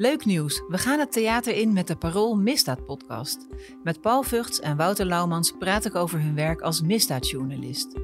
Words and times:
Leuk 0.00 0.24
nieuws, 0.24 0.62
we 0.68 0.78
gaan 0.78 0.98
het 0.98 1.12
theater 1.12 1.54
in 1.54 1.72
met 1.72 1.86
de 1.86 1.96
Parool 1.96 2.36
Misdaad 2.36 2.84
podcast. 2.84 3.46
Met 3.82 4.00
Paul 4.00 4.22
Vugts 4.22 4.60
en 4.60 4.76
Wouter 4.76 5.06
Laumans 5.06 5.52
praat 5.58 5.84
ik 5.84 5.94
over 5.94 6.20
hun 6.20 6.34
werk 6.34 6.60
als 6.60 6.82
misdaadjournalist. 6.82 7.98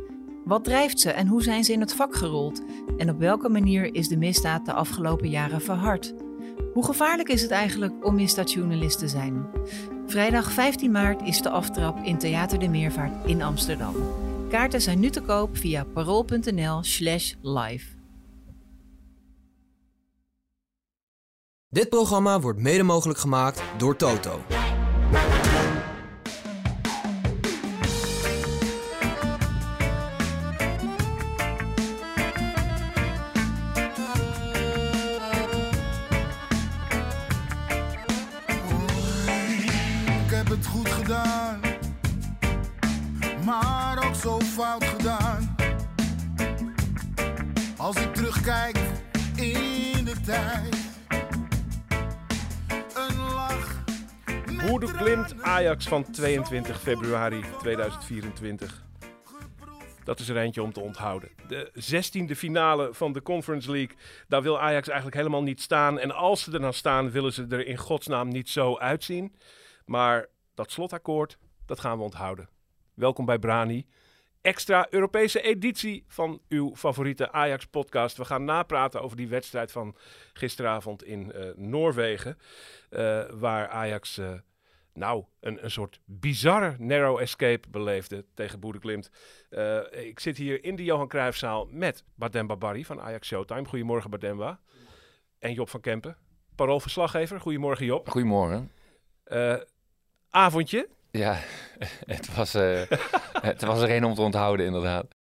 Wat 0.45 0.65
drijft 0.65 1.01
ze 1.01 1.11
en 1.11 1.27
hoe 1.27 1.43
zijn 1.43 1.65
ze 1.65 1.73
in 1.73 1.81
het 1.81 1.95
vak 1.95 2.17
gerold? 2.17 2.63
En 2.97 3.11
op 3.11 3.19
welke 3.19 3.49
manier 3.49 3.95
is 3.95 4.09
de 4.09 4.17
misdaad 4.17 4.67
de 4.67 4.73
afgelopen 4.73 5.29
jaren 5.29 5.61
verhard? 5.61 6.15
Hoe 6.73 6.85
gevaarlijk 6.85 7.29
is 7.29 7.43
het 7.43 7.51
eigenlijk 7.51 8.05
om 8.05 8.15
misdaadjournalist 8.15 8.99
te 8.99 9.09
zijn? 9.09 9.47
Vrijdag 10.07 10.53
15 10.53 10.91
maart 10.91 11.23
is 11.23 11.43
de 11.43 11.51
aftrap 11.51 11.99
in 12.05 12.19
Theater 12.19 12.59
de 12.59 12.69
Meervaart 12.69 13.27
in 13.27 13.43
Amsterdam. 13.43 13.95
Kaarten 14.49 14.83
zijn 14.83 15.01
nu 15.01 15.11
te 15.11 15.21
koop 15.21 15.57
via 15.57 15.85
parool.nl 15.85 16.83
slash 16.83 17.35
live. 17.43 17.96
Dit 21.77 21.89
programma 21.89 22.41
wordt 22.41 22.59
mede 22.59 22.83
mogelijk 22.83 23.19
gemaakt 23.19 23.63
door 23.77 23.97
Toto. 23.97 24.41
Ik 40.25 40.33
heb 40.33 40.49
het 40.49 40.67
goed 40.67 40.89
gedaan, 40.89 41.61
maar 43.45 44.07
ook 44.07 44.15
zo 44.15 44.41
fout 44.41 44.85
gedaan. 44.85 45.57
Als 47.77 47.97
ik 47.97 48.15
terugkijk 48.15 48.79
in 49.35 50.05
de 50.05 50.21
tijd, 50.25 50.66
Glimt. 54.97 55.43
Ajax 55.43 55.89
van 55.89 56.11
22 56.11 56.81
februari 56.81 57.45
2024. 57.59 58.85
Dat 60.05 60.21
is 60.21 60.29
er 60.29 60.37
eentje 60.37 60.63
om 60.63 60.73
te 60.73 60.81
onthouden. 60.81 61.31
De 61.49 61.71
16e 61.75 62.37
finale 62.37 62.95
van 62.95 63.13
de 63.13 63.23
Conference 63.23 63.71
League. 63.71 63.97
Daar 64.29 64.43
wil 64.43 64.61
Ajax 64.61 64.87
eigenlijk 64.87 65.17
helemaal 65.17 65.43
niet 65.43 65.61
staan. 65.61 65.99
En 65.99 66.11
als 66.11 66.43
ze 66.43 66.53
er 66.53 66.61
dan 66.61 66.73
staan, 66.73 67.11
willen 67.11 67.33
ze 67.33 67.47
er 67.49 67.67
in 67.67 67.77
godsnaam 67.77 68.29
niet 68.29 68.49
zo 68.49 68.77
uitzien. 68.79 69.35
Maar 69.85 70.27
dat 70.55 70.71
slotakkoord, 70.71 71.39
dat 71.67 71.81
gaan 71.81 71.99
we 71.99 72.05
onthouden. 72.05 72.49
Welkom 72.95 73.25
bij 73.25 73.39
Brani. 73.39 73.87
Extra 74.41 74.87
Europese 74.91 75.41
editie 75.41 76.05
van 76.09 76.41
uw 76.49 76.77
favoriete 76.77 77.33
Ajax-podcast. 77.33 78.17
We 78.17 78.25
gaan 78.25 78.45
napraten 78.45 79.03
over 79.03 79.17
die 79.17 79.29
wedstrijd 79.29 79.73
van 79.73 79.97
gisteravond 80.33 81.05
in 81.05 81.33
eh, 81.33 81.49
Noorwegen. 81.57 82.39
eh, 82.91 83.25
waar 83.31 83.69
Ajax 83.69 84.19
eh, 84.19 84.33
nou, 84.97 85.25
een, 85.41 85.65
een 85.65 85.71
soort 85.71 86.01
bizarre 86.05 86.75
narrow 86.79 87.21
escape 87.21 87.69
beleefde 87.69 88.25
tegen 88.35 88.61
Boede 88.61 88.79
Klimt. 88.79 89.11
Eh, 89.51 89.79
ik 89.91 90.21
zit 90.21 90.37
hier 90.37 90.65
in 90.65 90.77
de 90.77 90.85
Johan 90.85 91.09
Cruijffzaal 91.09 91.69
met 91.71 92.05
Bademba 92.15 92.57
Barry 92.57 92.85
van 92.85 93.01
Ajax 93.01 93.27
Showtime. 93.27 93.65
Goedemorgen 93.65 94.11
Bademba. 94.11 94.61
En 95.39 95.53
Job 95.53 95.69
van 95.69 95.81
Kempen, 95.81 96.17
paroolverslaggever. 96.55 97.41
Goedemorgen 97.41 97.87
Job. 97.87 98.09
Goedemorgen. 98.09 98.73
Eh, 99.25 99.57
avondje, 100.31 100.89
Ja, 101.11 101.39
het 102.15 102.35
was, 102.35 102.55
eh, 102.55 102.83
het 103.33 103.63
was 103.63 103.81
er 103.83 103.91
een 103.91 104.05
om 104.05 104.15
te 104.15 104.23
onthouden, 104.23 104.67
inderdaad. 104.67 105.16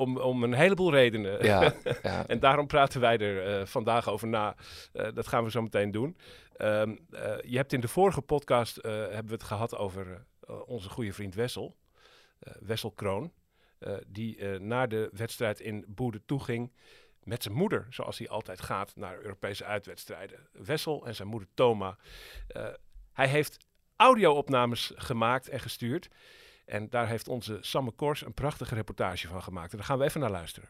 Om, 0.00 0.16
om 0.18 0.42
een 0.42 0.52
heleboel 0.52 0.92
redenen. 0.92 1.44
Ja, 1.44 1.74
ja. 2.02 2.26
En 2.26 2.40
daarom 2.40 2.66
praten 2.66 3.00
wij 3.00 3.18
er 3.18 3.60
eh, 3.60 3.66
vandaag 3.66 4.08
over 4.08 4.28
na. 4.28 4.56
Eh, 4.92 5.08
dat 5.14 5.26
gaan 5.26 5.44
we 5.44 5.50
zo 5.50 5.62
meteen 5.62 5.90
doen. 5.90 6.16
Ehm, 6.56 6.96
eh, 7.10 7.36
je 7.42 7.56
hebt 7.56 7.72
in 7.72 7.80
de 7.80 7.88
vorige 7.88 8.20
podcast 8.20 8.78
hebben 8.82 9.26
we 9.26 9.32
het 9.32 9.42
gehad 9.42 9.76
over 9.76 10.26
onze 10.66 10.88
goede 10.88 11.12
vriend 11.12 11.34
Wessel. 11.34 11.76
Wessel 12.60 12.90
Kroon. 12.90 13.32
die 14.06 14.58
naar 14.58 14.88
de 14.88 15.08
wedstrijd 15.12 15.60
in 15.60 15.84
Boede 15.88 16.24
toeging 16.24 16.72
met 17.22 17.42
zijn 17.42 17.54
moeder, 17.54 17.86
zoals 17.90 18.18
hij 18.18 18.28
altijd 18.28 18.60
gaat 18.60 18.96
naar 18.96 19.20
Europese 19.20 19.64
uitwedstrijden. 19.64 20.48
Wessel 20.52 21.06
en 21.06 21.14
zijn 21.14 21.28
moeder 21.28 21.48
Toma. 21.54 21.96
Hij 23.12 23.28
heeft 23.28 23.56
audio-opnames 23.96 24.92
gemaakt 24.94 25.48
en 25.48 25.60
gestuurd. 25.60 26.08
En 26.70 26.86
daar 26.90 27.08
heeft 27.08 27.28
onze 27.28 27.58
Samme 27.60 27.90
Kors 27.90 28.24
een 28.24 28.34
prachtige 28.34 28.74
reportage 28.74 29.28
van 29.28 29.42
gemaakt. 29.42 29.70
En 29.70 29.76
daar 29.76 29.86
gaan 29.86 29.98
we 29.98 30.04
even 30.04 30.20
naar 30.20 30.30
luisteren. 30.30 30.68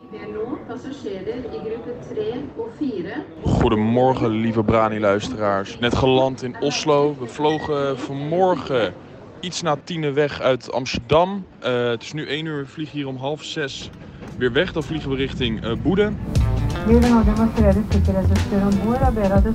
Vi 0.00 0.06
ber 0.10 0.28
nå 0.28 0.58
passasjerer 0.66 1.36
i 1.36 1.58
gruppe 1.64 1.94
3 2.08 2.44
og 2.56 2.68
4 2.76 3.24
Goedemorgen, 3.42 4.30
lieve 4.30 4.64
Brani-luisteraars. 4.64 5.78
Net 5.78 5.96
geland 5.96 6.42
in 6.42 6.60
Oslo. 6.60 7.16
We 7.18 7.26
vlogen 7.26 7.98
vanmorgen 7.98 8.94
iets 9.40 9.62
na 9.62 9.76
tienen 9.84 10.14
weg 10.14 10.40
uit 10.40 10.72
Amsterdam. 10.72 11.46
Eh, 11.58 11.88
het 11.88 12.02
is 12.02 12.12
nu 12.12 12.26
1 12.28 12.46
uur, 12.46 12.62
we 12.62 12.66
vliegen 12.66 12.96
hier 12.96 13.06
om 13.06 13.16
half 13.16 13.44
zes 13.44 13.90
weer 14.38 14.52
weg. 14.52 14.72
Dan 14.72 14.82
vliegen 14.82 15.10
we 15.10 15.16
richting 15.16 15.64
eh 15.64 15.72
Boede. 15.82 16.12
Vi 16.86 16.98
vil 16.98 17.14
nå 17.14 17.24
demonstrere 17.24 17.82
sikkerhetsutstyr 17.90 18.62
om 18.62 18.78
bord 18.84 19.00
og 19.00 19.14
ber 19.14 19.32
at 19.32 19.44
du 19.44 19.52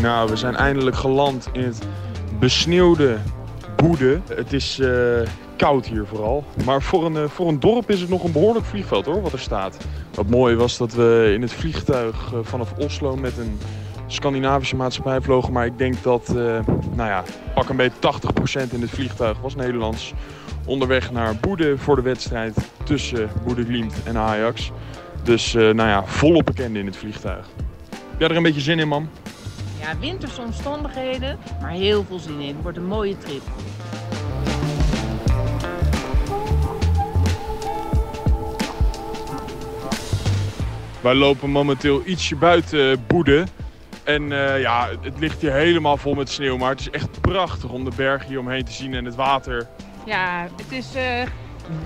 Nou, 0.00 0.30
we 0.30 0.36
zijn 0.36 0.56
eindelijk 0.56 0.96
geland 0.96 1.48
in 1.52 1.62
het 1.62 1.82
besneeuwde 2.38 3.16
Boede. 3.76 4.20
Het 4.34 4.52
is 4.52 4.78
eh, 4.78 4.90
koud 5.56 5.86
hier 5.86 6.06
vooral. 6.06 6.44
Maar 6.64 6.82
voor 6.82 7.06
een, 7.06 7.16
eh, 7.16 7.24
voor 7.28 7.48
een 7.48 7.60
dorp 7.60 7.90
is 7.90 8.00
het 8.00 8.10
nog 8.10 8.24
een 8.24 8.32
behoorlijk 8.32 8.66
vliegveld 8.66 9.04
hoor, 9.04 9.22
wat 9.22 9.32
er 9.32 9.38
staat. 9.38 9.76
Wat 10.14 10.28
mooi 10.28 10.56
was 10.56 10.76
dat 10.76 10.92
we 10.92 11.30
in 11.34 11.42
het 11.42 11.52
vliegtuig 11.52 12.32
eh, 12.32 12.38
vanaf 12.42 12.72
Oslo 12.78 13.16
met 13.16 13.38
een 13.38 13.58
Scandinavische 14.06 14.76
maatschappij 14.76 15.20
vlogen. 15.20 15.52
Maar 15.52 15.66
ik 15.66 15.78
denk 15.78 16.02
dat, 16.02 16.28
nou 16.94 17.08
ja, 17.08 17.24
pak 17.54 17.68
een 17.68 17.76
beetje 17.76 17.98
80% 17.98 18.72
in 18.72 18.80
het 18.80 18.90
vliegtuig 18.90 19.40
was 19.40 19.54
Nederlands. 19.54 20.12
Onderweg 20.66 21.12
naar 21.12 21.36
Boede 21.40 21.78
voor 21.78 21.96
de 21.96 22.02
wedstrijd 22.02 22.56
tussen 22.84 23.30
Boede 23.44 23.64
Glimt 23.64 23.94
en 24.04 24.16
Ajax. 24.16 24.70
Dus 25.22 25.52
nou 25.52 25.76
ja, 25.76 26.04
volop 26.04 26.46
bekende 26.46 26.78
in 26.78 26.86
het 26.86 26.96
vliegtuig. 26.96 27.46
Heb 27.90 28.18
jij 28.18 28.28
er 28.28 28.36
een 28.36 28.42
beetje 28.42 28.60
zin 28.60 28.78
in, 28.78 28.88
man? 28.88 29.08
Ja, 29.80 29.98
winterse 29.98 30.40
omstandigheden, 30.40 31.38
maar 31.60 31.70
heel 31.70 32.04
veel 32.04 32.18
zin 32.18 32.40
in. 32.40 32.54
Het 32.54 32.62
wordt 32.62 32.78
een 32.78 32.86
mooie 32.86 33.18
trip. 33.18 33.42
Wij 41.00 41.14
lopen 41.14 41.50
momenteel 41.50 42.02
ietsje 42.04 42.36
buiten 42.36 43.06
Boede. 43.06 43.44
En 44.04 44.32
eh, 44.32 44.60
ja, 44.60 44.88
het 45.00 45.18
ligt 45.18 45.40
hier 45.40 45.52
helemaal 45.52 45.96
vol 45.96 46.14
met 46.14 46.28
sneeuw. 46.28 46.56
Maar 46.56 46.70
het 46.70 46.80
is 46.80 46.90
echt 46.90 47.20
prachtig 47.20 47.70
om 47.70 47.84
de 47.84 47.92
berg 47.96 48.26
hier 48.26 48.38
omheen 48.38 48.64
te 48.64 48.72
zien 48.72 48.94
en 48.94 49.04
het 49.04 49.14
water. 49.14 49.68
Ja, 50.04 50.48
het 50.56 50.72
is 50.72 50.94
eh 50.94 51.22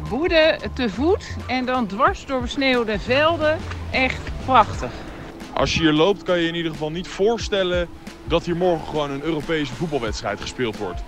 woede 0.09 0.59
te 0.75 0.91
voet 0.91 1.37
en 1.47 1.65
dan 1.65 1.87
dwars 1.87 2.27
door 2.27 2.41
besneeuwde 2.41 2.99
velden. 2.99 3.59
Echt 3.91 4.21
prachtig. 4.45 4.91
Als 5.55 5.75
je 5.75 5.81
hier 5.81 5.93
loopt 5.93 6.23
kan 6.23 6.39
je 6.39 6.49
in 6.49 6.55
ieder 6.55 6.71
geval 6.71 6.91
niet 6.91 7.09
voorstellen 7.09 7.89
dat 8.25 8.45
hier 8.45 8.57
morgen 8.57 8.87
gewoon 8.87 9.11
een 9.11 9.23
Europese 9.23 9.75
voetbalwedstrijd 9.75 10.41
gespeeld 10.41 10.77
wordt. 10.77 11.03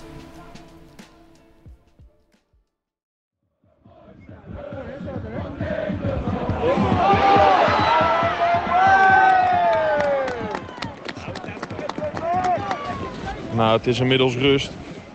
Nou, 13.53 13.77
het 13.77 13.87
is 13.87 14.01
inmiddels 14.01 14.37
rust. 14.37 14.71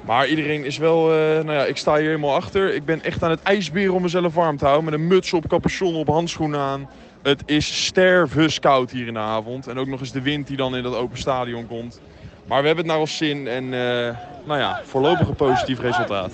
Maar 0.05 0.27
iedereen 0.27 0.65
is 0.65 0.77
wel, 0.77 1.11
eh, 1.11 1.17
nou 1.17 1.51
ja, 1.51 1.65
ik 1.65 1.77
sta 1.77 1.95
hier 1.95 2.05
helemaal 2.05 2.35
achter. 2.35 2.73
Ik 2.73 2.85
ben 2.85 3.03
echt 3.03 3.23
aan 3.23 3.29
het 3.29 3.41
ijsberen 3.41 3.93
om 3.93 4.01
mezelf 4.01 4.33
warm 4.33 4.57
te 4.57 4.65
houden. 4.65 4.85
Met 4.85 4.93
een 4.93 5.07
muts 5.07 5.33
op, 5.33 5.47
capuchon 5.47 5.95
op, 5.95 6.07
handschoenen 6.07 6.59
aan. 6.59 6.89
Het 7.21 7.43
is 7.45 7.85
stervenskoud 7.85 8.91
hier 8.91 9.07
in 9.07 9.13
de 9.13 9.19
avond. 9.19 9.67
En 9.67 9.77
ook 9.77 9.87
nog 9.87 9.99
eens 9.99 10.11
de 10.11 10.21
wind 10.21 10.47
die 10.47 10.57
dan 10.57 10.75
in 10.75 10.83
dat 10.83 10.95
open 10.95 11.17
stadion 11.17 11.67
komt. 11.67 12.01
Maar 12.47 12.61
we 12.61 12.67
hebben 12.67 12.85
het 12.85 12.93
naar 12.93 13.01
ons 13.01 13.17
zin 13.17 13.47
en 13.47 13.63
eh, 13.63 14.17
nou 14.45 14.59
ja, 14.59 14.81
voorlopig 14.83 15.27
een 15.27 15.35
positief 15.35 15.79
resultaat. 15.79 16.31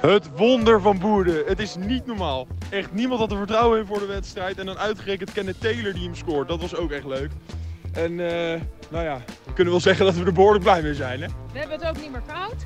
Het 0.00 0.28
wonder 0.36 0.80
van 0.80 0.98
Boerde. 0.98 1.44
Het 1.46 1.60
is 1.60 1.76
niet 1.76 2.06
normaal. 2.06 2.46
Echt, 2.70 2.92
niemand 2.92 3.20
had 3.20 3.30
er 3.30 3.36
vertrouwen 3.36 3.78
in 3.78 3.86
voor 3.86 3.98
de 3.98 4.06
wedstrijd. 4.06 4.58
En 4.58 4.66
dan 4.66 4.78
uitgerekend 4.78 5.32
Kenneth 5.32 5.60
Taylor 5.60 5.92
die 5.92 6.02
hem 6.02 6.14
scoort. 6.14 6.48
Dat 6.48 6.60
was 6.60 6.76
ook 6.76 6.90
echt 6.90 7.06
leuk. 7.06 7.30
En 7.92 8.12
uh, 8.12 8.60
nou 8.88 9.04
ja, 9.04 9.20
kunnen 9.56 9.72
wel 9.72 9.82
zeggen 9.82 10.04
dat 10.04 10.14
we 10.14 10.24
er 10.24 10.32
behoorlijk 10.32 10.64
blij 10.64 10.82
mee 10.82 10.94
zijn. 10.94 11.20
Hè? 11.20 11.26
We 11.52 11.58
hebben 11.58 11.78
het 11.78 11.88
ook 11.88 12.02
niet 12.02 12.10
meer 12.10 12.22
koud. 12.26 12.64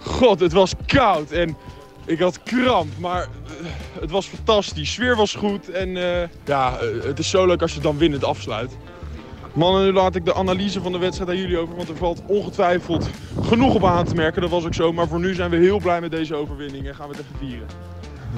God, 0.00 0.40
het 0.40 0.52
was 0.52 0.72
koud 0.86 1.30
en 1.30 1.56
ik 2.04 2.18
had 2.18 2.42
kramp, 2.42 2.98
maar 2.98 3.22
uh, 3.22 3.66
het 4.00 4.10
was 4.10 4.26
fantastisch. 4.26 4.92
Sfeer 4.92 5.16
was 5.16 5.34
goed 5.34 5.70
en 5.70 5.88
uh, 5.88 6.22
ja, 6.44 6.78
het 7.02 7.18
is 7.18 7.30
zo 7.30 7.46
leuk 7.46 7.62
als 7.62 7.74
je 7.74 7.80
dan 7.80 7.98
winnend 7.98 8.24
afsluit. 8.24 8.76
Mannen, 9.52 9.84
nu 9.84 9.92
laat 9.92 10.14
ik 10.14 10.24
de 10.24 10.34
analyse 10.34 10.80
van 10.80 10.92
de 10.92 10.98
wedstrijd 10.98 11.30
aan 11.30 11.36
jullie 11.36 11.58
over, 11.58 11.76
want 11.76 11.88
er 11.88 11.96
valt 11.96 12.22
ongetwijfeld 12.26 13.08
genoeg 13.42 13.74
op 13.74 13.84
aan 13.84 14.04
te 14.04 14.14
merken. 14.14 14.40
Dat 14.40 14.50
was 14.50 14.64
ook 14.64 14.74
zo, 14.74 14.92
maar 14.92 15.08
voor 15.08 15.20
nu 15.20 15.34
zijn 15.34 15.50
we 15.50 15.56
heel 15.56 15.78
blij 15.78 16.00
met 16.00 16.10
deze 16.10 16.34
overwinning 16.34 16.86
en 16.86 16.94
gaan 16.94 17.08
we 17.08 17.16
het 17.16 17.24
even 17.24 17.46
vieren. 17.46 17.66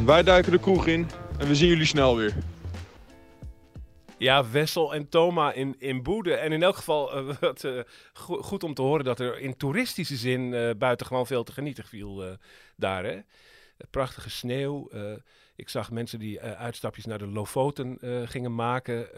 Wij 0.05 0.23
duiken 0.23 0.53
de 0.53 0.59
kroeg 0.59 0.87
in 0.87 1.11
en 1.39 1.47
we 1.47 1.55
zien 1.55 1.69
jullie 1.69 1.87
snel 1.87 2.17
weer. 2.17 2.35
Ja, 4.21 4.51
Wessel 4.51 4.95
en 4.95 5.09
Thoma 5.09 5.53
in, 5.53 5.75
in 5.79 6.03
Boede. 6.03 6.35
En 6.35 6.53
in 6.53 6.63
elk 6.63 6.77
geval 6.77 7.19
uh, 7.19 7.35
wat, 7.41 7.67
go 8.13 8.43
goed 8.43 8.63
om 8.63 8.75
te 8.75 8.83
horen 8.83 9.05
dat 9.05 9.21
er 9.21 9.39
in 9.39 9.57
toeristische 9.57 10.17
zin 10.17 10.53
uh, 10.53 10.71
buitengewoon 10.79 11.27
veel 11.27 11.45
te 11.45 11.53
genieten 11.53 11.85
viel 11.85 12.39
daar. 12.77 13.05
Hè? 13.05 13.21
Prachtige 13.91 14.31
sneeuw. 14.31 14.91
ik 15.57 15.69
zag 15.69 15.91
mensen 15.91 16.19
die 16.19 16.41
uitstapjes 16.41 17.05
naar 17.05 17.19
de 17.19 17.27
Lofoten 17.27 17.99
gingen 18.29 18.55
maken 18.55 19.09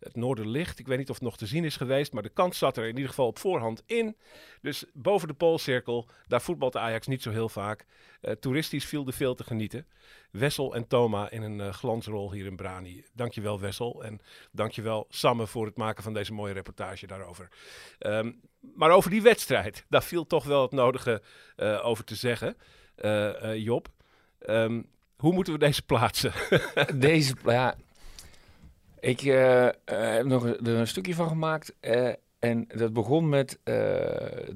het 0.00 0.16
Noorderlicht. 0.16 0.78
Ik 0.78 0.86
weet 0.86 0.98
niet 0.98 1.10
of 1.10 1.14
het 1.14 1.24
nog 1.24 1.36
te 1.36 1.46
zien 1.46 1.64
is 1.64 1.76
geweest, 1.76 2.12
maar 2.12 2.22
de 2.22 2.28
kans 2.28 2.58
zat 2.58 2.76
er 2.76 2.82
in 2.82 2.94
ieder 2.94 3.08
geval 3.08 3.26
op 3.26 3.38
voorhand 3.38 3.82
in. 3.86 4.16
Dus 4.60 4.84
boven 4.92 5.28
de 5.28 5.34
Poolcirkel, 5.34 6.08
daar 6.26 6.42
voetbalt 6.42 6.76
Ajax 6.76 7.06
niet 7.06 7.22
zo 7.22 7.30
heel 7.30 7.48
vaak. 7.48 7.86
Uh, 8.22 8.32
toeristisch 8.32 8.84
viel 8.84 9.06
er 9.06 9.12
veel 9.12 9.34
te 9.34 9.44
genieten. 9.44 9.86
Wessel 10.30 10.74
en 10.74 10.86
Toma 10.86 11.30
in 11.30 11.42
een 11.42 11.58
uh, 11.58 11.72
glansrol 11.72 12.32
hier 12.32 12.46
in 12.46 12.56
Brani. 12.56 13.04
Dankjewel 13.12 13.60
Wessel 13.60 14.04
en 14.04 14.20
dankjewel 14.52 15.06
Samme 15.08 15.46
voor 15.46 15.66
het 15.66 15.76
maken 15.76 16.02
van 16.02 16.12
deze 16.12 16.32
mooie 16.32 16.52
reportage 16.52 17.06
daarover. 17.06 17.48
Um, 17.98 18.40
maar 18.74 18.90
over 18.90 19.10
die 19.10 19.22
wedstrijd, 19.22 19.84
daar 19.88 20.02
viel 20.02 20.26
toch 20.26 20.44
wel 20.44 20.62
het 20.62 20.70
nodige 20.70 21.22
uh, 21.56 21.86
over 21.86 22.04
te 22.04 22.14
zeggen. 22.14 22.56
Job, 23.54 23.88
um, 24.46 24.86
hoe 25.16 25.32
moeten 25.32 25.52
we 25.52 25.58
deze 25.58 25.82
plaatsen? 25.82 26.32
deze, 26.94 27.34
ja, 27.44 27.74
ik 29.00 29.22
uh, 29.22 29.64
uh, 29.64 29.70
heb 29.86 30.24
nog 30.24 30.42
een, 30.42 30.66
er 30.66 30.74
een 30.74 30.86
stukje 30.86 31.14
van 31.14 31.28
gemaakt. 31.28 31.74
Uh, 31.80 32.08
en 32.38 32.66
dat 32.74 32.92
begon 32.92 33.28
met 33.28 33.58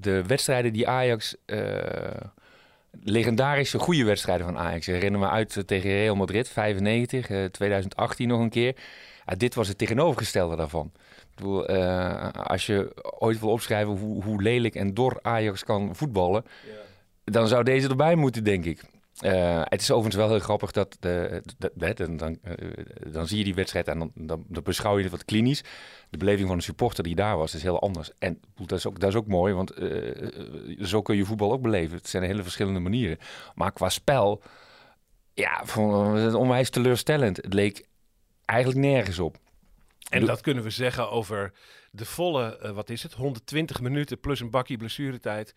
de 0.01 0.23
wedstrijden 0.27 0.73
die 0.73 0.89
Ajax. 0.89 1.37
legendarische 3.03 3.79
goede 3.79 4.05
wedstrijden 4.05 4.47
van 4.47 4.59
Ajax. 4.59 4.89
Ik 4.89 4.95
herinner 4.95 5.21
me 5.21 5.29
uit 5.29 5.63
tegen 5.67 5.91
Real 5.91 6.15
Madrid, 6.15 6.49
95, 6.49 7.51
2018 7.51 8.29
nog 8.29 8.41
een 8.41 8.51
keer. 8.51 8.77
dit 9.37 9.55
was 9.55 9.69
het 9.69 9.79
tegenovergestelde 9.79 10.57
daarvan. 10.57 10.93
Ik 10.95 11.35
bedoel, 11.35 11.67
als 12.33 12.67
je 12.67 12.93
ooit 13.19 13.41
wil 13.41 13.51
opschrijven 13.51 13.97
hoe, 13.97 14.25
hoe, 14.25 14.43
lelijk 14.43 14.75
en 14.75 14.95
dor 14.95 15.19
Ajax 15.23 15.65
kan 15.65 15.97
voetballen, 15.97 16.45
ja. 16.45 17.33
dan 17.33 17.49
zou 17.49 17.65
deze 17.65 17.89
erbij 17.89 18.15
moeten, 18.15 18.45
denk 18.45 18.65
ik. 18.65 18.83
Uh, 19.21 19.63
het 19.65 19.81
is 19.81 19.91
overigens 19.91 20.17
wel 20.17 20.29
heel 20.29 20.39
grappig 20.39 20.71
dat, 20.71 20.97
de, 21.01 21.43
de, 21.59 21.73
de, 21.75 21.95
dan, 21.95 22.17
dan, 22.17 22.39
uh, 22.45 23.13
dan, 23.13 23.27
zie 23.27 23.39
je 23.39 23.45
die 23.45 23.55
wedstrijd 23.55 23.89
en 23.89 23.99
dan, 23.99 24.11
dan, 24.15 24.45
dan, 24.49 24.63
beschouw 24.63 24.97
je 24.97 25.03
het 25.03 25.13
wat 25.13 25.25
klinisch. 25.25 25.63
De 26.11 26.17
beleving 26.17 26.47
van 26.47 26.57
een 26.57 26.63
supporter 26.63 27.05
die 27.05 27.15
daar 27.15 27.37
was 27.37 27.55
is 27.55 27.63
heel 27.63 27.81
anders. 27.81 28.11
En 28.19 28.41
dat 28.55 28.79
is 28.79 28.87
ook, 28.87 29.01
dat 29.01 29.09
is 29.09 29.15
ook 29.17 29.27
mooi, 29.27 29.55
want 29.55 29.79
uh, 29.79 30.85
zo 30.85 31.03
kun 31.03 31.17
je 31.17 31.25
voetbal 31.25 31.53
ook 31.53 31.63
beleven. 31.63 31.97
Het 31.97 32.09
zijn 32.09 32.23
hele 32.23 32.43
verschillende 32.43 32.81
manieren. 32.81 33.19
Maar 33.55 33.73
qua 33.73 33.89
spel, 33.89 34.43
ja, 35.35 35.61
vond 35.65 36.19
het 36.19 36.35
onwijs 36.35 36.71
teleurstellend. 36.71 37.37
Het 37.37 37.55
leek 37.55 37.87
eigenlijk 38.45 38.81
nergens 38.81 39.19
op. 39.19 39.37
En 40.11 40.27
dat 40.27 40.41
kunnen 40.41 40.63
we 40.63 40.71
zeggen 40.71 41.11
over 41.11 41.53
de 41.91 42.05
volle, 42.05 42.73
wat 42.75 42.91
is 42.91 43.03
het, 43.03 43.13
120 43.13 43.81
minuten 43.81 44.21
plus 44.21 44.41
een 44.41 44.51
bakje 44.51 44.77
blessuretijd 44.77 45.55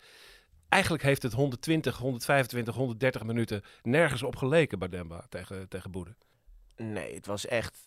eigenlijk 0.68 1.02
heeft 1.02 1.22
het 1.22 1.32
120, 1.32 1.96
125, 1.96 2.74
130 2.74 3.24
minuten 3.24 3.62
nergens 3.82 4.22
op 4.22 4.36
geleken 4.36 4.78
bij 4.78 4.88
Demba 4.88 5.26
tegen, 5.28 5.68
tegen 5.68 5.90
Boede. 5.90 6.14
Nee, 6.76 7.14
het 7.14 7.26
was 7.26 7.46
echt 7.46 7.84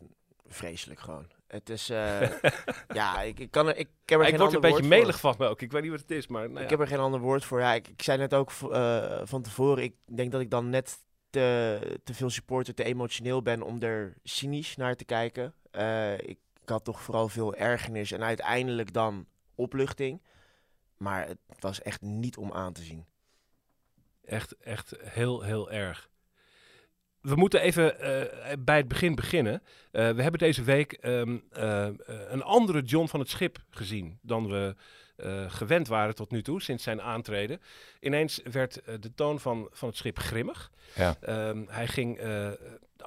vreselijk 0.48 1.00
gewoon. 1.00 1.28
Het 1.48 1.70
is, 1.70 1.90
uh, 1.90 2.22
ja, 3.00 3.22
ik, 3.22 3.40
ik 3.40 3.52
kan 3.52 3.68
er, 3.68 3.78
ik 3.78 3.90
heb 4.06 4.20
er 4.20 4.26
ik 4.26 4.30
geen 4.30 4.40
word 4.40 4.56
ander 4.56 4.70
een 4.70 4.76
beetje 4.76 4.90
melig 4.90 5.20
van 5.20 5.38
ook. 5.38 5.62
Ik 5.62 5.72
weet 5.72 5.81
niet 5.81 5.92
wat 5.92 6.00
het 6.00 6.12
is, 6.12 6.28
maar 6.28 6.44
nou 6.44 6.58
ja. 6.58 6.64
Ik 6.64 6.70
heb 6.70 6.80
er 6.80 6.88
geen 6.88 7.00
ander 7.00 7.20
woord 7.20 7.46
voor. 7.46 7.60
Ja, 7.60 7.74
ik, 7.74 7.88
ik 7.88 8.02
zei 8.02 8.18
net 8.18 8.34
ook 8.34 8.52
uh, 8.64 9.22
van 9.24 9.42
tevoren, 9.42 9.84
ik 9.84 9.96
denk 10.06 10.31
dat 10.31 10.42
ik 10.42 10.50
dan 10.50 10.70
net 10.70 10.98
te, 11.30 11.80
te 12.04 12.14
veel 12.14 12.30
supporter, 12.30 12.74
te 12.74 12.84
emotioneel 12.84 13.42
ben 13.42 13.62
om 13.62 13.81
er 13.81 14.14
cynisch 14.24 14.76
naar 14.76 14.96
te 14.96 15.06
kijken. 15.06 15.54
Uh, 15.72 16.14
ik, 16.14 16.38
ik 16.62 16.70
had 16.70 16.84
toch 16.84 17.02
vooral 17.02 17.30
veel 17.30 17.56
ergernis 17.56 18.12
en 18.12 18.24
uiteindelijk 18.24 18.94
dan 18.94 19.26
opluchting. 19.56 20.22
Maar 21.00 21.28
het 21.28 21.62
was 21.62 21.81
echt 21.81 22.01
niet 22.01 22.38
om 22.38 22.51
aan 22.51 22.74
te 22.74 22.84
zien. 22.84 23.06
Echt, 24.24 24.57
echt 24.57 24.96
heel, 25.04 25.42
heel 25.42 25.72
erg. 25.72 26.10
We 27.22 27.36
moeten 27.36 27.62
even 27.62 27.84
uh, 27.84 28.54
bij 28.60 28.78
het 28.78 28.88
begin 28.88 29.16
beginnen. 29.16 29.54
Uh, 29.54 30.10
we 30.10 30.22
hebben 30.22 30.40
deze 30.40 30.63
week 30.63 30.98
um, 31.01 31.44
uh, 31.57 31.88
een 32.28 32.44
andere 32.44 32.81
John 32.81 33.07
van 33.07 33.19
het 33.19 33.30
Schip 33.30 33.57
gezien 33.69 34.19
dan 34.22 34.48
we 34.48 34.75
gewend 35.48 35.88
waren 35.88 36.16
tot 36.16 36.31
nu 36.31 36.42
toe, 36.42 36.62
sinds 36.62 36.84
zijn 36.84 37.02
aantreden. 37.02 37.62
Ineens 38.00 38.42
werd 38.52 38.81
de 39.00 39.13
toon 39.16 39.40
van, 39.40 39.68
van 39.72 39.88
het 39.88 39.98
schip 39.98 40.19
grimmig. 40.19 40.72
Ja. 40.95 41.18
Um, 41.50 41.68
hij 41.69 41.88
ging 41.88 42.19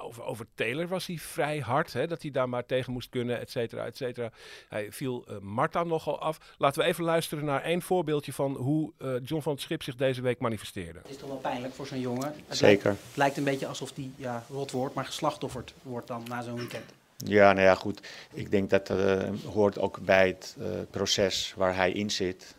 over, 0.03 0.23
over 0.23 0.45
Taylor 0.55 0.87
was 0.87 1.05
hij 1.05 1.17
vrij 1.17 1.59
hard, 1.59 1.93
hè, 1.93 2.07
dat 2.07 2.21
hij 2.21 2.31
daar 2.31 2.49
maar 2.49 2.65
tegen 2.65 2.93
moest 2.93 3.09
kunnen, 3.09 3.39
et 3.39 3.49
cetera, 3.49 3.85
et 3.85 3.97
cetera. 3.97 4.31
Hij 4.69 4.91
viel 4.91 5.25
uh, 5.29 5.37
Marta 5.37 5.83
nogal 5.83 6.19
af. 6.19 6.55
Laten 6.57 6.81
we 6.81 6.87
even 6.87 7.03
luisteren 7.03 7.45
naar 7.45 7.61
één 7.61 7.81
voorbeeldje 7.81 8.33
van 8.33 8.55
hoe 8.55 8.91
uh, 8.97 9.15
John 9.23 9.41
van 9.41 9.53
het 9.53 9.61
Schip 9.61 9.83
zich 9.83 9.95
deze 9.95 10.21
week 10.21 10.39
manifesteerde. 10.39 10.99
Het 10.99 11.09
is 11.09 11.17
toch 11.17 11.29
wel 11.29 11.37
pijnlijk 11.37 11.73
voor 11.73 11.87
zo'n 11.87 11.99
jongen. 11.99 12.33
Het 12.47 12.57
Zeker. 12.57 12.85
Lijkt, 12.85 13.03
het 13.07 13.17
lijkt 13.17 13.37
een 13.37 13.43
beetje 13.43 13.67
alsof 13.67 13.95
hij, 13.95 14.09
ja, 14.15 14.43
rot 14.49 14.71
wordt, 14.71 14.95
maar 14.95 15.05
geslachtofferd 15.05 15.73
wordt 15.81 16.07
dan 16.07 16.23
na 16.27 16.41
zo'n 16.41 16.55
weekend. 16.55 16.93
Ja, 17.17 17.53
nou 17.53 17.65
ja, 17.65 17.75
goed. 17.75 18.07
Ik 18.33 18.51
denk 18.51 18.69
dat 18.69 18.87
dat 18.87 18.99
uh, 18.99 19.29
hoort 19.45 19.79
ook 19.79 19.99
bij 20.01 20.27
het 20.27 20.55
proces 20.89 21.53
waar 21.57 21.75
hij 21.75 21.91
in 21.91 22.11
zit. 22.11 22.55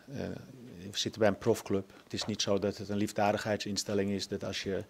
we 0.91 1.01
zitten 1.01 1.21
bij 1.21 1.29
een 1.29 1.37
profclub. 1.37 1.91
Het 2.03 2.13
is 2.13 2.25
niet 2.25 2.41
zo 2.41 2.59
dat 2.59 2.77
het 2.77 2.89
een 2.89 2.97
liefdadigheidsinstelling 2.97 4.11
is, 4.11 4.27
dat 4.27 4.43
als 4.43 4.63
je 4.63 4.83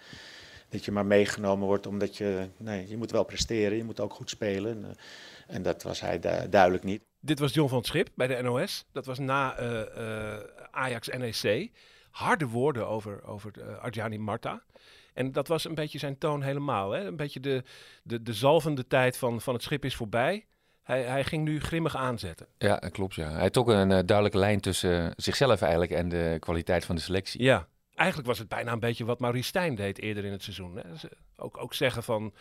dat 0.69 0.85
je 0.85 0.91
maar 0.91 1.05
meegenomen 1.05 1.67
wordt 1.67 1.87
omdat 1.87 2.17
je, 2.17 2.49
nee, 2.57 2.87
je 2.87 2.97
moet 2.97 3.11
wel 3.11 3.23
presteren, 3.23 3.77
je 3.77 3.83
moet 3.83 3.99
ook 3.99 4.13
goed 4.13 4.29
spelen. 4.29 4.83
En, 4.83 4.95
en 5.47 5.61
dat 5.61 5.83
was 5.83 6.01
hij 6.01 6.19
du 6.19 6.49
duidelijk 6.49 6.83
niet. 6.83 7.01
Dit 7.19 7.39
was 7.39 7.53
John 7.53 7.69
van 7.69 7.77
het 7.77 7.87
Schip 7.87 8.09
bij 8.15 8.27
de 8.27 8.41
NOS. 8.41 8.85
Dat 8.91 9.05
was 9.05 9.19
na 9.19 9.59
uh, 9.59 9.81
uh, 9.97 10.33
Ajax 10.71 11.07
NEC. 11.07 11.71
Harde 12.11 12.47
woorden 12.47 12.87
over, 12.87 13.23
over 13.23 13.51
uh, 13.57 13.77
Arjani 13.77 14.17
Marta. 14.17 14.63
En 15.13 15.31
dat 15.31 15.47
was 15.47 15.65
een 15.65 15.75
beetje 15.75 15.99
zijn 15.99 16.17
toon 16.17 16.41
helemaal. 16.41 16.91
Hè? 16.91 17.05
Een 17.05 17.15
beetje 17.15 17.39
de, 17.39 17.63
de, 18.03 18.21
de 18.21 18.33
zalvende 18.33 18.87
tijd 18.87 19.17
van, 19.17 19.41
van 19.41 19.53
het 19.53 19.63
schip 19.63 19.85
is 19.85 19.95
voorbij. 19.95 20.45
Hij, 20.83 21.03
hij, 21.03 21.23
ging 21.23 21.43
nu 21.43 21.59
grimmig 21.59 21.95
aanzetten. 21.95 22.47
Ja, 22.57 22.75
klopt. 22.75 23.15
Ja. 23.15 23.31
Hij 23.31 23.49
trok 23.49 23.67
een 23.67 23.89
duidelijke 23.89 24.37
lijn 24.37 24.59
tussen 24.59 25.13
zichzelf 25.15 25.61
eigenlijk 25.61 25.91
en 25.91 26.09
de 26.09 26.37
kwaliteit 26.39 26.85
van 26.85 26.95
de 26.95 27.01
selectie. 27.01 27.43
Ja, 27.43 27.67
eigenlijk 27.95 28.27
was 28.27 28.39
het 28.39 28.47
bijna 28.47 28.71
een 28.71 28.79
beetje 28.79 29.05
wat 29.05 29.19
Maurice 29.19 29.47
Stijn 29.47 29.75
deed 29.75 29.99
eerder 29.99 30.25
in 30.25 30.31
het 30.31 30.43
seizoen. 30.43 30.75
Hè? 30.75 30.81
Ook, 31.35 31.57
ook 31.57 31.73
zeggen 31.73 32.03
van, 32.03 32.33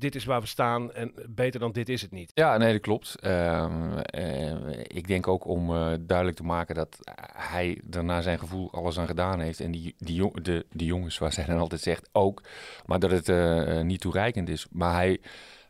dit 0.00 0.14
is 0.14 0.24
waar 0.24 0.40
we 0.40 0.46
staan 0.46 0.92
en 0.92 1.12
beter 1.28 1.60
dan 1.60 1.72
dit 1.72 1.88
is 1.88 2.02
het 2.02 2.10
niet. 2.10 2.30
Ja, 2.34 2.56
nee, 2.56 2.72
dat 2.72 2.80
klopt. 2.80 3.16
Uh, 3.22 3.66
uh, 4.14 4.80
ik 4.82 5.06
denk 5.06 5.28
ook 5.28 5.44
om 5.44 5.70
uh, 5.70 5.92
duidelijk 6.00 6.36
te 6.36 6.44
maken 6.44 6.74
dat 6.74 6.98
hij 7.32 7.80
naar 7.90 8.22
zijn 8.22 8.38
gevoel 8.38 8.72
alles 8.72 8.98
aan 8.98 9.06
gedaan 9.06 9.40
heeft. 9.40 9.60
En 9.60 9.70
die, 9.70 9.94
die, 9.98 10.14
jong, 10.14 10.42
de, 10.42 10.66
die 10.72 10.86
jongens, 10.86 11.18
waar 11.18 11.32
zij 11.32 11.44
dan 11.44 11.58
altijd 11.58 11.80
zegt, 11.80 12.08
ook. 12.12 12.42
Maar 12.86 12.98
dat 12.98 13.10
het 13.10 13.28
eh, 13.28 13.80
niet 13.80 14.00
toereikend 14.00 14.48
is. 14.48 14.66
Maar 14.70 14.94
hij 14.94 15.20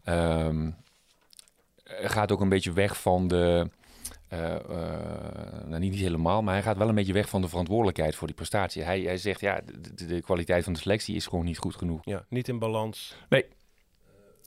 ehm, 0.05 0.71
gaat 1.85 2.33
ook 2.33 2.41
een 2.41 2.49
beetje 2.49 2.73
weg 2.73 3.01
van 3.01 3.29
de... 3.29 3.71
Uh, 4.33 4.39
uh, 4.41 4.79
nou, 5.67 5.81
niet, 5.81 5.91
niet, 5.91 6.01
helemaal, 6.01 6.43
maar 6.43 6.55
hij 6.55 6.63
gaat 6.63 6.77
wel 6.77 6.89
een 6.89 6.95
beetje 6.95 7.13
weg 7.13 7.29
van 7.29 7.41
de 7.41 7.49
verantwoordelijkheid 7.49 8.15
voor 8.15 8.27
die 8.27 8.37
prestatie. 8.37 8.83
Hij, 8.83 9.01
hij 9.01 9.17
zegt, 9.17 9.41
ja, 9.41 9.61
de, 9.95 10.07
de, 10.07 10.21
kwaliteit 10.21 10.65
van 10.65 10.73
de 10.73 10.79
selectie 10.79 11.15
is 11.15 11.27
gewoon 11.27 11.45
niet 11.45 11.59
goed 11.59 11.75
genoeg. 11.75 12.01
Ja, 12.05 12.25
niet 12.29 12.49
in 12.49 12.59
balans. 12.59 13.17
Nee. 13.29 13.45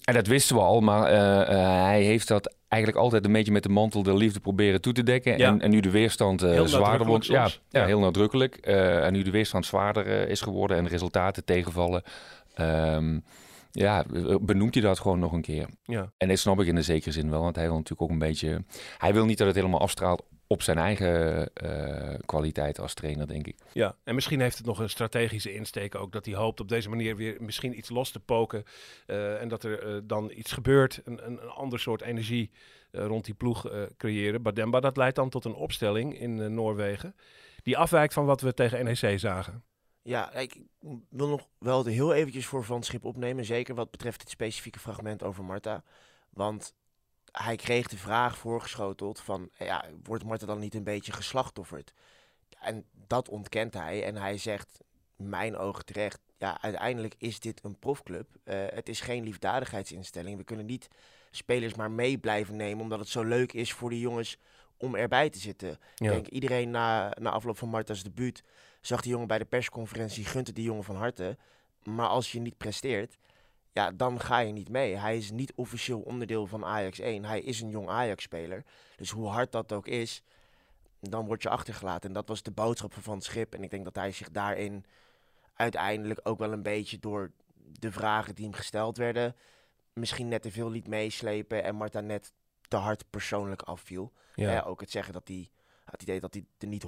En 0.03 0.13
dat 0.13 0.27
wisten 0.27 0.55
we 0.55 0.61
al, 0.61 0.81
maar 0.81 1.11
uh, 1.11 1.83
hij 1.83 2.03
heeft 2.03 2.27
dat 2.27 2.55
eigenlijk 2.67 3.03
altijd 3.03 3.25
een 3.25 3.31
beetje 3.31 3.51
met 3.51 3.63
de 3.63 3.69
mantel 3.69 4.03
de 4.03 4.13
liefde 4.13 4.39
proberen 4.39 4.81
toe 4.81 4.93
te 4.93 5.03
dekken. 5.03 5.37
Ja. 5.37 5.47
En, 5.47 5.61
en, 5.61 5.69
nu 5.69 5.79
de 5.79 5.91
weerstand 5.91 6.41
zwaarder 6.63 7.07
wordt. 7.07 7.25
Ja, 7.25 7.49
heel 7.69 7.99
nadrukkelijk. 7.99 8.55
en 8.55 9.13
nu 9.13 9.21
de 9.21 9.31
weerstand 9.31 9.65
zwaarder 9.65 10.29
is 10.29 10.41
geworden 10.41 10.77
en 10.77 10.83
de 10.83 10.89
resultaten 10.89 11.45
tegenvallen. 11.45 12.03
Um, 12.57 13.23
ja, 13.73 14.05
benoemt 14.41 14.73
hij 14.73 14.83
dat 14.83 14.99
gewoon 14.99 15.19
nog 15.19 15.31
een 15.31 15.41
keer. 15.41 15.67
Ja. 15.83 16.11
En 16.17 16.27
dat 16.27 16.39
snap 16.39 16.59
ik 16.59 16.67
in 16.67 16.75
de 16.75 16.81
zekere 16.81 17.11
zin 17.11 17.29
wel, 17.29 17.41
want 17.41 17.55
hij 17.55 17.65
wil 17.65 17.75
natuurlijk 17.75 18.01
ook 18.01 18.09
een 18.09 18.27
beetje... 18.27 18.63
Hij 18.97 19.13
wil 19.13 19.25
niet 19.25 19.37
dat 19.37 19.47
het 19.47 19.55
helemaal 19.55 19.79
afstraalt 19.79 20.23
op 20.47 20.61
zijn 20.61 20.77
eigen 20.77 21.49
uh, 21.63 22.13
kwaliteit 22.25 22.79
als 22.79 22.93
trainer, 22.93 23.27
denk 23.27 23.47
ik. 23.47 23.57
Ja, 23.71 23.95
en 24.03 24.15
misschien 24.15 24.39
heeft 24.39 24.57
het 24.57 24.65
nog 24.65 24.79
een 24.79 24.89
strategische 24.89 25.53
insteek 25.53 25.95
ook. 25.95 26.11
Dat 26.11 26.25
hij 26.25 26.35
hoopt 26.35 26.59
op 26.59 26.69
deze 26.69 26.89
manier 26.89 27.15
weer 27.15 27.37
misschien 27.39 27.77
iets 27.77 27.89
los 27.89 28.11
te 28.11 28.19
poken. 28.19 28.63
Uh, 29.07 29.41
en 29.41 29.47
dat 29.47 29.63
er 29.63 29.95
uh, 29.95 30.01
dan 30.03 30.31
iets 30.35 30.51
gebeurt, 30.51 31.01
een, 31.03 31.25
een, 31.25 31.43
een 31.43 31.49
ander 31.49 31.79
soort 31.79 32.01
energie 32.01 32.51
rond 32.91 33.25
die 33.25 33.33
ploeg 33.33 33.67
creëren. 33.97 34.41
Bademba, 34.41 34.79
dat 34.79 34.97
leidt 34.97 35.15
dan 35.15 35.29
tot 35.29 35.45
een 35.45 35.53
opstelling 35.53 36.19
in 36.19 36.53
Noorwegen. 36.53 37.15
Die 37.63 37.77
afwijkt 37.77 38.13
van 38.13 38.25
wat 38.25 38.41
we 38.41 38.53
tegen 38.53 38.83
NEC 38.85 39.19
zagen. 39.19 39.63
Ja, 40.03 40.33
ik 40.33 40.61
wil 41.09 41.27
nog 41.27 41.47
wel 41.57 41.85
heel 41.85 42.13
eventjes 42.13 42.45
voor 42.45 42.63
Van 42.63 42.83
Schip 42.83 43.05
opnemen. 43.05 43.45
Zeker 43.45 43.75
wat 43.75 43.91
betreft 43.91 44.19
dit 44.19 44.29
specifieke 44.29 44.79
fragment 44.79 45.23
over 45.23 45.43
Marta. 45.43 45.83
Want 46.29 46.73
hij 47.31 47.55
kreeg 47.55 47.87
de 47.87 47.97
vraag 47.97 48.37
voorgeschoteld 48.37 49.19
van, 49.19 49.49
ja, 49.57 49.85
wordt 50.03 50.23
Marta 50.23 50.45
dan 50.45 50.59
niet 50.59 50.75
een 50.75 50.83
beetje 50.83 51.11
geslachtofferd? 51.11 51.93
En 52.59 52.85
dat 53.07 53.29
ontkent 53.29 53.73
hij 53.73 54.03
en 54.03 54.15
hij 54.15 54.37
zegt, 54.37 54.79
mijn 55.15 55.57
ogen 55.57 55.85
terecht, 55.85 56.19
ja, 56.37 56.61
uiteindelijk 56.61 57.15
is 57.17 57.39
dit 57.39 57.63
een 57.63 57.79
profclub. 57.79 58.27
Uh, 58.43 58.65
het 58.67 58.89
is 58.89 59.01
geen 59.01 59.23
liefdadigheidsinstelling. 59.23 60.37
We 60.37 60.43
kunnen 60.43 60.65
niet 60.65 60.87
spelers 61.31 61.75
maar 61.75 61.91
mee 61.91 62.17
blijven 62.17 62.55
nemen, 62.55 62.83
omdat 62.83 62.99
het 62.99 63.07
zo 63.07 63.23
leuk 63.23 63.53
is 63.53 63.73
voor 63.73 63.89
de 63.89 63.99
jongens 63.99 64.37
om 64.77 64.95
erbij 64.95 65.29
te 65.29 65.39
zitten. 65.39 65.69
Ja. 65.95 66.05
Ik 66.05 66.11
denk, 66.11 66.27
iedereen 66.27 66.69
na, 66.69 67.15
na 67.19 67.29
afloop 67.29 67.57
van 67.57 67.69
Marta's 67.69 68.03
debuut 68.03 68.43
zag 68.85 69.01
die 69.01 69.11
jongen 69.11 69.27
bij 69.27 69.37
de 69.37 69.45
persconferentie, 69.45 70.25
gunt 70.25 70.47
het 70.47 70.55
die 70.55 70.65
jongen 70.65 70.83
van 70.83 70.95
harte. 70.95 71.37
Maar 71.83 72.07
als 72.07 72.31
je 72.31 72.39
niet 72.39 72.57
presteert, 72.57 73.17
ja, 73.71 73.91
dan 73.91 74.19
ga 74.19 74.39
je 74.39 74.51
niet 74.51 74.69
mee. 74.69 74.95
Hij 74.95 75.17
is 75.17 75.31
niet 75.31 75.53
officieel 75.55 75.99
onderdeel 75.99 76.47
van 76.47 76.65
Ajax 76.65 76.99
1. 76.99 77.25
Hij 77.25 77.41
is 77.41 77.61
een 77.61 77.69
jong 77.69 77.89
Ajax-speler. 77.89 78.63
Dus 78.95 79.09
hoe 79.09 79.27
hard 79.27 79.51
dat 79.51 79.73
ook 79.73 79.87
is, 79.87 80.23
dan 80.99 81.25
word 81.25 81.41
je 81.43 81.49
achtergelaten. 81.49 82.09
En 82.09 82.15
dat 82.15 82.27
was 82.27 82.43
de 82.43 82.51
boodschap 82.51 82.93
van 82.93 83.15
het 83.15 83.23
schip. 83.23 83.53
En 83.53 83.63
ik 83.63 83.69
denk 83.69 83.83
dat 83.83 83.95
hij 83.95 84.11
zich 84.11 84.31
daarin 84.31 84.85
uiteindelijk 85.53 86.19
ook 86.23 86.37
wel 86.37 86.51
een 86.51 86.63
beetje 86.63 86.99
door 86.99 87.31
de 87.79 87.91
vragen 87.91 88.35
die 88.35 88.45
hem 88.45 88.53
gesteld 88.53 88.97
werden, 88.97 89.35
misschien 89.93 90.27
net 90.27 90.41
te 90.41 90.51
veel 90.51 90.69
liet 90.69 90.87
meeslepen 90.87 91.63
en 91.63 91.75
Marta 91.75 91.99
net 91.99 92.33
te 92.67 92.75
hard 92.75 93.09
persoonlijk 93.09 93.61
afviel. 93.61 94.11
Ja. 94.35 94.61
ook 94.61 94.79
het 94.79 94.91
zeggen 94.91 95.13
dat 95.13 95.27
hij 95.27 95.49
het 95.93 96.01
idee 96.01 96.19
dat 96.19 96.33
hij 96.33 96.43
er 96.57 96.67
niet 96.67 96.85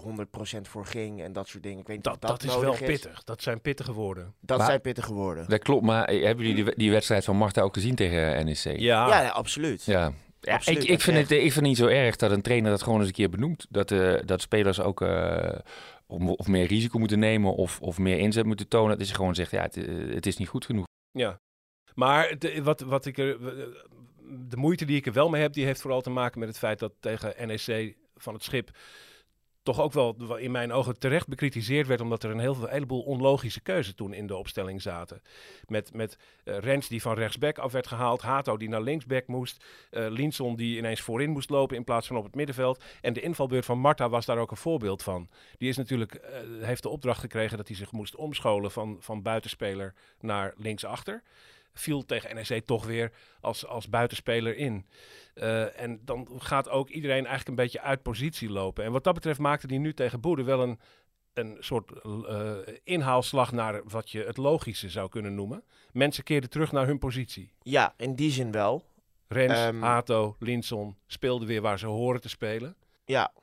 100% 0.57 0.61
voor 0.61 0.85
ging 0.85 1.21
en 1.21 1.33
dat 1.33 1.47
soort 1.47 1.63
dingen. 1.63 1.79
Ik 1.79 1.87
weet 1.87 1.95
niet 1.95 2.05
dat, 2.05 2.21
dat, 2.21 2.29
dat 2.29 2.43
is 2.43 2.59
wel 2.59 2.77
pittig. 2.77 3.23
Dat 3.23 3.41
zijn 3.41 3.61
pittige 3.61 3.93
woorden. 3.93 4.33
Dat 4.39 4.61
zijn 4.61 4.81
pittige 4.81 5.13
woorden. 5.13 5.49
Dat 5.49 5.59
klopt, 5.59 5.85
maar 5.85 6.07
hebben 6.07 6.45
jullie 6.45 6.63
die, 6.63 6.75
die 6.75 6.91
wedstrijd 6.91 7.23
van 7.23 7.37
Marta 7.37 7.61
ook 7.61 7.73
gezien 7.73 7.95
tegen 7.95 8.45
NEC? 8.45 8.63
Ja, 8.63 9.21
ja, 9.21 9.29
absoluut. 9.29 9.83
Ja. 9.83 10.13
Ja, 10.39 10.59
ik, 10.65 10.83
ik, 10.83 11.01
vind 11.01 11.17
het, 11.17 11.31
ik 11.31 11.39
vind 11.39 11.55
het 11.55 11.63
niet 11.63 11.77
zo 11.77 11.87
erg 11.87 12.15
dat 12.15 12.31
een 12.31 12.41
trainer 12.41 12.71
dat 12.71 12.83
gewoon 12.83 12.99
eens 12.99 13.07
een 13.07 13.13
keer 13.13 13.29
benoemt. 13.29 13.65
Dat, 13.69 13.91
uh, 13.91 14.19
dat 14.25 14.41
spelers 14.41 14.79
ook 14.79 15.01
uh, 15.01 15.49
of 16.07 16.47
meer 16.47 16.67
risico 16.67 16.99
moeten 16.99 17.19
nemen 17.19 17.55
of, 17.55 17.81
of 17.81 17.97
meer 17.97 18.17
inzet 18.17 18.45
moeten 18.45 18.67
tonen. 18.67 18.97
Dat 18.97 19.07
is 19.07 19.11
gewoon 19.11 19.35
zegt, 19.35 19.51
ja, 19.51 19.61
het, 19.61 19.77
eh, 19.77 20.13
het 20.13 20.25
is 20.25 20.37
niet 20.37 20.47
goed 20.47 20.65
genoeg. 20.65 20.85
Ja, 21.11 21.39
maar 21.95 22.35
de, 22.39 22.63
wat, 22.63 22.81
wat 22.81 23.05
ik 23.05 23.17
er, 23.17 23.37
de 24.49 24.57
moeite 24.57 24.85
die 24.85 24.97
ik 24.97 25.05
er 25.05 25.13
wel 25.13 25.29
mee 25.29 25.41
heb, 25.41 25.53
die 25.53 25.65
heeft 25.65 25.81
vooral 25.81 26.01
te 26.01 26.09
maken 26.09 26.39
met 26.39 26.47
het 26.47 26.57
feit 26.57 26.79
dat 26.79 26.93
tegen 26.99 27.47
NEC 27.47 27.95
van 28.15 28.33
het 28.33 28.43
schip 28.43 28.71
toch 29.65 29.81
ook 29.81 29.93
wel 29.93 30.37
in 30.37 30.51
mijn 30.51 30.71
ogen 30.71 30.99
terecht 30.99 31.27
bekritiseerd 31.27 31.87
werd, 31.87 32.01
omdat 32.01 32.23
er 32.23 32.31
een 32.31 32.67
heleboel 32.69 33.01
onlogische 33.01 33.61
keuzes 33.61 33.93
toen 33.93 34.13
in 34.13 34.27
de 34.27 34.35
opstelling 34.35 34.81
zaten. 34.81 35.21
Met, 35.67 35.93
met 35.93 36.17
uh, 36.43 36.57
Rens 36.57 36.87
die 36.87 37.01
van 37.01 37.13
rechtsback 37.13 37.57
af 37.57 37.71
werd 37.71 37.87
gehaald, 37.87 38.21
Hato 38.21 38.57
die 38.57 38.69
naar 38.69 38.81
linksback 38.81 39.27
moest, 39.27 39.63
uh, 39.91 40.55
die 40.55 40.77
ineens 40.77 41.01
voorin 41.01 41.29
moest 41.29 41.49
lopen 41.49 41.77
in 41.77 41.83
plaats 41.83 42.07
van 42.07 42.17
op 42.17 42.23
het 42.23 42.35
middenveld. 42.35 42.83
En 43.01 43.13
de 43.13 43.21
invalbeurt 43.21 43.65
van 43.65 43.79
Marta 43.79 44.09
was 44.09 44.25
daar 44.25 44.37
ook 44.37 44.51
een 44.51 44.57
voorbeeld 44.57 45.03
van. 45.03 45.29
Die 45.57 45.69
is 45.69 45.77
natuurlijk, 45.77 46.13
uh, 46.13 46.65
heeft 46.65 46.83
de 46.83 46.89
opdracht 46.89 47.19
gekregen 47.19 47.57
dat 47.57 47.67
hij 47.67 47.77
zich 47.77 47.91
moest 47.91 48.15
omscholen 48.15 48.71
van, 48.71 48.97
van 48.99 49.21
buitenspeler 49.21 49.93
naar 50.19 50.53
linksachter 50.57 51.23
viel 51.75 52.05
tegen 52.05 52.35
NEC 52.35 52.65
toch 52.65 52.85
weer 52.85 53.11
als, 53.41 53.65
als 53.65 53.89
buitenspeler 53.89 54.57
in. 54.57 54.85
Uh, 55.35 55.79
en 55.81 56.01
dan 56.05 56.27
gaat 56.37 56.69
ook 56.69 56.89
iedereen 56.89 57.25
eigenlijk 57.25 57.47
een 57.47 57.63
beetje 57.63 57.81
uit 57.81 58.01
positie 58.01 58.49
lopen. 58.49 58.83
En 58.83 58.91
wat 58.91 59.03
dat 59.03 59.13
betreft 59.13 59.39
maakte 59.39 59.67
hij 59.67 59.77
nu 59.77 59.93
tegen 59.93 60.19
Boede 60.19 60.43
wel 60.43 60.61
een, 60.61 60.79
een 61.33 61.57
soort 61.59 61.91
uh, 62.05 62.57
inhaalslag 62.83 63.51
naar 63.51 63.81
wat 63.83 64.11
je 64.11 64.23
het 64.23 64.37
logische 64.37 64.89
zou 64.89 65.09
kunnen 65.09 65.35
noemen. 65.35 65.63
Mensen 65.91 66.23
keerden 66.23 66.49
terug 66.49 66.71
naar 66.71 66.87
hun 66.87 66.99
positie. 66.99 67.51
Ja, 67.61 67.93
in 67.97 68.15
die 68.15 68.31
zin 68.31 68.51
wel. 68.51 68.85
Rens, 69.27 69.59
um, 69.59 69.81
Hato, 69.83 70.35
Linson 70.39 70.97
speelden 71.07 71.47
weer 71.47 71.61
waar 71.61 71.79
ze 71.79 71.87
horen 71.87 72.21
te 72.21 72.29
spelen. 72.29 72.75
Ja, 73.05 73.33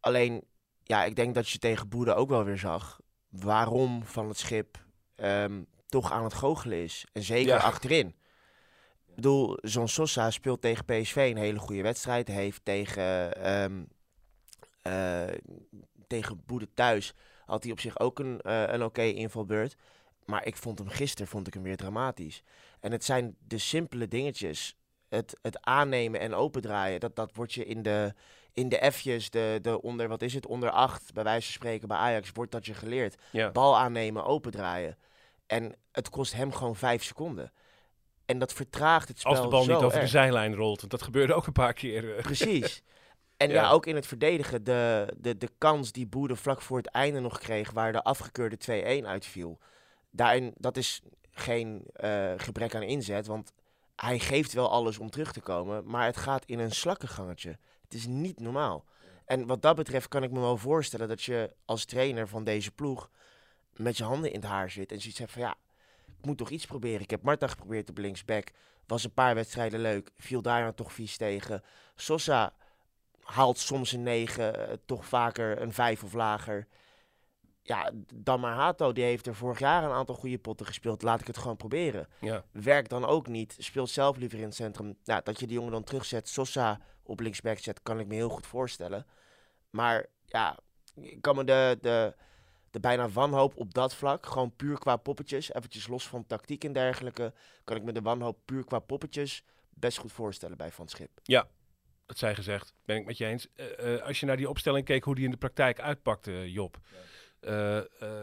alleen 0.00 0.44
ja, 0.82 1.04
ik 1.04 1.16
denk 1.16 1.34
dat 1.34 1.48
je 1.48 1.58
tegen 1.58 1.88
Boede 1.88 2.14
ook 2.14 2.28
wel 2.28 2.44
weer 2.44 2.58
zag 2.58 3.00
waarom 3.28 4.04
van 4.04 4.28
het 4.28 4.38
schip 4.38 4.84
um, 5.16 5.66
toch 5.88 6.12
aan 6.12 6.24
het 6.24 6.34
goochelen 6.34 6.82
is. 6.82 7.06
En 7.12 7.22
zeker 7.22 7.54
ja. 7.54 7.58
achterin. 7.58 8.06
Ik 9.06 9.14
bedoel, 9.14 9.58
zo'n 9.62 9.88
Sosa 9.88 10.30
speelt 10.30 10.60
tegen 10.60 10.84
PSV 10.84 11.30
een 11.30 11.42
hele 11.42 11.58
goede 11.58 11.82
wedstrijd. 11.82 12.28
Heeft 12.28 12.60
tegen, 12.64 13.50
um, 13.52 13.88
uh, 14.82 15.22
tegen 16.06 16.42
Boede 16.46 16.68
thuis 16.74 17.14
had 17.44 17.62
hij 17.62 17.72
op 17.72 17.80
zich 17.80 17.98
ook 17.98 18.18
een, 18.18 18.40
uh, 18.42 18.60
een 18.60 18.74
oké 18.74 18.84
okay 18.84 19.10
invalbeurt. 19.10 19.76
Maar 20.24 20.46
ik 20.46 20.56
vond 20.56 20.78
hem 20.78 20.88
gisteren 20.88 21.28
vond 21.28 21.46
ik 21.46 21.54
hem 21.54 21.62
weer 21.62 21.76
dramatisch. 21.76 22.42
En 22.80 22.92
het 22.92 23.04
zijn 23.04 23.36
de 23.38 23.58
simpele 23.58 24.08
dingetjes. 24.08 24.76
Het, 25.08 25.38
het 25.42 25.60
aannemen 25.60 26.20
en 26.20 26.34
opendraaien. 26.34 27.00
Dat, 27.00 27.16
dat 27.16 27.30
wordt 27.34 27.52
je 27.52 27.64
in 27.64 27.82
de, 27.82 28.14
in 28.52 28.68
de 28.68 28.92
F'jes, 28.92 29.30
de, 29.30 29.58
de 29.62 29.82
onder, 29.82 30.08
wat 30.08 30.22
is 30.22 30.34
het, 30.34 30.46
onder 30.46 30.70
acht, 30.70 31.12
bij 31.12 31.24
wijze 31.24 31.44
van 31.44 31.54
spreken 31.54 31.88
bij 31.88 31.96
Ajax, 31.96 32.30
wordt 32.32 32.52
dat 32.52 32.66
je 32.66 32.74
geleerd. 32.74 33.14
Ja. 33.30 33.50
Bal 33.50 33.78
aannemen, 33.78 34.24
opendraaien. 34.24 34.96
En 35.48 35.74
het 35.92 36.08
kost 36.08 36.32
hem 36.32 36.52
gewoon 36.52 36.76
vijf 36.76 37.02
seconden. 37.04 37.52
En 38.24 38.38
dat 38.38 38.52
vertraagt 38.52 39.08
het 39.08 39.18
spel 39.18 39.32
Als 39.32 39.40
de 39.40 39.48
bal 39.48 39.60
niet 39.66 39.70
over 39.70 39.92
erg. 39.92 40.00
de 40.00 40.06
zijlijn 40.06 40.54
rolt. 40.54 40.78
Want 40.78 40.90
dat 40.90 41.02
gebeurde 41.02 41.34
ook 41.34 41.46
een 41.46 41.52
paar 41.52 41.72
keer. 41.72 42.16
uh. 42.16 42.22
Precies. 42.22 42.82
En 43.36 43.48
ja. 43.48 43.54
Ja. 43.54 43.70
ook 43.70 43.86
in 43.86 43.94
het 43.94 44.06
verdedigen. 44.06 44.64
De, 44.64 45.14
de, 45.16 45.36
de 45.36 45.50
kans 45.58 45.92
die 45.92 46.06
Boede 46.06 46.36
vlak 46.36 46.62
voor 46.62 46.76
het 46.76 46.86
einde 46.86 47.20
nog 47.20 47.38
kreeg... 47.38 47.70
waar 47.70 47.92
de 47.92 48.02
afgekeurde 48.02 49.02
2-1 49.02 49.06
uitviel. 49.06 49.58
Daarin, 50.10 50.54
dat 50.56 50.76
is 50.76 51.02
geen 51.30 51.82
eh, 51.92 52.32
gebrek 52.36 52.74
aan 52.74 52.82
inzet. 52.82 53.26
Want 53.26 53.52
hij 53.96 54.18
geeft 54.18 54.52
wel 54.52 54.70
alles 54.70 54.98
om 54.98 55.10
terug 55.10 55.32
te 55.32 55.40
komen. 55.40 55.82
Maar 55.86 56.04
het 56.04 56.16
gaat 56.16 56.44
in 56.44 56.58
een 56.58 56.70
slakkengangetje. 56.72 57.58
Het 57.82 57.94
is 57.94 58.06
niet 58.06 58.40
normaal. 58.40 58.84
En 59.24 59.46
wat 59.46 59.62
dat 59.62 59.76
betreft 59.76 60.08
kan 60.08 60.22
ik 60.22 60.30
me 60.30 60.40
wel 60.40 60.56
voorstellen... 60.56 61.08
dat 61.08 61.22
je 61.22 61.54
als 61.64 61.84
trainer 61.84 62.28
van 62.28 62.44
deze 62.44 62.70
ploeg 62.70 63.10
met 63.78 63.96
je 63.96 64.04
handen 64.04 64.32
in 64.32 64.40
het 64.40 64.48
haar 64.48 64.70
zit 64.70 64.92
en 64.92 65.00
zoiets 65.00 65.18
hebt 65.18 65.32
van 65.32 65.42
ja, 65.42 65.56
ik 66.18 66.26
moet 66.26 66.38
toch 66.38 66.50
iets 66.50 66.66
proberen. 66.66 67.00
Ik 67.00 67.10
heb 67.10 67.22
Marta 67.22 67.46
geprobeerd 67.46 67.90
op 67.90 67.98
linksback, 67.98 68.50
was 68.86 69.04
een 69.04 69.12
paar 69.12 69.34
wedstrijden 69.34 69.80
leuk, 69.80 70.10
viel 70.16 70.42
daar 70.42 70.62
dan 70.62 70.74
toch 70.74 70.92
vies 70.92 71.16
tegen. 71.16 71.62
Sosa 71.94 72.54
haalt 73.22 73.58
soms 73.58 73.92
een 73.92 74.02
9, 74.02 74.58
uh, 74.58 74.74
toch 74.86 75.06
vaker 75.06 75.60
een 75.62 75.72
5 75.72 76.04
of 76.04 76.12
lager. 76.12 76.66
Ja, 77.62 77.90
dan 78.14 78.40
maar 78.40 78.54
Hato, 78.54 78.92
die 78.92 79.04
heeft 79.04 79.26
er 79.26 79.34
vorig 79.34 79.58
jaar 79.58 79.84
een 79.84 79.90
aantal 79.90 80.14
goede 80.14 80.38
potten 80.38 80.66
gespeeld. 80.66 81.02
Laat 81.02 81.20
ik 81.20 81.26
het 81.26 81.38
gewoon 81.38 81.56
proberen. 81.56 82.08
Ja. 82.20 82.44
Werkt 82.52 82.90
dan 82.90 83.04
ook 83.04 83.26
niet. 83.26 83.56
Speelt 83.58 83.90
zelf 83.90 84.16
liever 84.16 84.38
in 84.38 84.44
het 84.44 84.54
centrum. 84.54 84.96
Nou, 85.04 85.20
dat 85.24 85.40
je 85.40 85.46
die 85.46 85.56
jongen 85.56 85.72
dan 85.72 85.84
terugzet, 85.84 86.28
Sosa 86.28 86.80
op 87.02 87.20
linksback 87.20 87.58
zet, 87.58 87.82
kan 87.82 88.00
ik 88.00 88.06
me 88.06 88.14
heel 88.14 88.28
goed 88.28 88.46
voorstellen. 88.46 89.06
Maar 89.70 90.06
ja, 90.24 90.58
ik 90.94 91.22
kan 91.22 91.36
me 91.36 91.44
de, 91.44 91.78
de, 91.80 92.14
de 92.70 92.80
bijna 92.80 93.08
wanhoop 93.08 93.56
op 93.56 93.74
dat 93.74 93.94
vlak, 93.94 94.26
gewoon 94.26 94.56
puur 94.56 94.78
qua 94.78 94.96
poppetjes, 94.96 95.54
eventjes 95.54 95.86
los 95.86 96.08
van 96.08 96.26
tactiek 96.26 96.64
en 96.64 96.72
dergelijke, 96.72 97.32
kan 97.64 97.76
ik 97.76 97.82
me 97.82 97.92
de 97.92 98.02
wanhoop 98.02 98.38
puur 98.44 98.64
qua 98.64 98.78
poppetjes 98.78 99.44
best 99.70 99.98
goed 99.98 100.12
voorstellen 100.12 100.56
bij 100.56 100.70
Van 100.70 100.88
Schip. 100.88 101.10
Ja, 101.22 101.48
dat 102.06 102.18
zij 102.18 102.34
gezegd, 102.34 102.74
ben 102.84 102.96
ik 102.96 103.06
met 103.06 103.18
je 103.18 103.26
eens. 103.26 103.46
Uh, 103.56 103.94
uh, 103.94 104.02
als 104.02 104.20
je 104.20 104.26
naar 104.26 104.36
die 104.36 104.48
opstelling 104.48 104.84
keek, 104.84 105.04
hoe 105.04 105.14
die 105.14 105.24
in 105.24 105.30
de 105.30 105.36
praktijk 105.36 105.80
uitpakte, 105.80 106.52
Job. 106.52 106.78
Ja. 107.40 107.86
Uh, 108.00 108.22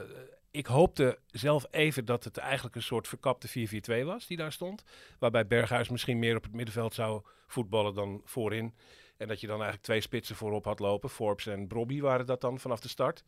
ik 0.51 0.65
hoopte 0.65 1.19
zelf 1.27 1.65
even 1.71 2.05
dat 2.05 2.23
het 2.23 2.37
eigenlijk 2.37 2.75
een 2.75 2.81
soort 2.81 3.07
verkapte 3.07 3.67
4-4-2 4.01 4.05
was 4.05 4.27
die 4.27 4.37
daar 4.37 4.51
stond. 4.51 4.83
Waarbij 5.19 5.47
Berghuis 5.47 5.89
misschien 5.89 6.19
meer 6.19 6.35
op 6.35 6.43
het 6.43 6.53
middenveld 6.53 6.93
zou 6.93 7.21
voetballen 7.47 7.93
dan 7.93 8.21
voorin. 8.25 8.75
En 9.17 9.27
dat 9.27 9.39
je 9.41 9.47
dan 9.47 9.55
eigenlijk 9.55 9.83
twee 9.83 10.01
spitsen 10.01 10.35
voorop 10.35 10.65
had 10.65 10.79
lopen. 10.79 11.09
Forbes 11.09 11.47
en 11.47 11.67
Brobby 11.67 12.01
waren 12.01 12.25
dat 12.25 12.41
dan 12.41 12.59
vanaf 12.59 12.79
de 12.79 12.87
start. 12.87 13.23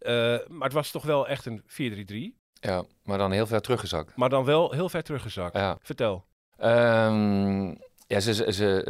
Uh, 0.00 0.10
maar 0.48 0.64
het 0.64 0.72
was 0.72 0.90
toch 0.90 1.04
wel 1.04 1.28
echt 1.28 1.46
een 1.46 1.62
4-3-3. 2.34 2.40
Ja, 2.60 2.84
maar 3.02 3.18
dan 3.18 3.32
heel 3.32 3.46
ver 3.46 3.60
teruggezakt. 3.60 4.16
Maar 4.16 4.28
dan 4.28 4.44
wel 4.44 4.72
heel 4.72 4.88
ver 4.88 5.02
teruggezakt. 5.02 5.56
Ja. 5.56 5.78
Vertel. 5.82 6.24
Um, 6.58 7.78
ja, 8.06 8.20
ze, 8.20 8.34
ze, 8.34 8.52
ze, 8.52 8.84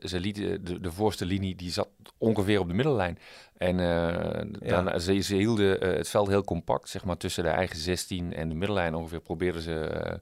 uh, 0.00 0.08
ze 0.08 0.20
lieten 0.20 0.64
de, 0.64 0.80
de 0.80 0.92
voorste 0.92 1.24
linie, 1.24 1.54
die 1.54 1.70
zat 1.70 1.88
ongeveer 2.18 2.60
op 2.60 2.68
de 2.68 2.74
middellijn. 2.74 3.18
En 3.56 3.78
uh, 3.78 4.68
Ja. 4.68 4.82
dan, 4.82 5.00
ze, 5.00 5.20
ze 5.20 5.34
hielden 5.34 5.86
uh, 5.86 5.96
het 5.96 6.08
veld 6.08 6.28
heel 6.28 6.44
compact, 6.44 6.88
zeg 6.88 7.04
maar 7.04 7.16
tussen 7.16 7.42
de 7.44 7.50
eigen 7.50 7.76
16 7.76 8.34
en 8.34 8.48
de 8.48 8.54
middellijn 8.54 8.94
ongeveer. 8.94 9.20
Probeerden 9.20 9.62
ze 9.62 10.20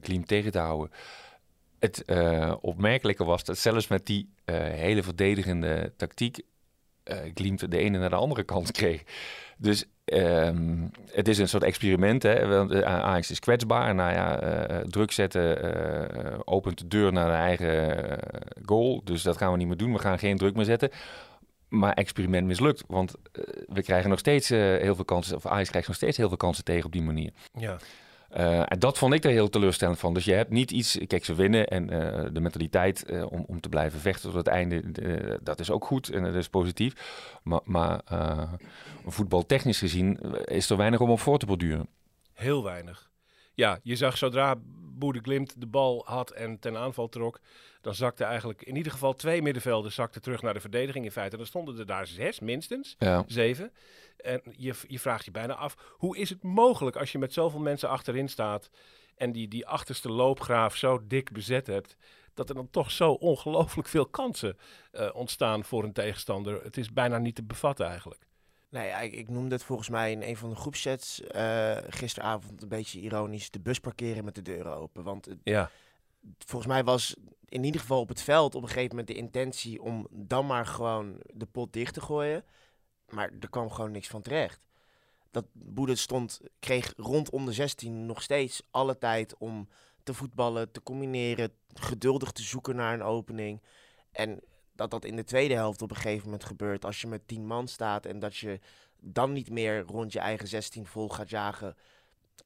Klim 0.00 0.26
tegen 0.26 0.52
te 0.52 0.58
houden. 0.58 0.90
Het 1.82 2.04
eh, 2.04 2.54
opmerkelijke 2.60 3.24
was 3.24 3.44
dat 3.44 3.58
zelfs 3.58 3.88
met 3.88 4.06
die 4.06 4.28
eh, 4.44 4.56
hele 4.56 5.02
verdedigende 5.02 5.92
tactiek 5.96 6.40
uh, 7.04 7.16
Glimt 7.34 7.70
de 7.70 7.78
ene 7.78 7.98
naar 7.98 8.10
de 8.10 8.16
andere 8.16 8.42
kant 8.42 8.70
kreeg. 8.72 9.02
Dus 9.56 9.84
ehm, 10.04 10.86
het 11.10 11.28
is 11.28 11.38
een 11.38 11.48
soort 11.48 11.62
experiment. 11.62 12.22
Hè? 12.22 12.84
Ajax 12.84 13.30
is 13.30 13.38
kwetsbaar. 13.38 13.94
Nou 13.94 14.12
ja, 14.12 14.82
druk 14.82 15.12
zetten 15.12 16.46
opent 16.46 16.78
de 16.78 16.88
deur 16.88 17.12
naar 17.12 17.26
de 17.26 17.32
eigen 17.32 18.18
goal. 18.64 19.00
Dus 19.04 19.22
dat 19.22 19.36
gaan 19.36 19.52
we 19.52 19.58
niet 19.58 19.66
meer 19.66 19.76
doen. 19.76 19.92
We 19.92 19.98
gaan 19.98 20.18
geen 20.18 20.36
druk 20.36 20.54
meer 20.54 20.64
zetten. 20.64 20.90
Maar 21.68 21.92
experiment 21.92 22.46
mislukt. 22.46 22.84
Want 22.86 23.14
we 23.66 23.82
krijgen 23.82 24.10
nog 24.10 24.18
steeds 24.18 24.48
heel 24.48 24.94
veel 24.94 25.04
kansen. 25.04 25.36
Of 25.36 25.46
Ajax 25.46 25.68
krijgt 25.68 25.88
nog 25.88 25.96
steeds 25.96 26.16
heel 26.16 26.28
veel 26.28 26.36
kansen 26.36 26.64
tegen 26.64 26.84
op 26.84 26.92
die 26.92 27.02
manier. 27.02 27.32
Ja. 27.58 27.76
Uh, 28.36 28.58
en 28.58 28.78
dat 28.78 28.98
vond 28.98 29.14
ik 29.14 29.24
er 29.24 29.30
heel 29.30 29.48
teleurstellend 29.48 29.98
van. 29.98 30.14
Dus 30.14 30.24
je 30.24 30.32
hebt 30.32 30.50
niet 30.50 30.70
iets, 30.70 30.98
kijk, 31.06 31.24
ze 31.24 31.34
winnen 31.34 31.66
en 31.66 31.92
uh, 31.92 32.24
de 32.32 32.40
mentaliteit 32.40 33.04
uh, 33.10 33.32
om, 33.32 33.44
om 33.46 33.60
te 33.60 33.68
blijven 33.68 34.00
vechten 34.00 34.28
tot 34.28 34.38
het 34.38 34.46
einde, 34.46 34.82
dat 35.42 35.60
is 35.60 35.70
ook 35.70 35.84
goed 35.84 36.08
en 36.08 36.22
dat 36.22 36.34
is 36.34 36.48
positief. 36.48 36.94
Maar, 37.42 37.60
maar 37.64 38.00
voetbaltechnisch 39.06 39.78
gezien 39.78 40.18
is 40.44 40.70
er 40.70 40.76
weinig 40.76 41.00
om 41.00 41.10
op 41.10 41.20
voor 41.20 41.38
te 41.38 41.46
borduren. 41.46 41.88
Heel 42.32 42.64
weinig. 42.64 43.10
Ja, 43.54 43.78
je 43.82 43.96
zag 43.96 44.18
zodra 44.18 44.56
Boede 45.02 45.20
Glimt 45.22 45.60
de 45.60 45.66
bal 45.66 46.02
had 46.06 46.30
en 46.30 46.58
ten 46.58 46.76
aanval 46.76 47.08
trok, 47.08 47.40
dan 47.80 47.94
zakte 47.94 48.24
eigenlijk 48.24 48.62
in 48.62 48.76
ieder 48.76 48.92
geval 48.92 49.14
twee 49.14 49.42
middenvelders 49.42 49.94
zakten 49.94 50.22
terug 50.22 50.42
naar 50.42 50.54
de 50.54 50.60
verdediging 50.60 51.04
in 51.04 51.12
feite. 51.12 51.36
Dan 51.36 51.46
stonden 51.46 51.78
er 51.78 51.86
daar 51.86 52.06
zes 52.06 52.40
minstens, 52.40 52.96
ja. 52.98 53.24
zeven. 53.26 53.72
En 54.16 54.42
je, 54.56 54.74
je 54.88 54.98
vraagt 54.98 55.24
je 55.24 55.30
bijna 55.30 55.54
af, 55.54 55.76
hoe 55.88 56.16
is 56.16 56.30
het 56.30 56.42
mogelijk 56.42 56.96
als 56.96 57.12
je 57.12 57.18
met 57.18 57.32
zoveel 57.32 57.60
mensen 57.60 57.88
achterin 57.88 58.28
staat 58.28 58.70
en 59.16 59.32
die, 59.32 59.48
die 59.48 59.66
achterste 59.66 60.10
loopgraaf 60.10 60.76
zo 60.76 61.06
dik 61.06 61.32
bezet 61.32 61.66
hebt, 61.66 61.96
dat 62.34 62.48
er 62.48 62.54
dan 62.54 62.70
toch 62.70 62.90
zo 62.90 63.12
ongelooflijk 63.12 63.88
veel 63.88 64.06
kansen 64.06 64.56
uh, 64.92 65.10
ontstaan 65.14 65.64
voor 65.64 65.84
een 65.84 65.92
tegenstander. 65.92 66.62
Het 66.62 66.76
is 66.76 66.92
bijna 66.92 67.18
niet 67.18 67.34
te 67.34 67.42
bevatten 67.42 67.86
eigenlijk. 67.86 68.26
Nee, 68.72 68.88
ja, 68.88 68.98
ik, 69.00 69.12
ik, 69.12 69.28
noemde 69.28 69.54
het 69.54 69.64
volgens 69.64 69.88
mij 69.88 70.12
in 70.12 70.22
een 70.22 70.36
van 70.36 70.50
de 70.50 70.56
groepsets 70.56 71.20
uh, 71.34 71.76
gisteravond 71.88 72.62
een 72.62 72.68
beetje 72.68 73.00
ironisch 73.00 73.50
de 73.50 73.60
bus 73.60 73.80
parkeren 73.80 74.24
met 74.24 74.34
de 74.34 74.42
deuren 74.42 74.76
open. 74.76 75.02
Want 75.02 75.24
het, 75.24 75.38
ja. 75.44 75.70
volgens 76.46 76.72
mij 76.72 76.84
was 76.84 77.16
in 77.48 77.64
ieder 77.64 77.80
geval 77.80 78.00
op 78.00 78.08
het 78.08 78.22
veld 78.22 78.54
op 78.54 78.62
een 78.62 78.68
gegeven 78.68 78.88
moment 78.88 79.06
de 79.06 79.14
intentie 79.14 79.82
om 79.82 80.06
dan 80.10 80.46
maar 80.46 80.66
gewoon 80.66 81.16
de 81.26 81.46
pot 81.46 81.72
dicht 81.72 81.94
te 81.94 82.00
gooien. 82.00 82.44
Maar 83.08 83.30
er 83.40 83.50
kwam 83.50 83.70
gewoon 83.70 83.90
niks 83.90 84.08
van 84.08 84.22
terecht. 84.22 84.66
Dat 85.30 85.44
Boede 85.52 85.96
stond, 85.96 86.40
kreeg 86.58 86.92
rondom 86.96 87.46
de 87.46 87.52
16 87.52 88.06
nog 88.06 88.22
steeds 88.22 88.62
alle 88.70 88.98
tijd 88.98 89.36
om 89.38 89.68
te 90.02 90.14
voetballen, 90.14 90.70
te 90.70 90.82
combineren, 90.82 91.52
geduldig 91.74 92.32
te 92.32 92.42
zoeken 92.42 92.76
naar 92.76 92.94
een 92.94 93.02
opening. 93.02 93.62
En 94.12 94.40
dat 94.74 94.90
dat 94.90 95.04
in 95.04 95.16
de 95.16 95.24
tweede 95.24 95.54
helft 95.54 95.82
op 95.82 95.90
een 95.90 95.96
gegeven 95.96 96.24
moment 96.24 96.44
gebeurt 96.44 96.84
als 96.84 97.00
je 97.00 97.06
met 97.06 97.28
10 97.28 97.46
man 97.46 97.68
staat 97.68 98.06
en 98.06 98.18
dat 98.18 98.36
je 98.36 98.58
dan 99.00 99.32
niet 99.32 99.50
meer 99.50 99.80
rond 99.80 100.12
je 100.12 100.18
eigen 100.18 100.48
16 100.48 100.86
vol 100.86 101.08
gaat 101.08 101.30
jagen, 101.30 101.76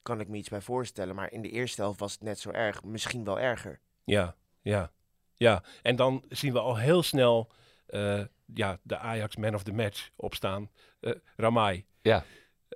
kan 0.02 0.20
ik 0.20 0.28
me 0.28 0.36
iets 0.36 0.48
bij 0.48 0.60
voorstellen. 0.60 1.14
Maar 1.14 1.32
in 1.32 1.42
de 1.42 1.50
eerste 1.50 1.80
helft 1.80 2.00
was 2.00 2.12
het 2.12 2.22
net 2.22 2.38
zo 2.38 2.50
erg, 2.50 2.84
misschien 2.84 3.24
wel 3.24 3.40
erger. 3.40 3.80
Ja, 4.04 4.36
ja, 4.60 4.92
ja. 5.34 5.62
En 5.82 5.96
dan 5.96 6.24
zien 6.28 6.52
we 6.52 6.58
al 6.58 6.76
heel 6.76 7.02
snel 7.02 7.52
uh, 7.88 8.24
ja, 8.54 8.78
de 8.82 8.98
Ajax 8.98 9.36
man 9.36 9.54
of 9.54 9.62
the 9.62 9.72
match 9.72 10.10
opstaan. 10.16 10.70
Uh, 11.00 11.14
Ramai. 11.36 11.86
Ja. 12.02 12.24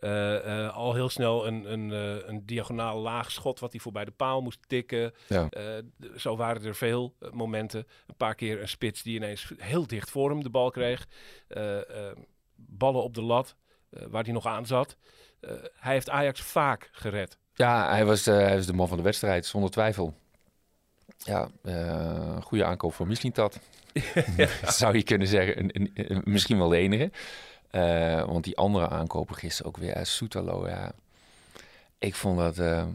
Uh, 0.00 0.76
al 0.76 0.94
heel 0.94 1.08
snel 1.08 1.46
een, 1.46 1.72
een, 1.72 1.90
een 2.28 2.46
diagonaal 2.46 2.98
laag 2.98 3.30
schot 3.30 3.60
wat 3.60 3.72
hij 3.72 3.80
voorbij 3.80 4.04
de 4.04 4.10
paal 4.10 4.40
moest 4.40 4.58
tikken. 4.66 5.14
Ja. 5.26 5.48
zo 6.16 6.36
waren 6.36 6.64
er 6.64 6.74
veel 6.74 7.14
momenten. 7.32 7.86
Een 8.06 8.16
paar 8.16 8.34
keer 8.34 8.60
een 8.60 8.68
spits 8.68 9.02
die 9.02 9.16
ineens 9.16 9.52
heel 9.56 9.86
dicht 9.86 10.10
voor 10.10 10.30
hem 10.30 10.42
de 10.42 10.50
bal 10.50 10.70
kreeg. 10.70 11.06
ballen 12.54 13.02
op 13.02 13.14
de 13.14 13.22
lat, 13.22 13.56
waar 13.90 14.24
hij 14.24 14.32
nog 14.32 14.46
aan 14.46 14.66
zat. 14.66 14.96
hij 15.74 15.92
heeft 15.92 16.10
Ajax 16.10 16.40
vaak 16.40 16.88
gered. 16.92 17.38
Ja, 17.54 17.90
hij 17.90 18.04
was, 18.04 18.24
hij 18.24 18.56
was 18.56 18.66
de 18.66 18.72
man 18.72 18.88
van 18.88 18.96
de 18.96 19.02
wedstrijd, 19.02 19.46
zonder 19.46 19.70
twijfel. 19.70 20.14
Ja, 21.18 21.48
goede 22.42 22.64
aankoop 22.64 22.94
voor 22.94 23.06
Mislintat. 23.06 23.60
ja. 24.36 24.48
Zou 24.72 24.96
je 24.96 25.02
kunnen 25.02 25.28
zeggen. 25.28 25.58
Een, 25.58 25.90
een, 25.94 26.22
misschien 26.24 26.58
wel 26.58 26.68
de 26.68 26.76
enige. 26.76 27.10
Uh, 27.70 28.24
want 28.24 28.44
die 28.44 28.56
andere 28.56 28.88
aankopen 28.88 29.34
gisteren 29.34 29.70
ook 29.70 29.76
weer. 29.76 30.06
Soetalo, 30.06 30.68
ja. 30.68 30.92
Ik 31.98 32.14
vond 32.14 32.38
dat 32.38 32.58
uh, 32.58 32.86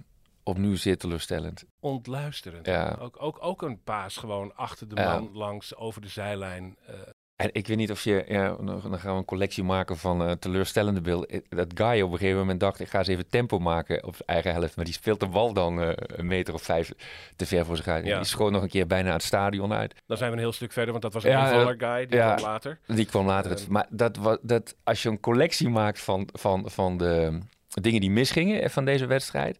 opnieuw 0.43 0.75
zeer 0.75 0.97
teleurstellend. 0.97 1.63
Ontluisterend. 1.79 2.65
Ja. 2.65 2.97
Ook, 2.99 3.21
ook, 3.21 3.38
ook 3.39 3.61
een 3.61 3.83
paas 3.83 4.17
gewoon 4.17 4.55
achter 4.55 4.88
de 4.88 4.95
man 4.95 5.29
langs 5.33 5.75
over 5.75 6.01
de 6.01 6.07
zijlijn. 6.07 6.77
Uh, 6.89 6.95
en 7.36 7.50
ik 7.52 7.67
weet 7.67 7.78
niet 7.78 7.91
of 7.91 8.04
je, 8.04 8.26
ja, 8.28 8.56
dan 8.63 9.00
gaan 9.00 9.12
we 9.12 9.17
een 9.17 9.26
collectie 9.26 9.63
maken 9.63 9.98
van 9.98 10.21
uh, 10.21 10.32
teleurstellende 10.32 11.02
beelden. 11.02 11.43
Dat 11.50 11.71
Guy 11.74 12.02
op 12.02 12.12
een 12.12 12.17
gegeven 12.17 12.39
moment 12.39 12.60
dacht, 12.60 12.80
ik 12.80 12.88
ga 12.88 12.98
eens 12.98 13.08
even 13.08 13.30
tempo 13.30 13.60
maken 13.60 14.04
op 14.04 14.15
eigen 14.26 14.52
helft. 14.52 14.76
Maar 14.76 14.86
die 14.86 14.93
speelt 14.93 15.19
de 15.19 15.28
bal 15.28 15.54
dan 15.54 15.82
uh, 15.82 15.89
een 15.95 16.28
meter 16.28 16.54
of 16.54 16.62
vijf 16.62 16.91
te 17.36 17.45
ver 17.45 17.65
voor 17.65 17.76
zich 17.76 17.88
uit. 17.88 18.06
Ja. 18.06 18.17
Die 18.17 18.26
schoot 18.26 18.52
nog 18.52 18.62
een 18.62 18.69
keer 18.69 18.88
bijna 18.88 19.12
het 19.12 19.24
stadion 19.24 19.74
uit. 19.74 19.95
Dan 20.08 20.17
zijn 20.17 20.30
we 20.30 20.36
een 20.36 20.41
heel 20.41 20.52
stuk 20.52 20.71
verder, 20.71 20.91
want 20.91 21.04
dat 21.04 21.13
was 21.13 21.24
een 21.24 21.30
ja, 21.30 21.52
invaller 21.52 21.76
Guy, 21.78 22.06
die 22.06 22.17
ja, 22.17 22.34
kwam 22.34 22.50
later. 22.50 22.80
Die 22.88 23.06
kwam 23.06 23.26
later. 23.26 23.52
Uh, 23.52 23.67
maar 23.67 23.88
dat, 23.89 24.17
was, 24.17 24.38
dat, 24.41 24.76
als 24.84 25.04
je 25.04 25.10
een 25.10 25.19
collectie 25.19 25.69
maakt 25.69 26.02
van, 26.02 26.30
van, 26.34 26.69
van 26.69 26.98
de 26.98 27.39
dingen 27.82 28.02
die 28.02 28.12
misgingen 28.12 28.71
van 28.71 28.86
deze 28.86 29.06
wedstrijd. 29.06 29.60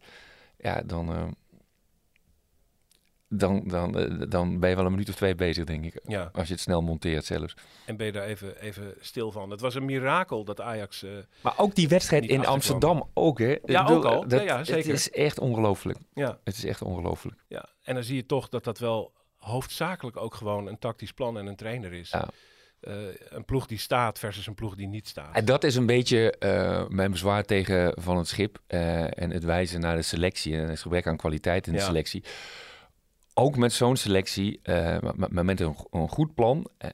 Ja, 0.58 0.82
dan 0.86 1.36
dan, 3.28 3.68
dan, 3.68 3.92
dan 4.30 4.60
ben 4.60 4.70
je 4.70 4.76
wel 4.76 4.86
een 4.86 4.92
minuut 4.92 5.10
of 5.10 5.16
twee 5.16 5.36
bezig, 5.36 5.64
denk 5.64 5.86
ik. 5.86 6.00
Ja. 6.04 6.30
Als 6.34 6.48
je 6.48 6.54
het 6.54 6.62
snel 6.62 6.82
monteert 6.82 7.26
zelfs. 7.26 7.54
En 7.86 7.98
ben 7.98 8.06
je 8.06 8.12
daar 8.12 8.26
even, 8.26 8.62
even 8.62 8.94
stil 9.00 9.32
van. 9.32 9.50
Het 9.50 9.62
was 9.62 9.76
een 9.76 9.86
mirakel 9.86 10.44
dat 10.44 10.62
Ajax... 10.62 11.04
Uh, 11.04 11.12
maar 11.42 11.54
ook 11.58 11.76
die 11.76 11.88
wedstrijd 11.88 12.26
in 12.26 12.46
Amsterdam 12.46 13.10
ook, 13.14 13.40
hè? 13.40 13.58
Ja, 13.66 13.84
bedoel, 13.84 13.98
ook 13.98 14.06
al. 14.06 14.28
Dat, 14.28 14.40
ja, 14.40 14.46
ja, 14.46 14.64
zeker. 14.64 14.92
Het 14.92 15.00
is 15.00 15.12
echt 15.12 15.40
ongelooflijk. 15.40 16.00
Ja. 16.14 16.40
Het 16.44 16.58
is 16.58 16.66
echt 16.66 16.82
ongelooflijk. 16.82 17.44
Ja, 17.48 17.66
en 17.84 17.94
dan 17.94 18.04
zie 18.04 18.16
je 18.16 18.26
toch 18.26 18.50
dat 18.50 18.64
dat 18.64 18.80
wel 18.80 19.14
hoofdzakelijk 19.38 20.18
ook 20.18 20.36
gewoon 20.36 20.68
een 20.68 20.80
tactisch 20.80 21.12
plan 21.14 21.38
en 21.38 21.46
een 21.46 21.56
trainer 21.56 21.94
is. 21.94 22.10
Ja. 22.10 22.28
Uh, 22.82 22.94
een 23.30 23.46
ploeg 23.46 23.66
die 23.66 23.78
staat 23.78 24.20
versus 24.20 24.48
een 24.48 24.54
ploeg 24.54 24.76
die 24.76 24.88
niet 24.88 25.08
staat. 25.08 25.36
En 25.36 25.46
dat 25.46 25.64
is 25.64 25.76
een 25.76 25.86
beetje 25.86 26.36
uh, 26.40 26.88
mijn 26.88 27.12
bezwaar 27.12 27.44
tegen 27.44 27.94
Van 28.02 28.18
het 28.18 28.28
Schip 28.28 28.60
uh, 28.68 29.20
en 29.22 29.32
het 29.32 29.44
wijzen 29.44 29.80
naar 29.80 29.96
de 29.96 30.02
selectie 30.02 30.56
en 30.56 30.70
het 30.70 30.80
gebrek 30.80 31.08
aan 31.08 31.18
kwaliteit 31.18 31.68
in 31.68 31.74
de 31.74 31.80
Ja. 31.80 31.86
selectie. 31.86 32.24
Ook 33.38 33.58
met 33.58 33.74
zo'n 33.74 33.96
selectie, 33.96 34.60
uh, 34.64 34.98
maar 35.16 35.46
met 35.46 35.60
een, 35.60 35.76
een 35.92 36.10
goed 36.10 36.36
plan, 36.36 36.68
uh, 36.84 36.90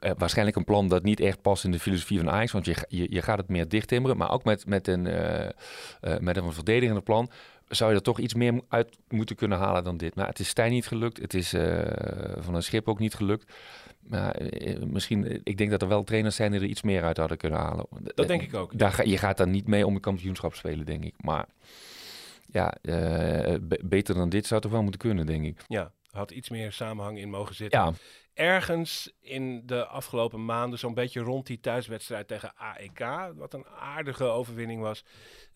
uh, 0.00 0.10
waarschijnlijk 0.16 0.56
een 0.56 0.64
plan 0.64 0.88
dat 0.88 1.02
niet 1.02 1.20
echt 1.20 1.42
past 1.42 1.64
in 1.64 1.70
de 1.70 1.78
filosofie 1.78 2.18
van 2.18 2.30
Ajax, 2.30 2.52
want 2.52 2.64
je, 2.64 2.76
je, 2.88 3.06
je 3.10 3.22
gaat 3.22 3.38
het 3.38 3.48
meer 3.48 3.68
dichttimmeren, 3.68 4.16
maar 4.16 4.30
ook 4.30 4.44
met, 4.44 4.66
met, 4.66 4.88
een, 4.88 5.02
met 6.20 6.36
een 6.36 6.52
verdedigende 6.52 7.00
plan 7.00 7.30
zou 7.68 7.90
je 7.90 7.96
er 7.96 8.02
toch 8.02 8.18
iets 8.18 8.34
meer 8.34 8.60
uit 8.68 8.98
moeten 9.08 9.36
kunnen 9.36 9.58
halen 9.58 9.84
dan 9.84 9.96
dit. 9.96 10.14
Maar 10.14 10.26
het 10.26 10.38
is 10.38 10.48
Stijn 10.48 10.72
niet 10.72 10.86
gelukt, 10.86 11.20
het 11.20 11.34
is 11.34 11.50
Van 12.38 12.54
een 12.54 12.62
Schip 12.62 12.88
ook 12.88 12.98
niet 12.98 13.14
gelukt. 13.14 13.52
Maar 14.00 14.36
misschien, 14.86 15.40
ik 15.44 15.58
denk 15.58 15.70
dat 15.70 15.82
er 15.82 15.88
wel 15.88 16.04
trainers 16.04 16.36
zijn 16.36 16.52
die 16.52 16.60
er 16.60 16.66
iets 16.66 16.82
meer 16.82 17.04
uit 17.04 17.16
hadden 17.16 17.36
kunnen 17.36 17.58
halen. 17.58 17.86
Dat 18.14 18.28
denk 18.28 18.42
ik 18.42 18.54
ook. 18.54 18.78
Daar, 18.78 19.08
je 19.08 19.18
gaat 19.18 19.36
daar 19.36 19.48
niet 19.48 19.66
mee 19.66 19.86
om 19.86 19.94
een 19.94 20.00
kampioenschap 20.00 20.54
spelen, 20.54 20.86
denk 20.86 21.04
ik. 21.04 21.14
Maar 21.16 21.46
ja, 22.50 22.76
uh, 22.82 23.54
beter 23.84 24.14
dan 24.14 24.28
dit 24.28 24.46
zou 24.46 24.60
toch 24.60 24.70
wel 24.70 24.82
moeten 24.82 25.00
kunnen, 25.00 25.26
denk 25.26 25.44
ik. 25.44 25.64
Ja, 25.66 25.92
had 26.10 26.30
iets 26.30 26.48
meer 26.48 26.72
samenhang 26.72 27.18
in 27.18 27.30
mogen 27.30 27.54
zitten. 27.54 27.80
Ja. 27.80 27.92
Ergens 28.34 29.12
in 29.20 29.62
de 29.66 29.86
afgelopen 29.86 30.44
maanden, 30.44 30.78
zo'n 30.78 30.94
beetje 30.94 31.20
rond 31.20 31.46
die 31.46 31.60
thuiswedstrijd 31.60 32.28
tegen 32.28 32.56
AEK, 32.56 33.32
wat 33.34 33.54
een 33.54 33.66
aardige 33.66 34.24
overwinning 34.24 34.80
was, 34.80 35.04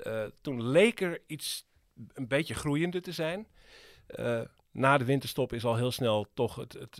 uh, 0.06 0.24
toen 0.40 0.68
leek 0.68 1.00
er 1.00 1.22
iets 1.26 1.68
een 2.12 2.28
beetje 2.28 2.54
groeiende 2.54 3.00
te 3.00 3.12
zijn. 3.12 3.46
Uh, 4.06 4.40
na 4.70 4.98
de 4.98 5.04
winterstop 5.04 5.52
is 5.52 5.64
al 5.64 5.76
heel 5.76 5.90
snel 5.90 6.26
toch 6.34 6.56
het, 6.56 6.72
het, 6.72 6.96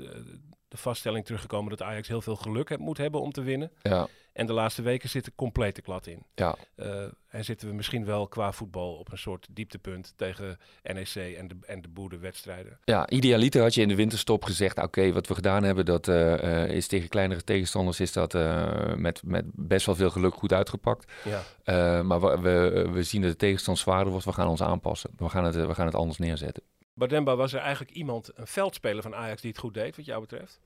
de 0.69 0.77
vaststelling 0.77 1.25
teruggekomen 1.25 1.71
dat 1.71 1.83
Ajax 1.83 2.09
heel 2.09 2.23
veel 2.23 2.37
geluk 2.37 2.69
heb, 2.69 2.79
moet 2.79 2.99
hebben 2.99 3.21
om 3.21 3.33
te 3.33 3.43
winnen. 3.43 3.73
Ja. 3.83 4.09
En 4.33 4.47
de 4.47 4.53
laatste 4.53 4.83
weken 4.83 5.09
zit 5.09 5.27
er 5.27 5.33
complete 5.35 5.83
klad 5.83 6.07
in. 6.07 6.23
Ja. 6.35 6.57
Uh, 6.77 7.05
en 7.29 7.45
zitten 7.45 7.69
we 7.69 7.75
misschien 7.75 8.05
wel 8.05 8.29
qua 8.29 8.53
voetbal 8.53 8.95
op 8.95 9.13
een 9.13 9.19
soort 9.19 9.47
dieptepunt 9.51 10.13
tegen 10.17 10.59
NEC 10.83 11.15
en 11.37 11.49
de, 11.49 11.57
en 11.67 11.83
de 11.83 11.89
boerde 11.89 12.19
wedstrijden. 12.19 12.79
Ja, 12.85 13.09
idealiter 13.09 13.63
had 13.63 13.75
je 13.75 13.81
in 13.81 13.89
de 13.89 13.95
winterstop 13.95 14.45
gezegd, 14.45 14.77
oké, 14.77 14.87
okay, 14.87 15.13
wat 15.13 15.27
we 15.27 15.35
gedaan 15.35 15.63
hebben, 15.63 15.85
dat 15.85 16.09
uh, 16.09 16.69
is 16.69 16.87
tegen 16.87 17.09
kleinere 17.09 17.45
tegenstanders, 17.45 18.01
is 18.01 18.13
dat 18.13 18.35
uh, 18.35 18.95
met, 18.95 19.23
met 19.25 19.45
best 19.53 19.87
wel 19.87 19.95
veel 19.95 20.11
geluk 20.11 20.35
goed 20.35 20.53
uitgepakt. 20.53 21.13
Ja. 21.25 22.03
maar 22.03 22.21
we, 22.21 22.41
we, 22.41 22.89
we 22.93 23.03
zien 23.03 23.23
dat 23.23 23.31
de 23.31 23.37
tegenstand 23.37 23.79
zwaarder 23.79 24.11
wordt, 24.11 24.27
we 24.27 24.33
gaan 24.33 24.49
ons 24.49 24.63
aanpassen. 24.63 25.11
We 25.17 25.29
gaan 25.29 25.45
het, 25.45 25.55
we 25.55 25.75
gaan 25.75 25.87
het 25.87 25.95
anders 25.95 26.19
neerzetten. 26.19 26.63
Bademba, 26.95 27.37
was 27.37 27.53
er 27.53 27.61
eigenlijk 27.61 27.91
iemand, 27.91 28.31
een 28.35 28.47
veldspeler 28.47 29.03
van 29.03 29.15
Ajax, 29.15 29.41
die 29.41 29.51
het 29.51 29.61
goed 29.61 29.75
deed, 29.75 29.97
wat 29.97 30.05
jou 30.05 30.21
betreft? 30.21 30.61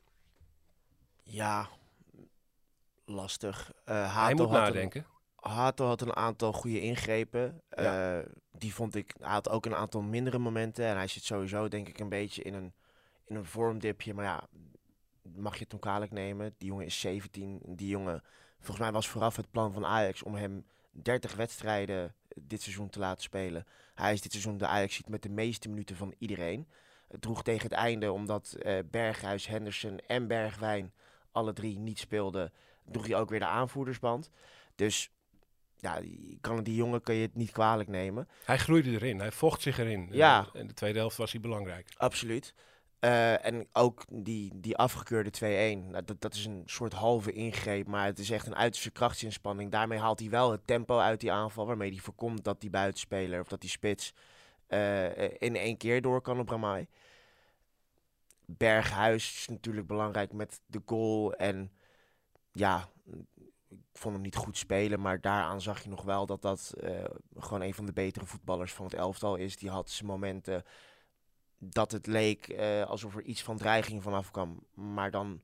Ja, 1.22 1.68
lastig. 3.06 3.72
Uh, 3.86 4.24
hij 4.24 4.34
moet 4.34 4.50
nadenken. 4.50 5.00
Een, 5.00 5.50
Hato 5.50 5.86
had 5.86 6.00
een 6.00 6.16
aantal 6.16 6.52
goede 6.52 6.80
ingrepen. 6.80 7.62
Ja. 7.70 8.18
Uh, 8.18 8.24
die 8.52 8.74
vond 8.74 8.94
ik, 8.94 9.14
hij 9.20 9.32
had 9.32 9.48
ook 9.48 9.66
een 9.66 9.74
aantal 9.74 10.02
mindere 10.02 10.38
momenten. 10.38 10.84
En 10.84 10.96
hij 10.96 11.06
zit 11.06 11.24
sowieso 11.24 11.68
denk 11.68 11.88
ik 11.88 11.98
een 11.98 12.08
beetje 12.08 12.42
in 12.42 12.54
een, 12.54 12.74
in 13.24 13.36
een 13.36 13.44
vormdipje. 13.44 14.14
Maar 14.14 14.24
ja, 14.24 14.48
mag 15.22 15.58
je 15.58 15.66
het 15.68 15.80
kwalijk 15.80 16.12
nemen. 16.12 16.54
Die 16.58 16.68
jongen 16.68 16.86
is 16.86 17.00
17. 17.00 17.60
Die 17.66 17.88
jongen, 17.88 18.22
volgens 18.56 18.78
mij 18.78 18.92
was 18.92 19.08
vooraf 19.08 19.36
het 19.36 19.50
plan 19.50 19.72
van 19.72 19.86
Ajax 19.86 20.22
om 20.22 20.34
hem 20.34 20.66
30 20.90 21.34
wedstrijden 21.34 22.14
dit 22.40 22.62
seizoen 22.62 22.88
te 22.88 22.98
laten 22.98 23.22
spelen. 23.22 23.66
Hij 23.94 24.12
is 24.12 24.20
dit 24.20 24.32
seizoen 24.32 24.58
de 24.58 24.66
Ajax 24.66 24.94
ziet 24.94 25.08
met 25.08 25.22
de 25.22 25.28
meeste 25.28 25.68
minuten 25.68 25.96
van 25.96 26.14
iedereen. 26.18 26.68
Het 27.08 27.20
droeg 27.20 27.42
tegen 27.42 27.62
het 27.62 27.78
einde 27.78 28.12
omdat 28.12 28.52
eh, 28.52 28.78
Berghuis, 28.90 29.46
Henderson 29.46 29.98
en 29.98 30.26
Bergwijn 30.26 30.92
alle 31.32 31.52
drie 31.52 31.78
niet 31.78 31.98
speelden. 31.98 32.52
Droeg 32.90 33.06
hij 33.06 33.16
ook 33.16 33.30
weer 33.30 33.38
de 33.38 33.46
aanvoerdersband. 33.46 34.30
Dus 34.74 35.10
ja, 35.76 36.00
die- 36.00 36.38
kan, 36.40 36.62
die 36.62 36.74
jongen 36.74 37.00
kan 37.02 37.14
je 37.14 37.22
het 37.22 37.34
niet 37.34 37.50
kwalijk 37.50 37.88
nemen. 37.88 38.28
Hij 38.44 38.58
groeide 38.58 38.90
erin, 38.90 39.18
hij 39.18 39.32
vocht 39.32 39.62
zich 39.62 39.78
erin. 39.78 40.08
Ja. 40.10 40.48
En 40.52 40.60
in 40.60 40.66
de 40.66 40.74
tweede 40.74 40.98
helft 40.98 41.16
was 41.16 41.32
hij 41.32 41.40
belangrijk. 41.40 41.88
Absoluut. 41.96 42.54
Eh, 42.98 43.44
en 43.46 43.66
ook 43.72 44.04
die, 44.10 44.52
die 44.54 44.76
afgekeurde 44.76 45.30
2-1, 45.30 45.90
nou, 45.90 46.04
dat, 46.04 46.20
dat 46.20 46.34
is 46.34 46.44
een 46.44 46.62
soort 46.66 46.92
halve 46.92 47.32
ingreep, 47.32 47.86
maar 47.86 48.06
het 48.06 48.18
is 48.18 48.30
echt 48.30 48.46
een 48.46 48.56
uiterste 48.56 48.90
krachtsinspanning. 48.90 49.70
Daarmee 49.70 49.98
haalt 49.98 50.20
hij 50.20 50.30
wel 50.30 50.50
het 50.50 50.66
tempo 50.66 50.98
uit 50.98 51.20
die 51.20 51.32
aanval, 51.32 51.66
waarmee 51.66 51.90
hij 51.90 51.98
voorkomt 51.98 52.44
dat 52.44 52.60
die 52.60 52.70
buitenspeler 52.70 53.40
of 53.40 53.48
dat 53.48 53.60
die 53.60 53.70
spits 53.70 54.12
eh, 54.66 55.22
in 55.40 55.56
één 55.56 55.76
keer 55.76 56.02
door 56.02 56.20
kan 56.20 56.38
op 56.38 56.48
Ramai. 56.48 56.86
Berghuis 58.46 59.34
is 59.36 59.48
natuurlijk 59.48 59.86
belangrijk 59.86 60.32
met 60.32 60.60
de 60.66 60.82
goal 60.86 61.34
en 61.34 61.70
ja, 62.58 62.88
ik 63.68 64.02
vond 64.02 64.14
hem 64.14 64.22
niet 64.22 64.36
goed 64.36 64.56
spelen, 64.56 65.00
maar 65.00 65.20
daaraan 65.20 65.60
zag 65.60 65.82
je 65.82 65.88
nog 65.88 66.02
wel 66.02 66.26
dat 66.26 66.42
dat 66.42 66.74
eh, 66.80 67.04
gewoon 67.36 67.62
een 67.62 67.74
van 67.74 67.86
de 67.86 67.92
betere 67.92 68.26
voetballers 68.26 68.72
van 68.72 68.84
het 68.84 68.94
elftal 68.94 69.36
is. 69.36 69.56
Die 69.56 69.70
had 69.70 69.90
zijn 69.90 70.08
momenten 70.08 70.64
dat 71.58 71.92
het 71.92 72.06
leek 72.06 72.48
eh, 72.48 72.82
alsof 72.82 73.16
er 73.16 73.22
iets 73.22 73.42
van 73.42 73.56
dreiging 73.56 74.02
vanaf 74.02 74.30
kwam. 74.30 74.66
Maar 74.74 75.10
dan 75.10 75.40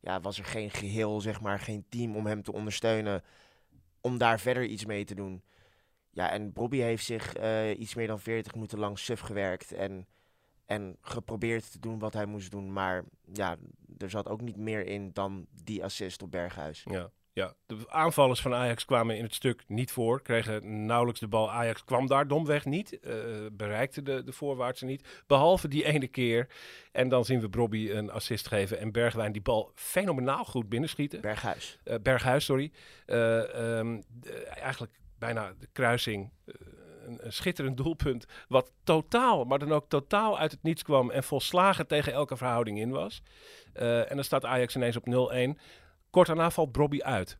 ja, 0.00 0.20
was 0.20 0.38
er 0.38 0.44
geen 0.44 0.70
geheel, 0.70 1.20
zeg 1.20 1.40
maar, 1.40 1.60
geen 1.60 1.86
team 1.88 2.16
om 2.16 2.26
hem 2.26 2.42
te 2.42 2.52
ondersteunen. 2.52 3.22
Om 4.00 4.18
daar 4.18 4.40
verder 4.40 4.64
iets 4.64 4.84
mee 4.84 5.04
te 5.04 5.14
doen. 5.14 5.42
Ja, 6.10 6.30
en 6.30 6.52
Bobby 6.52 6.78
heeft 6.78 7.04
zich 7.04 7.34
eh, 7.34 7.78
iets 7.78 7.94
meer 7.94 8.06
dan 8.06 8.20
40 8.20 8.54
minuten 8.54 8.78
lang 8.78 8.98
suf 8.98 9.20
gewerkt. 9.20 9.72
En, 9.72 10.06
en 10.66 10.96
geprobeerd 11.00 11.72
te 11.72 11.78
doen 11.78 11.98
wat 11.98 12.12
hij 12.12 12.26
moest 12.26 12.50
doen. 12.50 12.72
Maar 12.72 13.04
ja, 13.32 13.56
er 13.98 14.10
zat 14.10 14.28
ook 14.28 14.40
niet 14.40 14.56
meer 14.56 14.86
in 14.86 15.10
dan 15.12 15.46
die 15.64 15.84
assist 15.84 16.22
op 16.22 16.30
Berghuis. 16.30 16.84
Ja, 16.90 17.10
ja, 17.36 17.54
de 17.66 17.76
aanvallers 17.88 18.40
van 18.40 18.54
Ajax 18.54 18.84
kwamen 18.84 19.16
in 19.16 19.22
het 19.22 19.34
stuk 19.34 19.64
niet 19.66 19.90
voor, 19.90 20.22
kregen 20.22 20.86
nauwelijks 20.86 21.20
de 21.20 21.28
bal. 21.28 21.50
Ajax 21.50 21.84
kwam 21.84 22.06
daar 22.06 22.28
domweg 22.28 22.64
niet, 22.64 23.00
eh, 23.00 23.14
bereikte 23.52 24.02
de, 24.02 24.22
de 24.24 24.32
voorwaartse 24.32 24.84
niet, 24.84 25.22
behalve 25.26 25.68
die 25.68 25.84
ene 25.84 26.06
keer. 26.06 26.48
En 26.92 27.08
dan 27.08 27.24
zien 27.24 27.40
we 27.40 27.48
Brobby 27.48 27.90
een 27.90 28.10
assist 28.10 28.48
geven 28.48 28.78
en 28.78 28.92
Bergwijn 28.92 29.32
die 29.32 29.42
bal 29.42 29.70
fenomenaal 29.74 30.44
goed 30.44 30.68
binnenschieten. 30.68 31.20
Berghuis. 31.20 31.78
Eh, 31.84 31.96
Berghuis, 32.02 32.44
sorry. 32.44 32.72
Eh, 33.06 33.78
ehm, 33.78 34.00
eigenlijk 34.48 34.92
bijna 35.18 35.54
de 35.58 35.68
kruising. 35.72 36.30
Een, 37.06 37.18
een 37.22 37.32
schitterend 37.32 37.76
doelpunt. 37.76 38.26
Wat 38.48 38.72
totaal, 38.84 39.44
maar 39.44 39.58
dan 39.58 39.72
ook 39.72 39.88
totaal 39.88 40.38
uit 40.38 40.50
het 40.50 40.62
niets 40.62 40.82
kwam. 40.82 41.10
En 41.10 41.24
volslagen 41.24 41.86
tegen 41.86 42.12
elke 42.12 42.36
verhouding 42.36 42.78
in 42.78 42.90
was. 42.90 43.22
Eh, 43.72 44.10
en 44.10 44.14
dan 44.14 44.24
staat 44.24 44.44
Ajax 44.44 44.76
ineens 44.76 44.96
op 44.96 45.06
0-1. 45.06 45.58
Kort 46.10 46.26
daarna 46.26 46.50
valt 46.50 46.72
Brobby 46.72 47.00
uit. 47.02 47.38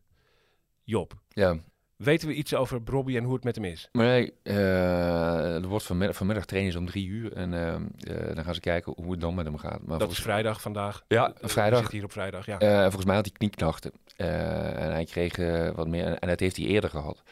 Job. 0.83 1.13
Ja. 1.29 1.57
Weten 1.97 2.27
we 2.27 2.33
iets 2.33 2.53
over 2.53 2.81
Brobby 2.81 3.15
en 3.17 3.23
hoe 3.23 3.33
het 3.33 3.43
met 3.43 3.55
hem 3.55 3.65
is? 3.65 3.89
Nee, 3.91 4.33
eh, 4.43 5.55
er 5.55 5.67
wordt 5.67 5.85
vanmiddag, 5.85 6.15
vanmiddag 6.15 6.45
trainen 6.45 6.71
ze 6.71 6.77
om 6.77 6.85
drie 6.85 7.07
uur. 7.07 7.33
En 7.33 7.53
eh, 7.53 8.35
dan 8.35 8.43
gaan 8.43 8.53
ze 8.53 8.59
kijken 8.59 8.93
hoe 8.95 9.11
het 9.11 9.21
dan 9.21 9.35
met 9.35 9.45
hem 9.45 9.57
gaat. 9.57 9.81
Maar 9.85 9.99
dat 9.99 10.11
is 10.11 10.19
vrijdag 10.19 10.61
vandaag. 10.61 11.03
Ja, 11.07 11.33
vrijdag. 11.41 11.79
zitten 11.79 11.95
hier 11.95 12.05
op 12.05 12.11
vrijdag, 12.11 12.45
ja. 12.45 12.81
Volgens 12.81 13.05
mij 13.05 13.15
had 13.15 13.25
hij 13.25 13.33
knieklachten. 13.37 13.91
Eh, 14.15 14.83
en 14.83 14.91
hij 14.91 15.05
kreeg 15.05 15.35
wat 15.75 15.87
meer. 15.87 16.17
En 16.17 16.27
dat 16.27 16.39
heeft 16.39 16.57
hij 16.57 16.65
eerder 16.65 16.89
gehad. 16.89 17.23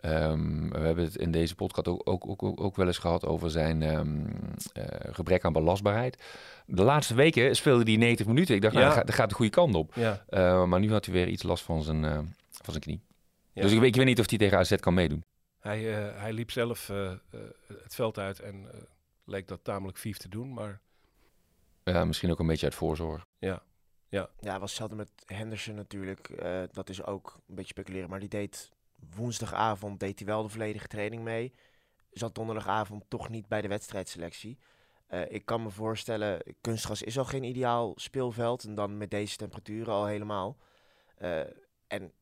Ehm, 0.00 0.68
we 0.68 0.78
hebben 0.78 1.04
het 1.04 1.16
in 1.16 1.30
deze 1.30 1.54
podcast 1.54 1.88
ook, 1.88 2.00
ook, 2.08 2.42
ook, 2.42 2.60
ook, 2.60 2.76
wel 2.76 2.86
eens 2.86 2.98
gehad 2.98 3.26
over 3.26 3.50
zijn 3.50 3.82
ehm, 3.82 4.26
eh, 4.72 4.84
gebrek 5.14 5.44
aan 5.44 5.52
belastbaarheid. 5.52 6.22
De 6.66 6.82
laatste 6.82 7.14
weken 7.14 7.56
speelde 7.56 7.84
hij 7.84 7.96
90 7.96 8.26
minuten. 8.26 8.54
Ik 8.54 8.60
dacht, 8.62 8.74
Ja. 8.74 8.78
nou, 8.80 8.90
dat, 8.90 8.98
gaat, 8.98 9.08
dat 9.08 9.16
gaat 9.16 9.28
de 9.28 9.34
goede 9.34 9.50
kant 9.50 9.74
op. 9.74 9.94
Ja. 9.94 10.24
Eh, 10.28 10.64
maar 10.64 10.80
nu 10.80 10.90
had 10.92 11.04
hij 11.04 11.14
weer 11.14 11.28
iets 11.28 11.42
last 11.42 11.64
van 11.64 11.82
zijn, 11.82 12.04
eh, 12.04 12.18
van 12.50 12.64
zijn 12.72 12.80
knie. 12.80 13.00
Ja. 13.52 13.62
Dus 13.62 13.72
ik 13.72 13.78
weet, 13.78 13.88
ik 13.88 13.94
weet 13.96 14.04
niet 14.06 14.20
of 14.20 14.28
hij 14.28 14.38
tegen 14.38 14.58
AZ 14.58 14.74
kan 14.76 14.94
meedoen. 14.94 15.24
Hij, 15.58 15.96
eh, 16.08 16.20
hij 16.20 16.32
liep 16.32 16.50
zelf 16.50 16.86
het 17.82 17.94
veld 17.94 18.18
uit 18.18 18.40
en 18.40 18.54
eh, 18.72 18.80
leek 19.24 19.48
dat 19.48 19.64
tamelijk 19.64 19.98
vief 19.98 20.16
te 20.18 20.28
doen. 20.28 20.52
Maar 20.52 20.80
Ja, 21.84 22.04
misschien 22.04 22.30
ook 22.30 22.38
een 22.38 22.46
beetje 22.46 22.66
uit 22.66 22.74
voorzorg. 22.74 23.26
ja, 23.38 23.62
ja. 24.08 24.28
Ja, 24.40 24.52
was 24.58 24.68
hetzelfde 24.70 24.96
met 24.96 25.10
Henderson 25.26 25.74
natuurlijk. 25.74 26.28
Eh, 26.28 26.62
dat 26.72 26.88
is 26.88 27.04
ook 27.04 27.34
een 27.48 27.54
beetje 27.54 27.70
speculeren. 27.70 28.08
Maar 28.10 28.20
die 28.20 28.28
deed 28.28 28.70
woensdagavond 29.14 30.00
deed 30.00 30.18
hij 30.18 30.28
wel 30.28 30.42
de 30.42 30.48
volledige 30.48 30.88
training 30.88 31.22
mee. 31.22 31.52
Zat 32.10 32.34
donderdagavond 32.34 33.04
toch 33.08 33.28
niet 33.28 33.48
bij 33.48 33.60
de 33.60 33.68
wedstrijdselectie. 33.68 34.58
Eh, 35.06 35.32
ik 35.32 35.44
kan 35.44 35.62
me 35.62 35.70
voorstellen, 35.70 36.42
kunstgras 36.60 37.02
is 37.02 37.18
al 37.18 37.24
geen 37.24 37.44
ideaal 37.44 37.92
speelveld. 37.96 38.64
En 38.64 38.74
dan 38.74 38.96
met 38.96 39.10
deze 39.10 39.36
temperaturen 39.36 39.92
al 39.92 40.06
helemaal. 40.06 40.56
Eh, 41.16 41.40
en 41.86 42.12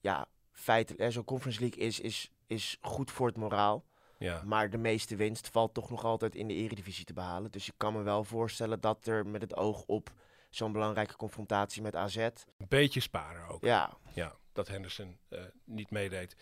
ja, 0.00 0.26
feitelijk, 0.52 1.12
zo'n 1.12 1.24
Conference 1.24 1.60
League 1.60 1.78
is, 1.78 2.00
is, 2.00 2.30
is 2.46 2.78
goed 2.80 3.10
voor 3.10 3.26
het 3.26 3.36
moraal. 3.36 3.84
Ja. 4.18 4.42
Maar 4.44 4.70
de 4.70 4.78
meeste 4.78 5.16
winst 5.16 5.48
valt 5.48 5.74
toch 5.74 5.90
nog 5.90 6.04
altijd 6.04 6.34
in 6.34 6.48
de 6.48 6.54
eredivisie 6.54 7.04
te 7.04 7.12
behalen. 7.12 7.50
Dus 7.50 7.68
ik 7.68 7.74
kan 7.76 7.92
me 7.92 8.02
wel 8.02 8.24
voorstellen 8.24 8.80
dat 8.80 9.06
er 9.06 9.26
met 9.26 9.42
het 9.42 9.56
oog 9.56 9.84
op 9.86 10.12
zo'n 10.50 10.72
belangrijke 10.72 11.16
confrontatie 11.16 11.82
met 11.82 11.96
AZ... 11.96 12.16
Een 12.16 12.32
beetje 12.68 13.00
sparen 13.00 13.48
ook. 13.48 13.64
Ja. 13.64 13.96
Ja, 14.14 14.36
dat 14.52 14.68
Henderson 14.68 15.18
eh, 15.28 15.40
niet 15.64 15.90
meedeed. 15.90 16.36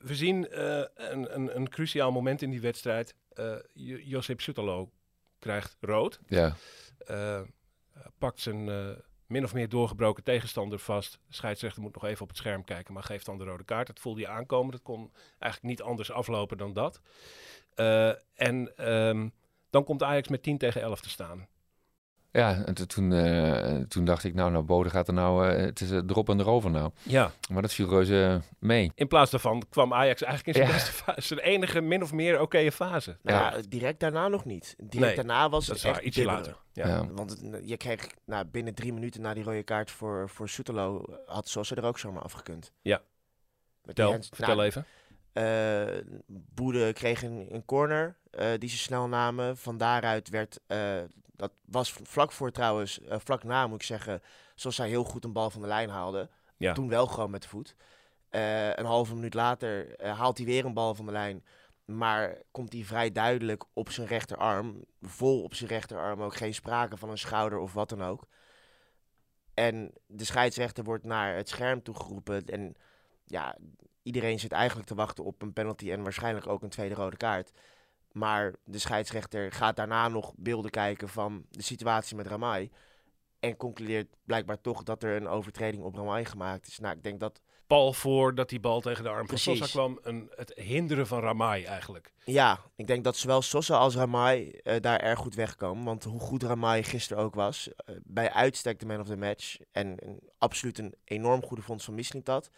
We 0.00 0.14
zien 0.14 0.48
eh, 0.48 0.84
een, 0.94 1.34
een, 1.34 1.56
een 1.56 1.68
cruciaal 1.68 2.12
moment 2.12 2.42
in 2.42 2.50
die 2.50 2.60
wedstrijd. 2.60 3.14
Jo- 3.72 3.98
Josip 4.02 4.40
Sutalo 4.40 4.90
krijgt 5.38 5.76
rood. 5.80 6.20
Ja. 6.26 6.56
Pakt 8.18 8.40
zijn 8.40 8.64
min 9.26 9.44
of 9.44 9.54
meer 9.54 9.68
doorgebroken 9.68 10.24
tegenstander 10.24 10.78
vast. 10.78 11.12
De 11.12 11.34
scheidsrechter 11.34 11.82
moet 11.82 11.94
nog 11.94 12.04
even 12.04 12.22
op 12.22 12.28
het 12.28 12.36
scherm 12.36 12.64
kijken, 12.64 12.94
maar 12.94 13.02
geeft 13.02 13.26
dan 13.26 13.38
de 13.38 13.44
rode 13.44 13.64
kaart. 13.64 13.86
Dat 13.86 14.00
voelde 14.00 14.20
je 14.20 14.28
aankomen. 14.28 14.72
Dat 14.72 14.82
kon 14.82 15.12
eigenlijk 15.38 15.62
niet 15.62 15.82
anders 15.82 16.10
aflopen 16.10 16.58
dan 16.58 16.72
dat. 16.72 17.00
En 18.34 18.76
ehm, 18.76 19.28
dan 19.70 19.84
komt 19.84 20.02
Ajax 20.02 20.28
met 20.28 20.42
10 20.42 20.58
tegen 20.58 20.80
11 20.80 21.00
te 21.00 21.08
staan. 21.08 21.48
Ja, 22.32 22.64
en 22.64 22.74
to- 22.74 22.84
toen, 22.86 23.12
eh, 23.12 23.76
toen 23.80 24.04
dacht 24.04 24.24
ik, 24.24 24.34
nou, 24.34 24.50
nou, 24.50 24.64
Bode 24.64 24.90
gaat 24.90 25.08
er 25.08 25.14
nou, 25.14 25.48
eh, 25.48 25.64
het 25.64 25.80
is 25.80 25.90
eh, 25.90 25.96
erop 26.06 26.28
en 26.28 26.40
erover 26.40 26.70
nou. 26.70 26.90
Ja. 27.02 27.30
Maar 27.50 27.62
dat 27.62 27.72
viel 27.72 27.88
reuze 27.88 28.40
mee. 28.58 28.92
In 28.94 29.08
plaats 29.08 29.30
daarvan 29.30 29.62
kwam 29.70 29.92
Ajax 29.94 30.22
eigenlijk 30.22 30.56
in 30.58 30.64
zijn 30.64 30.74
Ja. 30.76 30.82
beste 30.84 30.92
fase. 31.02 31.20
Zijn 31.20 31.40
enige 31.40 31.80
min 31.80 32.02
of 32.02 32.12
meer 32.12 32.40
oké 32.40 32.70
fase. 32.70 33.16
Nou, 33.22 33.38
ja, 33.56 33.62
direct 33.68 34.00
daarna 34.00 34.28
nog 34.28 34.44
niet. 34.44 34.74
Direct 34.78 35.06
Nee, 35.06 35.14
daarna 35.26 35.48
was 35.48 35.66
dat 35.66 35.76
het 35.76 35.84
echt 35.84 36.00
ietsje 36.00 36.20
bibberen. 36.20 36.44
later. 36.46 36.60
Ja. 36.72 36.86
Ja. 36.88 37.06
Want 37.12 37.30
het- 37.30 37.60
je 37.68 37.76
kreeg 37.76 38.06
nou, 38.26 38.44
binnen 38.44 38.74
drie 38.74 38.92
minuten 38.92 39.20
na 39.20 39.34
die 39.34 39.44
rode 39.44 39.62
kaart 39.62 39.90
voor, 39.90 40.28
voor 40.28 40.48
Soetelo... 40.48 41.04
had 41.26 41.48
Sosa 41.48 41.74
er 41.76 41.84
ook 41.84 41.98
zomaar 41.98 42.22
afgekund. 42.22 42.72
Ja. 42.82 42.96
Met 42.96 43.04
die 43.96 44.04
Vertel, 44.04 44.10
hands- 44.10 44.28
vertel 44.34 44.54
nou, 44.56 44.66
even. 44.66 44.86
eh, 45.32 46.02
Boede 46.26 46.92
kreeg 46.92 47.22
een, 47.22 47.46
een 47.50 47.64
corner 47.64 48.16
eh, 48.30 48.46
die 48.58 48.68
ze 48.68 48.76
snel 48.78 49.08
namen. 49.08 49.56
Van 49.56 49.78
daaruit 49.78 50.28
werd, 50.28 50.60
eh, 50.66 50.78
dat 51.32 51.52
was 51.64 51.92
vlak 51.92 52.32
voor 52.32 52.50
trouwens, 52.50 53.00
eh, 53.00 53.18
vlak 53.18 53.44
na 53.44 53.66
moet 53.66 53.80
ik 53.80 53.86
zeggen, 53.86 54.22
zoals 54.54 54.76
hij 54.76 54.88
heel 54.88 55.04
goed 55.04 55.24
een 55.24 55.32
bal 55.32 55.50
van 55.50 55.60
de 55.60 55.66
lijn 55.66 55.88
haalde. 55.88 56.30
Ja. 56.56 56.72
Toen 56.72 56.88
wel 56.88 57.06
gewoon 57.06 57.30
met 57.30 57.42
de 57.42 57.48
voet. 57.48 57.74
Eh, 58.28 58.74
een 58.74 58.84
halve 58.84 59.14
minuut 59.14 59.34
later 59.34 59.96
eh, 59.96 60.18
haalt 60.18 60.36
hij 60.36 60.46
weer 60.46 60.64
een 60.64 60.74
bal 60.74 60.94
van 60.94 61.06
de 61.06 61.12
lijn. 61.12 61.44
Maar 61.84 62.38
komt 62.50 62.72
hij 62.72 62.82
vrij 62.82 63.12
duidelijk 63.12 63.64
op 63.72 63.90
zijn 63.90 64.06
rechterarm. 64.06 64.84
Vol 65.00 65.42
op 65.42 65.54
zijn 65.54 65.70
rechterarm. 65.70 66.22
Ook 66.22 66.34
geen 66.34 66.54
sprake 66.54 66.96
van 66.96 67.10
een 67.10 67.18
schouder 67.18 67.58
of 67.58 67.72
wat 67.72 67.88
dan 67.88 68.02
ook. 68.02 68.26
En 69.54 69.92
de 70.06 70.24
scheidsrechter 70.24 70.84
wordt 70.84 71.04
naar 71.04 71.36
het 71.36 71.48
scherm 71.48 71.82
toegeroepen. 71.82 72.44
En 72.46 72.74
ja, 73.24 73.56
iedereen 74.02 74.40
zit 74.40 74.52
eigenlijk 74.52 74.88
te 74.88 74.94
wachten 74.94 75.24
op 75.24 75.42
een 75.42 75.52
penalty 75.52 75.92
en 75.92 76.02
waarschijnlijk 76.02 76.46
ook 76.46 76.62
een 76.62 76.68
tweede 76.68 76.94
rode 76.94 77.16
kaart. 77.16 77.52
Maar 78.12 78.54
de 78.64 78.78
scheidsrechter 78.78 79.52
gaat 79.52 79.76
daarna 79.76 80.08
nog 80.08 80.32
beelden 80.36 80.70
kijken 80.70 81.08
van 81.08 81.46
de 81.50 81.62
situatie 81.62 82.16
met 82.16 82.26
Ramai. 82.26 82.70
En 83.40 83.56
concludeert 83.56 84.08
blijkbaar 84.24 84.60
toch 84.60 84.82
dat 84.82 85.02
er 85.02 85.16
een 85.16 85.28
overtreding 85.28 85.82
op 85.82 85.94
Ramai 85.94 86.24
gemaakt 86.24 86.66
is. 86.66 86.78
Nou, 86.78 86.96
ik 86.96 87.02
denk 87.02 87.20
dat 87.20 87.40
Pal 87.72 87.92
voor 87.92 88.34
dat 88.34 88.48
die 88.48 88.60
bal 88.60 88.80
tegen 88.80 89.04
de 89.04 89.10
arm 89.10 89.28
van. 89.28 89.38
Sosa 89.38 89.66
kwam. 89.66 89.98
Een, 90.02 90.30
het 90.36 90.52
hinderen 90.54 91.06
van 91.06 91.20
Ramai 91.20 91.64
eigenlijk. 91.64 92.12
Ja, 92.24 92.60
ik 92.76 92.86
denk 92.86 93.04
dat 93.04 93.16
zowel 93.16 93.42
Sosa 93.42 93.76
als 93.76 93.94
Ramai 93.94 94.50
eh, 94.50 94.80
daar 94.80 95.00
erg 95.00 95.18
goed 95.18 95.34
wegkomen. 95.34 95.84
Want 95.84 96.04
hoe 96.04 96.20
goed 96.20 96.42
Ramai 96.42 96.82
gisteren 96.82 97.22
ook 97.22 97.34
was, 97.34 97.70
eh, 97.76 97.94
bij 98.04 98.32
uitstek 98.32 98.78
de 98.78 98.86
man 98.86 99.00
of 99.00 99.06
the 99.06 99.16
match. 99.16 99.58
En, 99.70 99.98
en 99.98 100.18
absoluut 100.38 100.78
een 100.78 100.94
enorm 101.04 101.42
goede 101.42 101.62
vondst 101.62 101.84
van 101.84 101.94
Mislintat. 101.94 102.50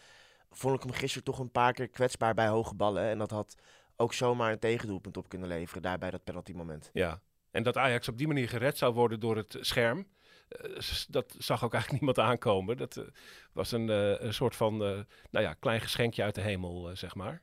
Vond 0.51 0.75
ik 0.75 0.83
hem 0.83 0.91
gisteren 0.91 1.23
toch 1.23 1.39
een 1.39 1.51
paar 1.51 1.73
keer 1.73 1.87
kwetsbaar 1.87 2.33
bij 2.33 2.47
hoge 2.47 2.75
ballen. 2.75 3.03
En 3.03 3.17
dat 3.17 3.31
had 3.31 3.55
ook 3.95 4.13
zomaar 4.13 4.51
een 4.51 4.59
tegendoelpunt 4.59 5.17
op 5.17 5.29
kunnen 5.29 5.47
leveren, 5.47 5.81
daar 5.81 5.97
bij 5.97 6.11
dat 6.11 6.23
penalty 6.23 6.51
moment. 6.53 6.89
Ja, 6.93 7.21
En 7.51 7.63
dat 7.63 7.77
Ajax 7.77 8.07
op 8.07 8.17
die 8.17 8.27
manier 8.27 8.49
gered 8.49 8.77
zou 8.77 8.93
worden 8.93 9.19
door 9.19 9.35
het 9.35 9.57
scherm, 9.61 10.07
eh, 10.47 10.77
dat 11.09 11.35
zag 11.37 11.63
ook 11.63 11.73
eigenlijk 11.77 12.03
niemand 12.03 12.27
aankomen. 12.29 12.77
Dat 12.77 12.97
eh, 12.97 13.03
was 13.51 13.71
een, 13.71 13.89
eh, 13.89 14.19
een 14.19 14.33
soort 14.33 14.55
van 14.55 14.73
eh, 14.83 14.89
nou 15.31 15.45
ja, 15.45 15.53
klein 15.53 15.81
geschenkje 15.81 16.23
uit 16.23 16.35
de 16.35 16.41
hemel, 16.41 16.89
zeg 16.93 17.15
maar. 17.15 17.41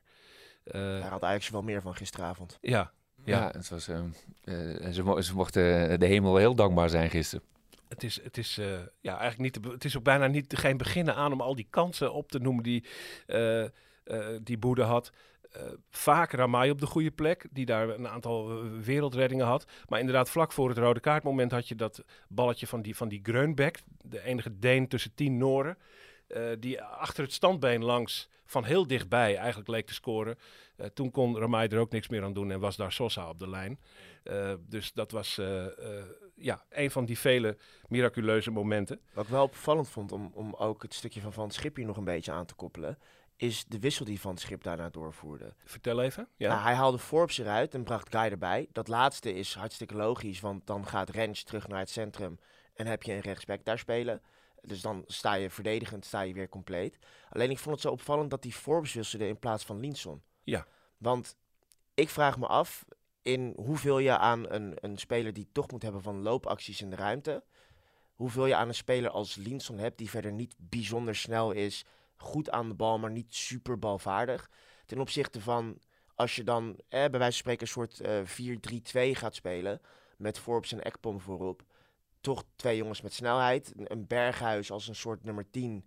Eh, 0.63 0.81
Daar 0.81 1.09
had 1.09 1.23
Ajax 1.23 1.49
wel 1.49 1.61
meer 1.61 1.81
van 1.81 1.95
gisteravond. 1.95 2.57
ja, 2.61 2.91
Ja, 3.25 3.37
ja. 3.39 3.51
het 3.51 3.69
was, 3.69 3.87
ehm, 3.87 4.09
eh, 4.43 4.89
ze, 4.91 5.03
mo- 5.03 5.21
ze 5.21 5.35
mochten 5.35 5.99
de 5.99 6.05
hemel 6.05 6.37
heel 6.37 6.55
dankbaar 6.55 6.89
zijn 6.89 7.09
gisteren. 7.09 7.45
Het 7.87 8.03
is, 8.03 8.23
het 8.23 8.37
is, 8.37 8.57
eh, 8.57 8.79
ja, 9.01 9.17
eigenlijk 9.19 9.39
niet 9.55 9.71
het 9.73 9.85
is 9.85 9.97
ook 9.97 10.03
bijna 10.03 10.27
niet, 10.27 10.57
geen 10.57 10.77
beginnen 10.77 11.15
aan 11.15 11.31
om 11.33 11.41
al 11.41 11.55
die 11.55 11.67
kansen 11.69 12.13
op 12.13 12.31
te 12.31 12.39
noemen 12.39 12.63
die, 12.63 12.85
eh, 13.25 13.63
eh, 13.63 13.69
die 14.41 14.57
Boede 14.57 14.83
had. 14.83 15.11
Eh, 15.53 15.61
vaak 15.89 16.31
Ramai 16.31 16.71
op 16.71 16.79
de 16.79 16.85
goede 16.85 17.11
plek, 17.11 17.45
die 17.51 17.65
daar 17.65 17.89
een 17.89 18.07
aantal 18.07 18.49
eh, 18.49 18.69
wereldreddingen 18.81 19.45
had. 19.45 19.65
Maar 19.87 19.99
inderdaad, 19.99 20.29
vlak 20.29 20.51
voor 20.51 20.69
het 20.69 20.77
rode 20.77 20.99
kaartmoment 20.99 21.51
had 21.51 21.67
je 21.67 21.75
dat 21.75 22.03
balletje 22.27 22.67
van 22.67 22.81
die, 22.81 22.95
van 22.95 23.09
die 23.09 23.19
Greunbeck, 23.23 23.81
de 24.01 24.23
enige 24.23 24.59
Deen 24.59 24.87
tussen 24.87 25.13
tien 25.15 25.37
Noren. 25.37 25.77
eh, 26.27 26.41
die 26.59 26.81
achter 26.81 27.23
het 27.23 27.33
standbeen 27.33 27.83
langs 27.83 28.29
van 28.45 28.63
heel 28.63 28.87
dichtbij 28.87 29.35
eigenlijk 29.35 29.69
leek 29.69 29.87
te 29.87 29.93
scoren. 29.93 30.37
Toen 30.93 31.11
kon 31.11 31.37
Ramai 31.37 31.67
er 31.67 31.79
ook 31.79 31.91
niks 31.91 32.07
meer 32.07 32.23
aan 32.23 32.33
doen 32.33 32.51
en 32.51 32.59
was 32.59 32.75
daar 32.75 32.91
Sosa 32.91 33.29
op 33.29 33.39
de 33.39 33.49
lijn. 33.49 33.79
Dus 34.67 34.93
dat 34.93 35.11
was 35.11 35.39
ja, 36.35 36.65
een 36.69 36.91
van 36.91 37.05
die 37.05 37.19
vele 37.19 37.57
miraculeuze 37.87 38.51
momenten. 38.51 38.99
Wat 39.13 39.23
ik 39.23 39.31
wel 39.31 39.43
opvallend 39.43 39.89
vond, 39.89 40.11
om, 40.11 40.31
om 40.33 40.53
ook 40.53 40.81
het 40.81 40.93
stukje 40.93 41.21
van 41.21 41.33
Van 41.33 41.43
het 41.43 41.53
Schip 41.53 41.75
hier 41.75 41.85
nog 41.85 41.97
een 41.97 42.03
beetje 42.03 42.31
aan 42.31 42.45
te 42.45 42.53
koppelen, 42.53 42.97
is 43.35 43.65
de 43.65 43.79
wissel 43.79 44.05
die 44.05 44.21
Van 44.21 44.31
het 44.31 44.39
Schip 44.39 44.63
daarna 44.63 44.89
doorvoerde. 44.89 45.53
Vertel 45.65 46.01
even. 46.01 46.27
Ja. 46.35 46.49
Nou, 46.49 46.61
hij 46.61 46.73
haalde 46.73 46.99
Forbes 46.99 47.37
eruit 47.37 47.73
en 47.73 47.83
bracht 47.83 48.09
Guy 48.09 48.21
erbij. 48.21 48.67
Dat 48.71 48.87
laatste 48.87 49.33
is 49.33 49.55
hartstikke 49.55 49.95
logisch, 49.95 50.39
want 50.39 50.67
dan 50.67 50.87
gaat 50.87 51.09
Rens 51.09 51.43
terug 51.43 51.67
naar 51.67 51.79
het 51.79 51.89
centrum 51.89 52.39
en 52.73 52.85
heb 52.85 53.03
je 53.03 53.13
een 53.13 53.19
rechtsback 53.19 53.65
daar 53.65 53.79
spelen. 53.79 54.21
Dus 54.61 54.81
dan 54.81 55.03
sta 55.07 55.33
je 55.33 55.49
verdedigend, 55.49 56.05
sta 56.05 56.21
je 56.21 56.33
weer 56.33 56.49
compleet. 56.49 56.97
Alleen 57.29 57.49
ik 57.49 57.59
vond 57.59 57.75
het 57.75 57.83
zo 57.83 57.91
opvallend 57.91 58.29
dat 58.29 58.41
die 58.41 58.53
Forbes 58.53 58.93
wisselde 58.93 59.27
in 59.27 59.39
plaats 59.39 59.65
van 59.65 59.79
Linson. 59.79 60.21
Ja. 60.43 60.65
Want 60.97 61.35
ik 61.93 62.09
vraag 62.09 62.37
me 62.37 62.47
af 62.47 62.85
in 63.21 63.53
hoeveel 63.55 63.99
je 63.99 64.17
aan 64.17 64.51
een, 64.51 64.73
een 64.75 64.97
speler 64.97 65.33
die 65.33 65.49
toch 65.51 65.71
moet 65.71 65.81
hebben 65.81 66.01
van 66.01 66.21
loopacties 66.21 66.81
in 66.81 66.89
de 66.89 66.95
ruimte, 66.95 67.43
hoeveel 68.15 68.45
je 68.45 68.55
aan 68.55 68.67
een 68.67 68.75
speler 68.75 69.09
als 69.09 69.35
Linson 69.35 69.77
hebt 69.77 69.97
die 69.97 70.09
verder 70.09 70.31
niet 70.31 70.55
bijzonder 70.57 71.15
snel 71.15 71.51
is, 71.51 71.85
goed 72.17 72.49
aan 72.51 72.69
de 72.69 72.75
bal, 72.75 72.99
maar 72.99 73.11
niet 73.11 73.35
super 73.35 73.79
balvaardig. 73.79 74.49
Ten 74.85 74.99
opzichte 74.99 75.41
van 75.41 75.77
als 76.15 76.35
je 76.35 76.43
dan 76.43 76.69
eh, 76.89 77.05
bij 77.05 77.19
wijze 77.19 77.43
van 77.43 77.53
spreken 77.53 77.61
een 77.61 77.67
soort 77.67 77.99
eh 77.99 79.11
4-3-2 79.15 79.17
gaat 79.17 79.35
spelen 79.35 79.81
met 80.17 80.39
Forbes 80.39 80.71
en 80.71 80.81
Ekpom 80.81 81.19
voorop. 81.19 81.63
Toch 82.21 82.43
twee 82.55 82.77
jongens 82.77 83.01
met 83.01 83.13
snelheid. 83.13 83.73
Een- 83.75 84.07
Berghuis 84.07 84.71
als 84.71 84.87
een 84.87 84.95
soort 84.95 85.23
nummer 85.23 85.49
10 85.49 85.85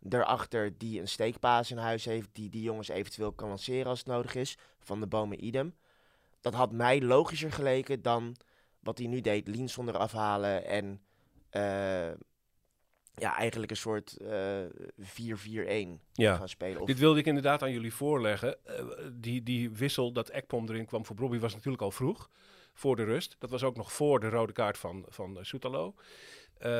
daarachter 0.00 0.78
die 0.78 1.00
een 1.00 1.08
steekpaas 1.08 1.70
in 1.70 1.76
huis 1.76 2.04
heeft. 2.04 2.28
Die 2.32 2.50
die 2.50 2.62
jongens 2.62 2.88
eventueel 2.88 3.32
kan 3.32 3.48
lanceren 3.48 3.86
als 3.86 3.98
het 3.98 4.08
nodig 4.08 4.34
is. 4.34 4.58
Van 4.80 5.00
de 5.00 5.06
bomen 5.06 5.44
idem. 5.44 5.74
Dat 6.40 6.54
had 6.54 6.72
mij 6.72 7.02
logischer 7.02 7.52
geleken 7.52 8.02
dan 8.02 8.36
wat 8.80 8.98
hij 8.98 9.06
nu 9.06 9.20
deed. 9.20 9.48
Linson 9.48 9.88
eraf 9.88 10.12
halen 10.12 10.64
en 10.64 11.02
eh, 11.50 12.10
ja, 13.18 13.36
eigenlijk 13.36 13.70
een 13.70 13.76
soort 13.76 14.16
eh 14.16 14.64
4-4-1 15.00 16.00
Ja. 16.12 16.36
gaan 16.36 16.48
spelen. 16.48 16.80
Of, 16.80 16.86
Dit 16.86 16.98
wilde 16.98 17.18
ik 17.18 17.26
inderdaad 17.26 17.62
aan 17.62 17.72
jullie 17.72 17.94
voorleggen. 17.94 18.66
Eh, 18.66 18.84
die, 19.12 19.42
die 19.42 19.70
wissel 19.70 20.12
dat 20.12 20.28
Ekpom 20.28 20.68
erin 20.68 20.86
kwam 20.86 21.06
voor 21.06 21.16
Bobby 21.16 21.38
was 21.38 21.54
natuurlijk 21.54 21.82
al 21.82 21.90
vroeg. 21.90 22.30
Voor 22.74 22.96
de 22.96 23.04
rust. 23.04 23.36
Dat 23.38 23.50
was 23.50 23.62
ook 23.62 23.76
nog 23.76 23.92
voor 23.92 24.20
de 24.20 24.28
rode 24.28 24.52
kaart 24.52 24.78
van, 24.78 25.04
van 25.08 25.38
eh, 25.38 25.44
Soetalo. 25.44 25.94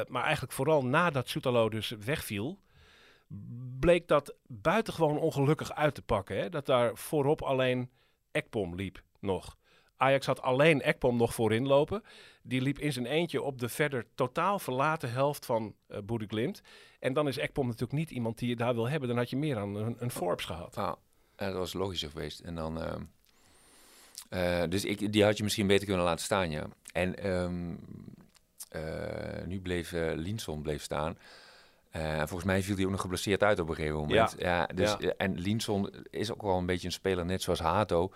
Maar 0.09 0.23
eigenlijk 0.23 0.53
vooral 0.53 0.85
nadat 0.85 1.29
Soetalo 1.29 1.69
dus 1.69 1.89
wegviel... 1.91 2.61
bleek 3.79 4.09
dat 4.09 4.35
buitengewoon 4.47 5.19
ongelukkig 5.19 5.73
uit 5.73 5.95
te 5.95 6.03
pakken. 6.03 6.37
Hè? 6.37 6.49
Dat 6.49 6.67
daar 6.67 6.97
voorop 6.97 7.43
alleen 7.43 7.91
Ekpom 8.33 8.75
liep 8.75 9.03
nog. 9.21 9.57
Ajax 9.99 10.27
had 10.27 10.43
alleen 10.43 10.83
Ekpom 10.83 11.17
nog 11.17 11.35
voorin 11.35 11.67
lopen. 11.67 12.03
Die 12.43 12.61
liep 12.61 12.79
in 12.79 12.93
zijn 12.93 13.07
eentje 13.07 13.43
op 13.43 13.59
de 13.59 13.69
verder 13.69 14.07
totaal 14.15 14.59
verlaten 14.59 15.13
helft 15.13 15.47
van 15.47 15.75
eh 15.87 15.99
Boede 16.05 16.27
Glimt. 16.27 16.63
En 16.99 17.13
dan 17.13 17.29
is 17.29 17.39
Ekpom 17.39 17.67
natuurlijk 17.67 17.99
niet 17.99 18.11
iemand 18.11 18.39
die 18.39 18.49
je 18.49 18.57
daar 18.57 18.75
wil 18.75 18.89
hebben. 18.89 19.09
Dan 19.09 19.19
had 19.19 19.31
je 19.31 19.37
meer 19.37 19.59
aan 19.59 19.75
een, 19.75 19.97
een 19.99 20.11
Forbes 20.11 20.45
gehad. 20.45 20.75
Ja, 20.77 20.97
dat 21.37 21.55
was 21.55 21.73
logischer 21.73 22.11
geweest. 22.11 22.41
En 22.41 22.55
dan, 22.55 22.83
ehm, 22.83 23.03
eh, 24.29 24.63
dus 24.69 24.85
ik, 24.85 25.13
die 25.13 25.25
had 25.25 25.37
je 25.37 25.43
misschien 25.43 25.67
beter 25.67 25.87
kunnen 25.87 26.05
laten 26.05 26.25
staan, 26.25 26.51
ja. 26.51 26.67
En 26.93 27.19
ehm, 27.19 27.75
eh, 28.69 29.47
nu 29.47 29.61
bleef 29.61 29.93
uh, 29.93 30.13
Linson 30.15 30.63
bleef 30.63 30.83
staan. 30.83 31.19
Uh, 31.97 32.17
volgens 32.19 32.45
mij 32.45 32.63
viel 32.63 32.77
hij 32.77 32.85
ook 32.85 32.91
nog 32.91 33.01
geblesseerd 33.01 33.43
uit 33.43 33.59
op 33.59 33.69
een 33.69 33.75
gegeven 33.75 33.97
moment. 33.97 34.35
Ja. 34.39 34.47
Ja, 34.49 34.67
dus, 34.67 34.97
Ja. 34.99 35.13
En 35.17 35.39
Linson 35.39 35.91
is 36.11 36.33
ook 36.33 36.43
wel 36.43 36.57
een 36.57 36.67
beetje 36.67 36.87
een 36.87 36.93
speler, 36.93 37.25
net 37.25 37.43
zoals 37.43 37.61
Hato, 37.61 38.13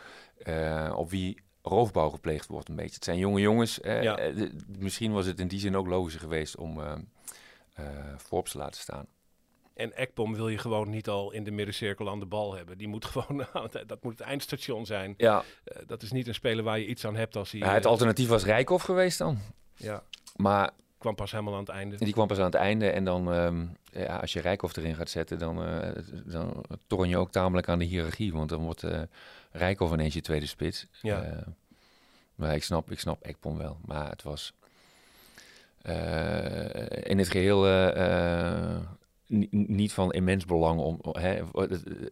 op 0.95 1.11
wie 1.11 1.39
roofbouw 1.63 2.09
gepleegd 2.11 2.47
wordt 2.47 2.69
een 2.69 2.77
beetje. 2.77 2.95
Het 2.95 3.05
zijn 3.05 3.19
jonge 3.19 3.41
jongens. 3.41 3.81
eh, 3.81 4.03
Ja. 4.03 4.17
eh, 4.19 4.51
misschien 4.79 5.13
was 5.13 5.27
het 5.27 5.41
in 5.41 5.49
die 5.49 5.59
zin 5.61 5.77
ook 5.77 5.87
logischer 5.87 6.21
geweest 6.23 6.57
om 6.57 6.81
eh 6.81 6.93
eh, 7.75 7.87
Forbes 8.19 8.53
te 8.53 8.59
laten 8.59 8.81
staan. 8.81 9.07
En 9.75 9.97
Ekpom 9.97 10.35
wil 10.35 10.49
je 10.49 10.59
gewoon 10.59 10.91
niet 10.91 11.09
al 11.09 11.31
in 11.33 11.45
de 11.45 11.51
middencirkel 11.51 12.09
aan 12.11 12.19
de 12.19 12.27
bal 12.27 12.55
hebben. 12.55 12.79
Die 12.79 12.89
moet 12.89 13.05
gewoon, 13.13 13.47
het- 13.53 13.85
dat 13.87 14.03
moet 14.03 14.19
het 14.19 14.29
eindstation 14.29 14.87
zijn. 14.87 15.15
Ja. 15.17 15.43
Eh, 15.65 15.83
dat 15.87 16.03
is 16.03 16.13
niet 16.13 16.27
een 16.29 16.35
speler 16.35 16.65
waar 16.65 16.79
je 16.79 16.87
iets 16.87 17.05
aan 17.07 17.17
hebt 17.17 17.37
als 17.37 17.51
hij... 17.51 17.61
Ja, 17.61 17.73
het 17.73 17.85
eh, 17.85 17.91
alternatief 17.91 18.29
was 18.29 18.45
Rijkoff 18.45 18.85
geweest 18.85 19.19
dan. 19.19 19.39
Ja. 19.77 20.03
Maar 20.37 20.71
kwam 20.99 21.15
pas 21.15 21.31
helemaal 21.31 21.53
aan 21.55 21.61
het 21.61 21.69
einde. 21.69 21.97
die 21.97 22.13
kwam 22.13 22.27
pas 22.27 22.39
aan 22.39 22.45
het 22.45 22.55
einde. 22.55 22.91
En 22.91 23.05
dan, 23.05 23.33
ehm, 23.33 23.67
ja, 23.93 24.17
als 24.17 24.33
je 24.33 24.41
Rijkoff 24.41 24.77
erin 24.77 24.95
gaat 24.95 25.11
zetten, 25.11 25.39
dan, 25.39 25.65
eh 25.65 25.89
dan 26.25 26.65
torn 26.87 27.09
je 27.09 27.17
ook 27.17 27.31
tamelijk 27.33 27.69
aan 27.69 27.79
de 27.79 27.85
hiërarchie. 27.85 28.33
Want 28.33 28.49
dan 28.49 28.61
wordt 28.63 28.83
eh 28.83 29.01
Rijkoff 29.51 29.93
ineens 29.93 30.15
je 30.15 30.21
tweede 30.21 30.47
spits. 30.47 30.87
Ja. 31.03 31.23
Eh, 31.23 31.47
maar 32.35 32.55
ik 32.55 32.63
snap, 32.63 32.91
ik 32.91 32.99
snap 33.01 33.23
Ekpom 33.23 33.57
wel. 33.59 33.79
Maar 33.85 34.11
het 34.11 34.23
was 34.23 34.53
in 37.03 37.19
het 37.19 37.29
geheel 37.29 37.67
eh, 37.67 38.71
eh, 38.75 38.81
ni- 39.27 39.49
niet 39.51 39.93
van 39.93 40.13
immens 40.13 40.45
belang 40.45 40.81
om, 40.81 40.99
hè, 41.13 41.43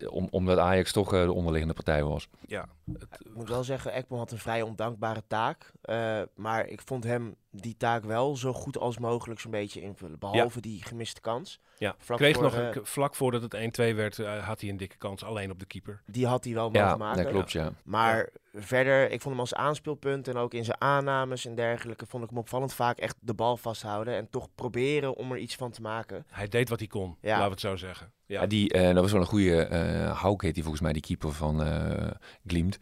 om, 0.08 0.28
omdat 0.30 0.58
Ajax 0.58 0.92
toch 0.92 1.10
de 1.10 1.32
onderliggende 1.32 1.74
partij 1.74 2.02
was. 2.04 2.28
Ja. 2.46 2.68
Ik 2.98 3.34
moet 3.34 3.48
wel 3.48 3.64
zeggen, 3.64 3.92
Ekman 3.92 4.18
had 4.18 4.30
een 4.32 4.38
vrij 4.38 4.62
ondankbare 4.62 5.22
taak. 5.26 5.72
eh, 5.82 6.22
maar 6.34 6.66
ik 6.66 6.80
vond 6.84 7.04
hem 7.04 7.34
die 7.50 7.76
taak 7.76 8.04
wel 8.04 8.36
zo 8.36 8.52
goed 8.52 8.78
als 8.78 8.98
mogelijk 8.98 9.40
zo'n 9.40 9.50
beetje 9.50 9.80
invullen. 9.80 10.18
Behalve 10.18 10.60
die 10.60 10.84
gemiste 10.84 11.20
kans. 11.20 11.60
Ja, 11.78 11.94
Vlak 11.98 12.18
kreeg 12.18 12.34
voor, 12.34 12.42
nog 12.42 12.54
eh, 12.54 12.68
een, 12.74 12.86
vlak 12.86 13.14
voordat 13.14 13.42
het 13.42 13.54
1-2 13.54 13.94
werd, 13.94 14.18
eh, 14.18 14.46
had 14.46 14.60
hij 14.60 14.70
een 14.70 14.76
dikke 14.76 14.96
kans 14.96 15.24
alleen 15.24 15.50
op 15.50 15.58
de 15.58 15.66
keeper. 15.66 16.02
Die 16.06 16.26
had 16.26 16.44
hij 16.44 16.54
wel 16.54 16.70
Ja, 16.72 16.82
mogen 16.84 16.98
maken. 16.98 17.22
dat 17.22 17.32
klopt, 17.32 17.52
ja. 17.52 17.72
Maar 17.84 18.28
verder, 18.54 19.04
ik 19.10 19.20
vond 19.20 19.34
hem 19.34 19.40
als 19.40 19.54
aanspeelpunt 19.54 20.28
en 20.28 20.36
ook 20.36 20.54
in 20.54 20.64
zijn 20.64 20.80
aannames 20.80 21.44
en 21.46 21.54
dergelijke, 21.54 22.06
vond 22.06 22.22
ik 22.24 22.28
hem 22.28 22.38
opvallend 22.38 22.74
vaak 22.74 22.98
echt 22.98 23.16
de 23.20 23.34
bal 23.34 23.56
vasthouden 23.56 24.14
en 24.14 24.30
toch 24.30 24.48
proberen 24.54 25.14
om 25.16 25.32
er 25.32 25.38
iets 25.38 25.56
van 25.56 25.70
te 25.70 25.80
maken. 25.80 26.24
Hij 26.30 26.48
deed 26.48 26.68
wat 26.68 26.78
hij 26.78 26.88
kon, 26.88 27.16
Ja. 27.20 27.28
laten 27.30 27.44
we 27.44 27.50
het 27.50 27.60
zo 27.60 27.76
zeggen. 27.76 28.12
Ja. 28.30 28.46
Die, 28.46 28.72
eh, 28.72 28.94
dat 28.94 29.02
was 29.02 29.12
wel 29.12 29.20
een 29.20 29.26
goede. 29.26 29.66
Hauk 30.14 30.42
heet 30.42 30.54
die 30.54 30.62
volgens 30.62 30.82
mij, 30.82 30.92
die 30.92 31.02
keeper 31.02 31.32
van 31.32 31.62
eh 31.62 32.10
Glimt. 32.46 32.78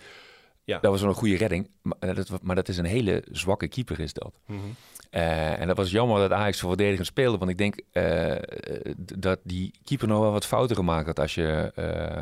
Ja. 0.64 0.78
Dat 0.78 0.90
was 0.90 1.00
wel 1.00 1.10
een 1.10 1.16
goede 1.16 1.36
redding. 1.36 1.70
Maar, 1.82 2.14
dat, 2.14 2.42
maar 2.42 2.56
dat 2.56 2.68
is 2.68 2.76
een 2.76 2.84
hele 2.84 3.24
zwakke 3.30 3.68
keeper, 3.68 4.00
is 4.00 4.12
dat. 4.12 4.40
Mhm. 4.46 4.58
En 5.10 5.66
dat 5.66 5.76
was 5.76 5.90
jammer 5.90 6.18
dat 6.18 6.32
Ajax 6.32 6.60
voor 6.60 6.68
verdedigend 6.68 7.06
speelde. 7.06 7.38
Want 7.38 7.50
ik 7.50 7.58
denk 7.58 7.80
dat 9.18 9.40
die 9.42 9.74
keeper 9.84 10.08
nog 10.08 10.20
wel 10.20 10.32
wat 10.32 10.46
fouten 10.46 10.76
gemaakt 10.76 11.06
had 11.06 11.18
als 11.18 11.34
je 11.34 11.72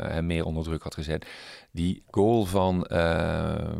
hem 0.08 0.26
meer 0.26 0.44
onder 0.44 0.64
druk 0.64 0.82
had 0.82 0.94
gezet. 0.94 1.26
Die 1.70 2.02
goal 2.10 2.44
van 2.44 2.86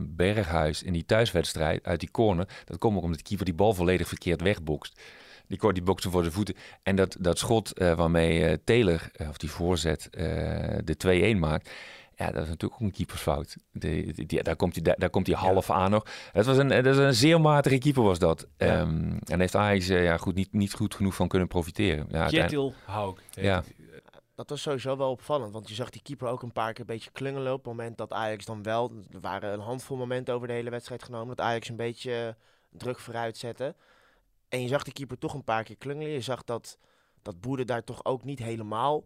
Berghuis 0.00 0.82
in 0.82 0.92
die 0.92 1.04
thuiswedstrijd 1.04 1.84
uit 1.84 2.00
die 2.00 2.10
corner, 2.10 2.48
dat 2.64 2.78
komt 2.78 2.96
ook 2.96 3.02
omdat 3.02 3.18
de 3.18 3.24
keeper 3.24 3.44
die 3.44 3.54
bal 3.54 3.74
volledig 3.74 4.08
verkeerd 4.08 4.40
wegbokst. 4.40 5.00
Die, 5.48 5.58
ko- 5.58 5.72
die 5.72 5.82
bokste 5.82 6.10
voor 6.10 6.20
zijn 6.22 6.34
voeten. 6.34 6.54
En 6.82 6.96
dat, 6.96 7.16
dat 7.20 7.38
schot 7.38 7.72
eh, 7.72 7.94
waarmee 7.96 8.44
eh, 8.46 8.56
Taylor, 8.64 9.08
eh, 9.12 9.28
of 9.28 9.36
die 9.36 9.50
voorzet, 9.50 10.08
eh, 10.10 10.24
de 10.84 10.96
2-1 11.36 11.38
maakt. 11.38 11.70
Ja, 12.16 12.30
dat 12.30 12.42
is 12.42 12.48
natuurlijk 12.48 12.80
ook 12.80 12.86
een 12.88 12.94
keepersfout. 12.94 13.56
De, 13.72 14.12
die- 14.12 14.26
die- 14.26 14.42
daar 14.42 14.56
komt 14.56 14.74
hij 14.74 14.82
daar, 14.82 14.94
daar 14.98 15.10
komt 15.10 15.26
hij 15.26 15.36
half 15.36 15.70
aan 15.70 15.90
nog. 15.90 16.06
Het 16.32 16.46
was 16.46 16.56
een, 16.56 16.68
dat 16.68 16.86
is 16.86 16.96
een 16.96 17.14
zeer 17.14 17.40
matige 17.40 17.78
keeper 17.78 18.02
was 18.02 18.18
dat. 18.18 18.46
Ja. 18.56 18.66
Ehm, 18.80 19.16
en 19.24 19.40
heeft 19.40 19.54
Ajax 19.54 19.86
ja, 19.86 20.16
goed, 20.16 20.34
niet, 20.34 20.52
niet 20.52 20.72
goed 20.72 20.94
genoeg 20.94 21.14
van 21.14 21.28
kunnen 21.28 21.48
profiteren. 21.48 22.06
Ja, 22.10 22.20
uiteindelijk- 22.20 22.50
Jetil 22.50 22.74
Hauk. 22.84 23.20
heet 23.34 23.44
Ja. 23.44 23.62
Dat 24.34 24.50
was 24.50 24.62
sowieso 24.62 24.96
wel 24.96 25.10
opvallend, 25.10 25.52
want 25.52 25.68
je 25.68 25.74
zag 25.74 25.90
die 25.90 26.02
keeper 26.02 26.28
ook 26.28 26.42
een 26.42 26.52
paar 26.52 26.72
keer 26.72 26.80
een 26.80 26.86
beetje 26.86 27.10
klungelen 27.12 27.52
op 27.52 27.58
het 27.58 27.66
moment 27.66 27.96
dat 27.98 28.12
Ajax 28.12 28.44
dan 28.44 28.62
wel, 28.62 28.92
er 29.12 29.20
waren 29.20 29.52
een 29.52 29.60
handvol 29.60 29.96
momenten 29.96 30.34
over 30.34 30.46
de 30.48 30.52
hele 30.54 30.70
wedstrijd 30.70 31.02
genomen, 31.02 31.36
dat 31.36 31.46
Ajax 31.46 31.68
een 31.68 31.76
beetje 31.76 32.36
druk 32.70 32.98
vooruit 32.98 33.36
zette. 33.36 33.74
En 34.48 34.62
je 34.62 34.68
zag 34.68 34.82
die 34.82 34.92
keeper 34.92 35.18
toch 35.18 35.34
een 35.34 35.44
paar 35.44 35.64
keer 35.64 35.76
klungelen. 35.76 36.12
Je 36.12 36.20
zag 36.20 36.44
dat, 36.44 36.78
dat 37.22 37.40
Boede 37.40 37.64
daar 37.64 37.84
toch 37.84 38.04
ook 38.04 38.24
niet 38.24 38.38
helemaal 38.38 39.04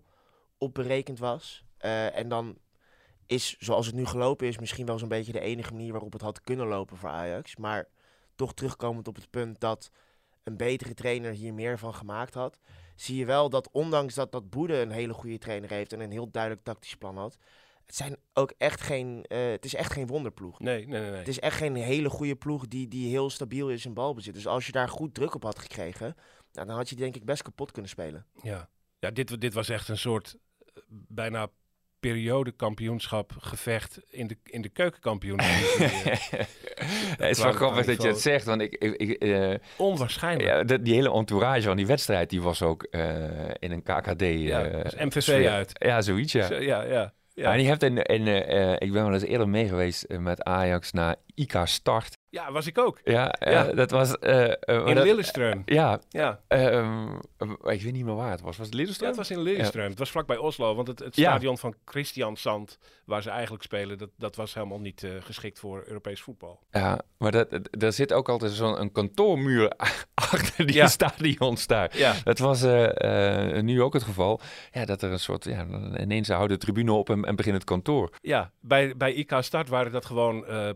op 0.58 0.74
berekend 0.74 1.18
was. 1.18 1.64
Eh, 1.76 2.16
en 2.16 2.28
dan 2.28 2.58
is, 3.26 3.56
zoals 3.58 3.86
het 3.86 3.94
nu 3.94 4.06
gelopen 4.06 4.46
is, 4.46 4.58
misschien 4.58 4.86
wel 4.86 4.98
zo'n 4.98 5.08
beetje 5.08 5.32
de 5.32 5.40
enige 5.40 5.72
manier 5.72 5.92
waarop 5.92 6.12
het 6.12 6.22
had 6.22 6.40
kunnen 6.40 6.66
lopen 6.66 6.96
voor 6.96 7.08
Ajax. 7.08 7.56
Maar 7.56 7.88
toch 8.34 8.54
terugkomend 8.54 9.08
op 9.08 9.16
het 9.16 9.30
punt 9.30 9.60
dat 9.60 9.90
een 10.42 10.56
betere 10.56 10.94
trainer 10.94 11.32
hier 11.32 11.54
meer 11.54 11.78
van 11.78 11.94
gemaakt 11.94 12.34
had, 12.34 12.58
zie 12.96 13.16
je 13.16 13.24
wel 13.24 13.50
dat 13.50 13.68
ondanks 13.70 14.14
dat 14.14 14.32
dat 14.32 14.50
Boede 14.50 14.80
een 14.80 14.90
hele 14.90 15.12
goede 15.12 15.38
trainer 15.38 15.70
heeft 15.70 15.92
en 15.92 16.00
een 16.00 16.10
heel 16.10 16.30
duidelijk 16.30 16.64
tactisch 16.64 16.96
plan 16.96 17.16
had, 17.16 17.38
het 17.90 17.98
zijn 17.98 18.16
ook 18.32 18.52
echt 18.58 18.80
geen, 18.80 19.24
eh, 19.28 19.50
het 19.50 19.64
is 19.64 19.74
echt 19.74 19.92
geen 19.92 20.06
wonderploeg. 20.06 20.60
Nee, 20.60 20.86
nee, 20.86 21.00
nee. 21.00 21.10
nee. 21.10 21.18
Het 21.18 21.28
is 21.28 21.38
echt 21.40 21.56
geen 21.56 21.74
hele 21.74 22.08
goede 22.10 22.36
ploeg 22.36 22.68
die, 22.68 22.88
die 22.88 23.08
heel 23.10 23.30
stabiel 23.30 23.70
is 23.70 23.84
in 23.86 23.94
balbezit. 23.94 24.34
Dus 24.34 24.46
als 24.46 24.66
je 24.66 24.72
daar 24.72 24.88
goed 24.88 25.14
druk 25.14 25.34
op 25.34 25.42
had 25.42 25.58
gekregen, 25.58 26.16
nou, 26.52 26.66
dan 26.66 26.76
had 26.76 26.88
je 26.88 26.94
die 26.94 27.04
denk 27.04 27.16
ik 27.16 27.24
best 27.24 27.42
kapot 27.42 27.70
kunnen 27.72 27.90
spelen. 27.90 28.26
Ja, 28.42 28.68
ja 28.98 29.10
dit, 29.10 29.40
dit 29.40 29.54
was 29.54 29.68
echt 29.68 29.88
een 29.88 29.98
soort 29.98 30.36
eh, 30.58 30.82
bijna 31.08 31.48
periodekampioenschap 32.00 33.32
gevecht 33.38 34.00
in 34.10 34.26
de, 34.26 34.36
in 34.44 34.62
de 34.62 34.68
keukenkampioen. 34.68 35.40
het 35.42 37.30
is 37.30 37.42
wel 37.42 37.52
grappig 37.52 37.86
dat 37.86 38.02
je 38.02 38.08
het 38.08 38.20
zegt, 38.20 38.44
want 38.44 38.60
ik... 38.60 38.74
ik, 38.74 38.94
ik 38.94 39.12
eh, 39.22 39.54
Onwaarschijnlijk. 39.76 40.48
Ja, 40.48 40.62
de- 40.62 40.82
die 40.82 40.94
hele 40.94 41.12
entourage 41.12 41.62
van 41.62 41.76
die 41.76 41.86
wedstrijd, 41.86 42.30
die 42.30 42.42
was 42.42 42.62
ook 42.62 42.82
eh, 42.82 43.48
in 43.58 43.70
een 43.70 43.82
KKD... 43.82 44.20
Ja, 44.20 44.64
eh, 44.64 44.82
dus 44.82 44.94
MVV 44.94 45.22
sfeer. 45.22 45.50
uit. 45.50 45.70
Ja, 45.74 46.02
zoiets, 46.02 46.32
ja. 46.32 46.46
Zo, 46.46 46.54
ja, 46.54 46.82
ja. 46.82 47.14
Ja. 47.40 47.52
En 47.52 47.62
je 47.62 47.68
hebt 47.68 47.82
in, 47.82 48.02
in, 48.02 48.26
eh, 48.26 48.72
eh, 48.72 48.76
ik 48.78 48.92
ben 48.92 49.04
wel 49.04 49.12
eens 49.12 49.22
eerder 49.22 49.48
mee 49.48 49.68
geweest 49.68 50.02
eh, 50.02 50.18
met 50.18 50.42
Ajax 50.42 50.92
naar 50.92 51.16
IK 51.40 51.60
Start. 51.64 52.18
Ja, 52.28 52.52
was 52.52 52.66
ik 52.66 52.78
ook. 52.78 53.00
Ja, 53.04 53.34
ja. 53.40 53.50
Ja. 53.50 53.72
dat 53.72 53.90
was... 53.90 54.18
eh, 54.18 54.50
eh, 54.50 54.86
In 54.86 55.02
Lillestrøm. 55.02 55.62
Ja. 55.64 56.00
Ja. 56.08 56.40
Ehm, 56.48 57.14
ik 57.62 57.82
weet 57.82 57.92
niet 57.92 58.04
meer 58.04 58.14
waar 58.14 58.30
het 58.30 58.40
was. 58.40 58.56
Was 58.56 58.66
het 58.66 58.74
Ja, 58.76 58.82
Lillestrøm? 58.82 59.06
het 59.06 59.16
was 59.16 59.30
in 59.30 59.42
Lillestrøm. 59.42 59.88
Het 59.88 59.98
was 59.98 60.10
vlakbij 60.10 60.36
Oslo. 60.36 60.74
Want 60.74 60.88
het, 60.88 61.02
stadion 61.10 61.58
van 61.58 61.74
Christian 61.84 62.36
Sand, 62.36 62.78
waar 63.04 63.22
ze 63.22 63.30
eigenlijk 63.30 63.62
spelen, 63.62 63.98
dat, 63.98 64.08
dat 64.16 64.36
was 64.36 64.54
helemaal 64.54 64.80
niet 64.80 65.02
eh, 65.04 65.10
geschikt 65.20 65.58
voor 65.58 65.82
Europees 65.86 66.20
voetbal. 66.22 66.60
Ja, 66.70 67.00
maar 67.18 67.32
dat, 67.32 67.60
er 67.70 67.92
zit 67.92 68.12
ook 68.12 68.28
altijd 68.28 68.52
zo'n 68.52 68.92
kantoormuur 68.92 69.72
achter 70.14 70.66
die 70.66 70.88
stadions 70.88 71.66
daar. 71.66 71.98
Ja. 71.98 72.14
Dat 72.24 72.38
was 72.38 72.62
eh, 72.62 73.56
eh, 73.56 73.62
nu 73.64 73.82
ook 73.82 73.92
het 73.92 74.02
geval. 74.02 74.40
Ja, 74.72 74.84
dat 74.84 75.02
er 75.02 75.10
een 75.12 75.18
soort, 75.20 75.44
ja, 75.44 75.66
ineens 76.00 76.28
houden 76.28 76.58
de 76.58 76.64
tribune 76.64 76.92
op 76.92 77.10
en, 77.10 77.24
en 77.24 77.36
begint 77.36 77.54
het 77.54 77.64
kantoor. 77.64 78.10
Ja, 78.20 78.52
bij, 78.60 78.96
bij 78.96 79.12
IK 79.12 79.32
Start 79.40 79.68
waren 79.68 79.92
dat 79.92 80.04
gewoon 80.04 80.46
eh, 80.46 80.70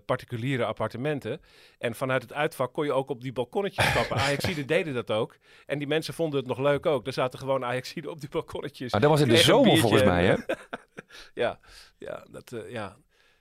particuliere 0.56 0.64
appartementen. 0.66 1.40
En 1.78 1.94
vanuit 1.94 2.22
het 2.22 2.32
uitvak 2.32 2.72
kon 2.72 2.84
je 2.84 2.92
ook 2.92 3.10
op 3.10 3.20
die 3.22 3.32
balkonnetjes 3.32 3.90
stappen. 3.90 4.16
Ajaxiden 4.26 4.66
deden 4.66 4.94
dat 4.94 5.10
ook. 5.10 5.36
En 5.66 5.78
die 5.78 5.86
mensen 5.86 6.14
vonden 6.14 6.38
het 6.38 6.48
nog 6.48 6.58
leuk 6.58 6.86
ook. 6.86 7.06
Er 7.06 7.12
zaten 7.12 7.38
gewoon 7.38 7.64
Ajaxiden 7.64 8.10
op 8.10 8.20
die 8.20 8.28
balkonnetjes. 8.28 8.92
Maar 8.92 9.00
dat 9.00 9.10
was 9.10 9.20
in 9.20 9.28
de 9.28 9.36
zomer 9.36 9.78
volgens 9.78 10.04
mij, 10.04 10.26
hè? 10.26 10.34
ja, 11.42 11.58
ja, 11.98 12.24
dat, 12.30 12.52
eh, 12.52 12.70
ja. 12.70 12.96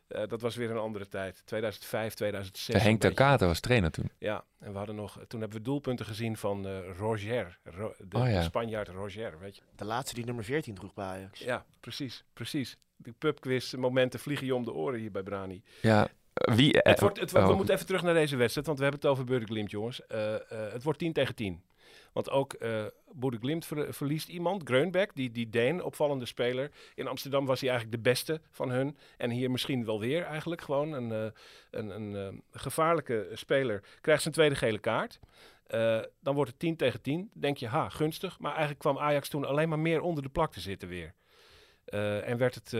Eh, 0.08 0.28
dat 0.28 0.42
was 0.42 0.56
weer 0.56 0.72
een 0.72 0.78
andere 0.78 1.08
tijd. 1.08 1.42
2005, 1.46 2.14
2006. 2.14 2.76
De 2.76 2.82
Henk 2.82 3.02
beetje. 3.02 3.16
Kater 3.16 3.48
was 3.48 3.60
trainer 3.60 3.92
toen. 3.92 4.12
Ja, 4.20 4.44
en 4.60 4.72
we 4.72 4.78
hadden 4.78 4.96
nog, 4.96 5.20
toen 5.28 5.40
hebben 5.40 5.58
we 5.58 5.64
doelpunten 5.64 6.06
gezien 6.06 6.38
van 6.38 6.68
eh, 6.68 6.98
Roger, 6.98 7.60
Ro- 7.64 7.94
de, 7.98 8.18
Oh 8.18 8.30
ja. 8.30 8.38
de 8.38 8.44
Spanjaard 8.44 8.88
Roger, 8.88 9.40
weet 9.40 9.56
je. 9.56 9.62
De 9.76 9.86
laatste 9.86 10.16
die 10.16 10.26
nummer 10.26 10.44
14 10.44 10.76
droeg 10.76 10.94
bij 10.94 11.06
Ajax. 11.06 11.40
Ja, 11.40 11.66
precies, 11.80 12.24
precies. 12.34 12.78
Die 12.98 13.14
pubquiz 13.14 13.74
momenten 13.74 14.20
vliegen 14.20 14.46
je 14.46 14.56
om 14.56 14.64
de 14.66 14.74
oren 14.74 15.00
hier 15.00 15.12
bij 15.12 15.24
Brani. 15.24 15.64
Ja, 15.82 16.08
wie... 16.34 16.78
Het 16.78 17.00
wordt, 17.00 17.20
het, 17.20 17.32
wordt- 17.32 17.46
oh, 17.46 17.52
we 17.52 17.58
moeten 17.58 17.76
even 17.76 17.86
terug 17.88 18.02
naar 18.02 18.14
deze 18.14 18.36
wedstrijd, 18.36 18.68
want 18.68 18.80
we 18.80 18.84
hebben 18.86 19.02
het 19.02 19.12
over 19.12 19.46
Glimt, 19.46 19.72
jongens. 19.72 20.06
Eh, 20.08 20.36
eh, 20.36 20.42
het 20.74 20.84
wordt 20.84 21.00
10 21.00 21.14
tegen 21.14 21.36
10. 21.36 21.64
Want 22.14 22.30
ook 22.30 22.54
eh 22.54 22.86
Bode 23.12 23.38
Glimt 23.38 23.66
ver- 23.66 23.94
verliest 23.94 24.28
iemand, 24.28 24.62
Greunbeck, 24.64 25.16
die, 25.16 25.32
die 25.32 25.50
Deen, 25.50 25.84
opvallende 25.84 26.26
speler. 26.26 26.72
In 26.96 27.08
Amsterdam 27.08 27.46
was 27.46 27.60
hij 27.62 27.70
eigenlijk 27.70 28.04
de 28.04 28.10
beste 28.10 28.42
van 28.52 28.70
hun. 28.70 28.98
En 29.18 29.30
hier 29.30 29.52
misschien 29.52 29.86
wel 29.86 30.00
weer 30.00 30.24
eigenlijk 30.24 30.62
gewoon 30.62 30.92
een, 30.94 31.12
eh, 31.12 31.32
een, 31.72 31.90
een 31.90 32.16
eh, 32.16 32.40
gevaarlijke 32.52 33.30
speler. 33.34 33.84
Krijgt 34.02 34.22
zijn 34.22 34.34
tweede 34.34 34.56
gele 34.56 34.80
kaart. 34.80 35.20
Eh, 35.68 36.00
dan 36.22 36.36
wordt 36.36 36.50
het 36.50 36.60
10 36.60 36.76
tegen 36.76 37.02
10. 37.02 37.32
Denk 37.34 37.58
je, 37.58 37.68
ha, 37.68 37.90
gunstig. 37.90 38.40
Maar 38.40 38.52
eigenlijk 38.52 38.80
kwam 38.80 38.98
Ajax 38.98 39.30
toen 39.30 39.46
alleen 39.46 39.70
maar 39.70 39.80
meer 39.80 40.02
onder 40.02 40.24
de 40.24 40.30
plak 40.30 40.52
te 40.52 40.60
zitten 40.60 40.88
weer. 40.88 41.14
Eh, 41.86 42.28
en 42.30 42.38
werd 42.38 42.56
het... 42.56 42.74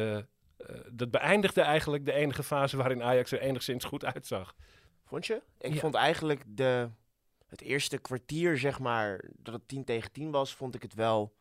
eh, 0.68 0.76
dat 0.92 1.12
beëindigde 1.12 1.62
eigenlijk 1.62 2.06
de 2.06 2.14
enige 2.14 2.44
fase 2.44 2.78
waarin 2.78 3.04
Ajax 3.04 3.32
er 3.32 3.40
enigszins 3.40 3.84
goed 3.86 4.06
uitzag. 4.06 4.56
Vond 5.06 5.26
je? 5.26 5.42
Ik 5.60 5.74
Ja. 5.74 5.80
vond 5.80 5.96
eigenlijk 5.96 6.44
de, 6.48 6.90
het 7.48 7.62
eerste 7.62 7.98
kwartier, 7.98 8.58
zeg 8.58 8.80
maar, 8.80 9.24
dat 9.38 9.54
het 9.54 9.68
10 9.68 9.84
tegen 9.84 10.12
10 10.12 10.32
was, 10.32 10.54
vond 10.56 10.76
ik 10.76 10.82
het 10.82 10.94
wel 10.94 11.34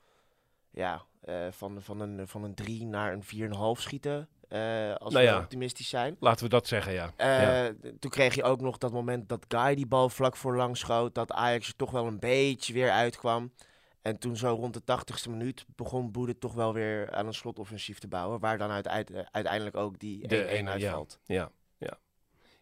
ja, 0.71 1.03
eh, 1.21 1.47
van, 1.51 1.83
van, 1.83 2.01
een, 2.01 2.29
van 2.29 2.45
een 2.45 2.55
3 2.55 2.87
naar 2.87 3.13
een 3.13 3.23
4,5 3.23 3.81
schieten. 3.81 4.29
eh, 4.49 4.95
als 4.95 5.13
Nou 5.13 5.25
we 5.27 5.31
ja. 5.33 5.39
optimistisch 5.39 5.89
zijn. 5.89 6.17
Laten 6.21 6.45
we 6.45 6.51
dat 6.51 6.67
zeggen, 6.67 6.93
ja. 6.93 7.11
Eh, 7.17 7.43
ja. 7.43 7.73
Toen 7.99 8.11
kreeg 8.11 8.35
je 8.35 8.43
ook 8.43 8.61
nog 8.61 8.79
dat 8.79 8.93
moment 8.93 9.29
dat 9.29 9.45
Guy 9.49 9.75
die 9.75 9.87
bal 9.87 10.09
vlak 10.09 10.37
voor 10.37 10.57
lang 10.57 10.77
schoot. 10.77 11.15
Dat 11.15 11.33
Ajax 11.33 11.69
er 11.69 11.77
toch 11.77 11.91
wel 11.91 12.07
een 12.07 12.19
beetje 12.19 12.73
weer 12.73 12.91
uitkwam. 12.91 13.53
En 14.03 14.19
toen 14.19 14.37
zo 14.37 14.55
rond 14.55 14.75
de 14.75 14.81
80ste 14.83 15.31
minuut 15.31 15.65
begon 15.77 16.12
Boede 16.12 16.38
toch 16.38 16.55
wel 16.55 16.73
weer 16.75 17.11
aan 17.12 17.27
een 17.27 17.35
slotoffensief 17.35 17.99
te 17.99 18.09
bouwen. 18.09 18.41
Waar 18.41 18.59
dan 18.59 18.71
uit, 18.71 18.88
uit- 18.88 19.11
uiteindelijk 19.31 19.77
ook 19.77 19.99
die 19.99 20.23
1-1 20.25 20.27
De 20.29 20.47
ene, 20.47 20.69
ja. 20.69 20.73
uitvalt. 20.73 21.21
Ja, 21.25 21.51
ja. 21.79 21.99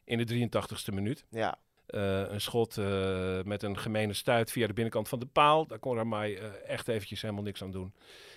In 0.05 0.19
de 0.19 0.49
83ste 0.49 0.93
minuut. 0.95 1.25
Ja. 1.31 1.59
Eh, 1.87 2.21
een 2.31 2.41
schot 2.41 2.79
eh, 2.79 3.43
met 3.43 3.63
een 3.63 3.79
gemene 3.79 4.13
stuit 4.13 4.51
via 4.51 4.67
de 4.67 4.73
binnenkant 4.73 5.09
van 5.09 5.19
de 5.19 5.27
paal. 5.27 5.67
Daar 5.67 5.79
kon 5.79 5.97
Ramai 5.97 6.35
eh 6.35 6.69
echt 6.71 6.89
eventjes 6.89 7.23
helemaal 7.23 7.43
niks 7.43 7.63
aan 7.63 7.71
doen. 7.71 7.95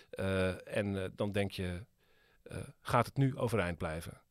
Eh, 0.09 0.77
en 0.77 1.03
eh, 1.03 1.09
dan 1.15 1.31
denk 1.31 1.51
je, 1.51 1.85
eh, 2.43 2.57
gaat 2.81 3.05
het 3.05 3.17
nu 3.17 3.37
overeind 3.37 3.77
blijven? 3.77 4.21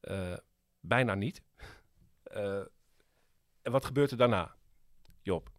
Eh, 0.00 0.36
bijna 0.80 1.14
niet. 1.14 1.42
Eh, 2.22 2.60
en 3.62 3.72
wat 3.72 3.84
gebeurt 3.84 4.10
er 4.10 4.16
daarna? 4.16 4.54
Job, 5.22 5.50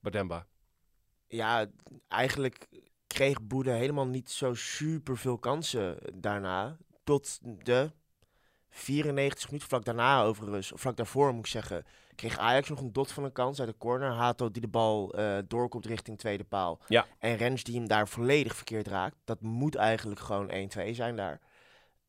Bademba. 0.00 0.46
Ja, 1.34 1.66
eigenlijk 2.08 2.66
kreeg 3.06 3.42
Boede 3.42 3.70
helemaal 3.70 4.06
niet 4.06 4.30
zo 4.30 4.54
super 4.54 5.16
veel 5.16 5.38
kansen 5.38 5.98
daarna. 6.14 6.76
Tot 7.04 7.38
de 7.64 7.90
94 8.68 9.46
minuten, 9.46 9.68
vlak 9.68 9.84
daarna 9.84 10.22
overigens, 10.22 10.72
of 10.72 10.80
vlak 10.80 10.96
daarvoor 10.96 11.32
moet 11.32 11.44
ik 11.44 11.50
zeggen, 11.50 11.84
kreeg 12.14 12.38
Ajax 12.38 12.68
nog 12.68 12.80
een 12.80 12.92
dot 12.92 13.12
van 13.12 13.24
een 13.24 13.32
kans 13.32 13.60
uit 13.60 13.68
de 13.68 13.76
corner. 13.76 14.10
Hato 14.10 14.50
die 14.50 14.62
de 14.62 14.68
bal 14.68 15.14
eh, 15.14 15.38
doorkomt 15.48 15.86
richting 15.86 16.18
tweede 16.18 16.44
paal. 16.44 16.80
Ja. 16.88 17.06
En 17.18 17.36
Rens 17.36 17.62
die 17.62 17.76
hem 17.76 17.88
daar 17.88 18.08
volledig 18.08 18.56
verkeerd 18.56 18.86
raakt. 18.86 19.16
Dat 19.24 19.40
moet 19.40 19.74
eigenlijk 19.74 20.20
gewoon 20.20 20.50
1-2 20.78 20.90
zijn 20.90 21.16
daar. 21.16 21.40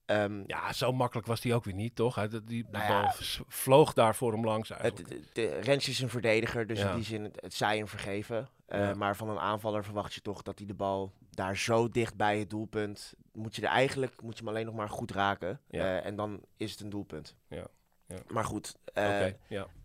Ehm, 0.05 0.43
Ja, 0.47 0.73
zo 0.73 0.91
makkelijk 0.91 1.27
was 1.27 1.41
die 1.41 1.53
ook 1.53 1.63
weer 1.63 1.73
niet, 1.73 1.95
toch? 1.95 2.15
Hij, 2.15 2.29
die 2.45 2.65
Nou 2.71 2.83
ja. 2.83 3.01
bal 3.01 3.11
vloog 3.47 3.93
daar 3.93 4.15
voor 4.15 4.31
hem 4.31 4.45
langs 4.45 4.69
Het, 4.69 4.79
eigenlijk. 4.79 5.09
de, 5.09 5.29
de- 5.33 5.59
Rens 5.59 5.87
is 5.89 5.99
een 5.99 6.09
verdediger, 6.09 6.67
dus 6.67 6.79
Ja. 6.79 6.89
in 6.89 6.95
die 6.95 7.05
zin, 7.05 7.23
het, 7.23 7.41
het 7.41 7.53
zij 7.53 7.77
hem 7.77 7.87
vergeven. 7.87 8.49
Eh, 8.65 8.79
Ja. 8.79 8.93
Maar 8.93 9.15
van 9.15 9.29
een 9.29 9.39
aanvaller 9.39 9.83
verwacht 9.83 10.13
je 10.13 10.21
toch 10.21 10.41
dat 10.41 10.57
hij 10.57 10.67
de 10.67 10.73
bal 10.73 11.13
daar 11.29 11.57
zo 11.57 11.89
dicht 11.89 12.15
bij 12.15 12.39
het 12.39 12.49
doelpunt... 12.49 13.13
moet 13.33 13.55
je 13.55 13.61
er 13.61 13.67
eigenlijk, 13.67 14.21
moet 14.21 14.33
je 14.37 14.39
hem 14.43 14.49
alleen 14.53 14.65
nog 14.65 14.75
maar 14.75 14.89
goed 14.89 15.11
raken. 15.11 15.59
Eh, 15.69 16.05
en 16.05 16.15
dan 16.15 16.41
is 16.57 16.71
het 16.71 16.79
een 16.79 16.89
doelpunt. 16.89 17.35
Ja. 17.47 17.67
Ja. 18.07 18.15
Maar 18.27 18.45
goed, 18.45 18.75
eh, 18.93 19.25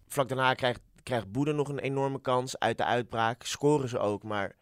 vlak 0.06 0.28
daarna 0.28 0.54
krijgt, 0.54 0.80
krijgt 1.02 1.32
Boede 1.32 1.52
nog 1.52 1.68
een 1.68 1.78
enorme 1.78 2.20
kans 2.20 2.58
uit 2.58 2.78
de 2.78 2.84
uitbraak. 2.84 3.42
Scoren 3.42 3.88
ze 3.88 3.98
ook, 3.98 4.22
maar 4.22 4.56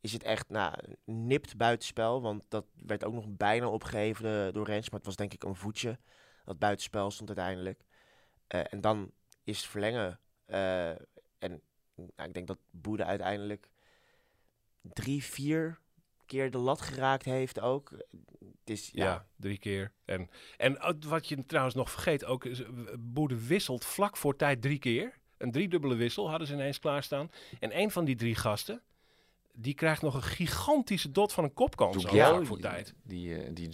is 0.00 0.12
het 0.12 0.22
echt 0.22 0.48
nou, 0.48 0.74
nipt 1.04 1.56
buitenspel. 1.56 2.22
Want 2.22 2.42
dat 2.48 2.64
werd 2.86 3.04
ook 3.04 3.14
nog 3.14 3.26
bijna 3.28 3.68
opgegeven 3.68 4.52
door 4.52 4.66
Rens. 4.66 4.90
Maar 4.90 4.98
het 4.98 5.08
was 5.08 5.16
denk 5.16 5.32
ik 5.32 5.44
een 5.44 5.54
voetje 5.54 5.98
dat 6.44 6.58
buitenspel 6.58 7.10
stond 7.10 7.28
uiteindelijk. 7.28 7.84
Eh, 8.46 8.60
en 8.72 8.80
dan 8.80 9.10
is 9.44 9.56
het 9.56 9.66
verlengen. 9.66 10.20
Eh, 10.44 10.90
en 11.38 11.62
nou, 11.94 12.28
ik 12.28 12.34
denk 12.34 12.46
dat 12.46 12.58
Boede 12.70 13.04
uiteindelijk 13.04 13.70
drie, 14.82 15.24
vier 15.24 15.80
keer 16.26 16.50
de 16.50 16.58
lat 16.58 16.80
geraakt 16.80 17.24
heeft 17.24 17.60
ook. 17.60 17.92
Is, 18.64 18.90
Ja, 18.92 19.26
drie 19.36 19.58
keer. 19.58 19.92
En, 20.04 20.30
en 20.56 20.72
uh, 20.72 20.90
wat 21.06 21.28
je 21.28 21.46
trouwens 21.46 21.74
nog 21.74 21.90
vergeet, 21.90 22.24
ook 22.24 22.44
is, 22.44 22.62
Boede 22.98 23.46
wisselt 23.46 23.84
vlak 23.84 24.16
voor 24.16 24.36
tijd 24.36 24.62
drie 24.62 24.78
keer. 24.78 25.18
Een 25.36 25.50
driedubbele 25.50 25.94
wissel 25.94 26.30
hadden 26.30 26.46
ze 26.46 26.54
ineens 26.54 26.78
klaarstaan. 26.78 27.30
En 27.58 27.78
een 27.78 27.90
van 27.90 28.04
die 28.04 28.16
drie 28.16 28.34
gasten, 28.34 28.82
die 29.60 29.74
krijgt 29.74 30.02
nog 30.02 30.14
een 30.14 30.22
gigantische 30.22 31.10
dot 31.10 31.32
van 31.32 31.44
een 31.44 31.52
kopkans. 31.52 32.04
vlak 32.04 32.46
voor 32.46 32.58
tijd. 32.58 32.94
Die, 33.02 33.34
eh, 33.36 33.50
die 33.52 33.68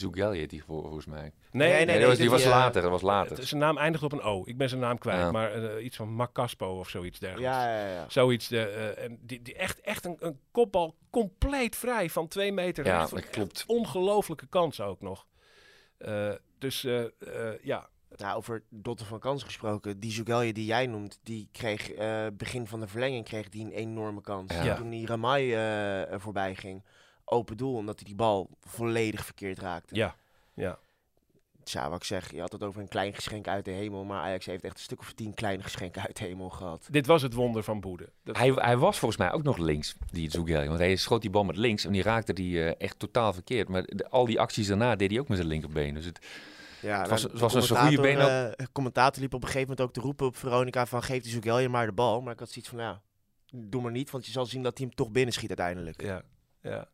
die 0.48 0.64
voor- 0.64 0.82
volgens 0.82 1.06
mij. 1.06 1.32
Nee, 1.50 1.70
nee, 1.70 1.86
dat 1.86 1.96
nee, 1.96 2.06
was, 2.06 2.16
die 2.18 2.30
was 2.30 2.42
ja, 2.42 2.48
later. 2.48 2.82
Dat 2.82 2.90
was 2.90 3.02
later. 3.02 3.36
Het- 3.36 3.46
Zijn 3.46 3.60
naam 3.60 3.78
eindigt 3.78 4.04
op 4.04 4.12
een 4.12 4.22
O. 4.22 4.42
Ik 4.44 4.56
ben 4.56 4.68
zijn 4.68 4.80
naam 4.80 4.98
kwijt, 4.98 5.18
Ja. 5.18 5.30
maar 5.30 5.52
eh, 5.52 5.84
iets 5.84 5.96
van 5.96 6.14
Macaspo 6.14 6.78
of 6.78 6.88
zoiets 6.88 7.18
dergelijks. 7.18 7.56
Ja, 7.56 7.78
ja, 7.78 7.92
ja. 7.92 8.04
Zoiets. 8.08 8.48
De, 8.48 8.60
eh, 8.66 9.04
en 9.04 9.18
die, 9.20 9.42
die 9.42 9.54
echt, 9.54 9.80
echt 9.80 10.04
een, 10.04 10.16
een 10.18 10.38
kopbal 10.50 10.96
compleet 11.10 11.76
vrij 11.76 12.10
van 12.10 12.28
twee 12.28 12.52
meter. 12.52 12.84
Ja, 12.84 13.06
dat 13.06 13.30
klopt. 13.30 13.64
Ongelofelijke 13.66 14.46
kans 14.46 14.80
ook 14.80 15.00
nog. 15.00 15.26
Eh, 15.98 16.32
dus 16.58 16.84
eh, 16.84 17.04
eh, 17.04 17.08
ja, 17.62 17.88
Nou, 18.16 18.36
over 18.36 18.62
dotten 18.68 19.06
van 19.06 19.18
kans 19.18 19.42
gesproken. 19.42 20.00
Die 20.00 20.10
Zugelje 20.12 20.52
die 20.52 20.64
jij 20.64 20.86
noemt, 20.86 21.18
die 21.22 21.48
kreeg 21.52 21.90
eh, 21.92 22.26
begin 22.32 22.66
van 22.66 22.80
de 22.80 22.86
verlenging 22.88 23.24
kreeg 23.24 23.48
die 23.48 23.64
een 23.64 23.72
enorme 23.72 24.20
kans. 24.20 24.52
Ja. 24.54 24.74
Toen 24.76 24.90
die 24.90 25.06
Ramai 25.06 25.54
eh, 25.54 26.18
voorbij 26.18 26.54
ging. 26.54 26.84
Open 27.24 27.56
doel, 27.56 27.74
omdat 27.74 27.94
hij 27.96 28.04
die 28.04 28.14
bal 28.14 28.50
volledig 28.60 29.24
verkeerd 29.24 29.58
raakte. 29.58 29.94
ja, 29.94 30.14
ja. 30.54 30.78
Tja, 31.64 31.88
wat 31.88 31.98
ik 31.98 32.04
zeg, 32.04 32.30
je 32.32 32.40
had 32.40 32.52
het 32.52 32.62
over 32.62 32.80
een 32.80 32.88
klein 32.88 33.14
geschenk 33.14 33.48
uit 33.48 33.64
de 33.64 33.70
hemel. 33.70 34.04
Maar 34.04 34.20
Ajax 34.22 34.46
heeft 34.46 34.64
echt 34.64 34.74
een 34.76 34.82
stuk 34.82 35.00
of 35.00 35.12
tien 35.12 35.34
kleine 35.34 35.62
geschenken 35.62 36.02
uit 36.02 36.16
de 36.16 36.24
hemel 36.24 36.48
gehad. 36.50 36.86
Dit 36.90 37.06
was 37.06 37.22
het 37.22 37.32
wonder 37.34 37.62
van 37.62 37.80
Boede. 37.80 38.08
Dat- 38.24 38.36
Hij, 38.36 38.50
hij 38.54 38.76
was 38.76 38.98
volgens 38.98 39.20
mij 39.20 39.32
ook 39.32 39.42
nog 39.42 39.56
links, 39.56 39.94
die 40.10 40.30
Zugelje. 40.30 40.66
Want 40.68 40.78
hij 40.78 40.96
schoot 40.96 41.20
die 41.20 41.30
bal 41.30 41.44
met 41.44 41.56
links 41.56 41.84
en 41.84 41.92
die 41.92 42.02
raakte 42.02 42.32
die 42.32 42.62
eh, 42.64 42.74
echt 42.86 42.98
totaal 42.98 43.32
verkeerd. 43.32 43.68
Maar 43.68 43.82
de- 43.82 44.08
al 44.10 44.24
die 44.24 44.40
acties 44.40 44.66
daarna 44.66 44.96
deed 44.96 45.10
hij 45.10 45.20
ook 45.20 45.28
met 45.28 45.36
zijn 45.36 45.48
linkerbeen. 45.50 45.94
Dus 45.94 46.04
het, 46.04 46.26
Ja, 46.86 47.00
het 47.00 47.10
was, 47.10 47.20
nou, 47.20 47.32
het 47.32 47.40
was 47.40 47.54
een 47.54 47.62
zo 47.62 47.74
goede 47.74 48.00
been 48.00 48.18
eh, 48.18 48.66
commentator 48.72 49.22
liep 49.22 49.34
op 49.34 49.42
een 49.42 49.48
gegeven 49.48 49.68
moment 49.68 49.86
ook 49.86 49.92
te 49.92 50.00
roepen 50.00 50.26
op 50.26 50.36
Veronica 50.36 50.86
van 50.86 51.02
geef 51.02 51.22
die 51.22 51.32
Zugelje 51.32 51.68
maar 51.68 51.86
de 51.86 51.92
bal. 51.92 52.20
Maar 52.20 52.32
ik 52.32 52.38
had 52.38 52.50
zoiets 52.50 52.70
van, 52.70 52.78
ja, 52.78 53.02
doe 53.54 53.82
maar 53.82 53.90
niet. 53.90 54.10
Want 54.10 54.26
je 54.26 54.32
zal 54.32 54.46
zien 54.46 54.62
dat 54.62 54.78
hij 54.78 54.86
hem 54.86 54.96
toch 54.96 55.10
binnen 55.10 55.34
schiet 55.34 55.48
uiteindelijk. 55.48 56.02
Ja, 56.02 56.22
ja. 56.60 56.88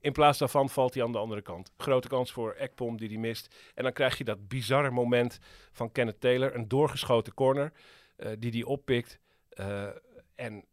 In 0.00 0.12
plaats 0.12 0.38
daarvan 0.38 0.70
valt 0.70 0.94
hij 0.94 1.02
aan 1.02 1.12
de 1.12 1.18
andere 1.18 1.42
kant. 1.42 1.72
Grote 1.76 2.08
kans 2.08 2.32
voor 2.32 2.52
Ekpom 2.52 2.96
die 2.96 3.08
hij 3.08 3.18
mist. 3.18 3.54
En 3.74 3.82
dan 3.82 3.92
krijg 3.92 4.18
je 4.18 4.24
dat 4.24 4.48
bizarre 4.48 4.90
moment 4.90 5.38
van 5.72 5.92
Kenneth 5.92 6.20
Taylor. 6.20 6.54
Een 6.54 6.68
doorgeschoten 6.68 7.34
corner 7.34 7.72
eh, 8.16 8.30
die 8.38 8.50
hij 8.50 8.62
oppikt. 8.62 9.18
Eh, 9.48 9.86
en 10.34 10.64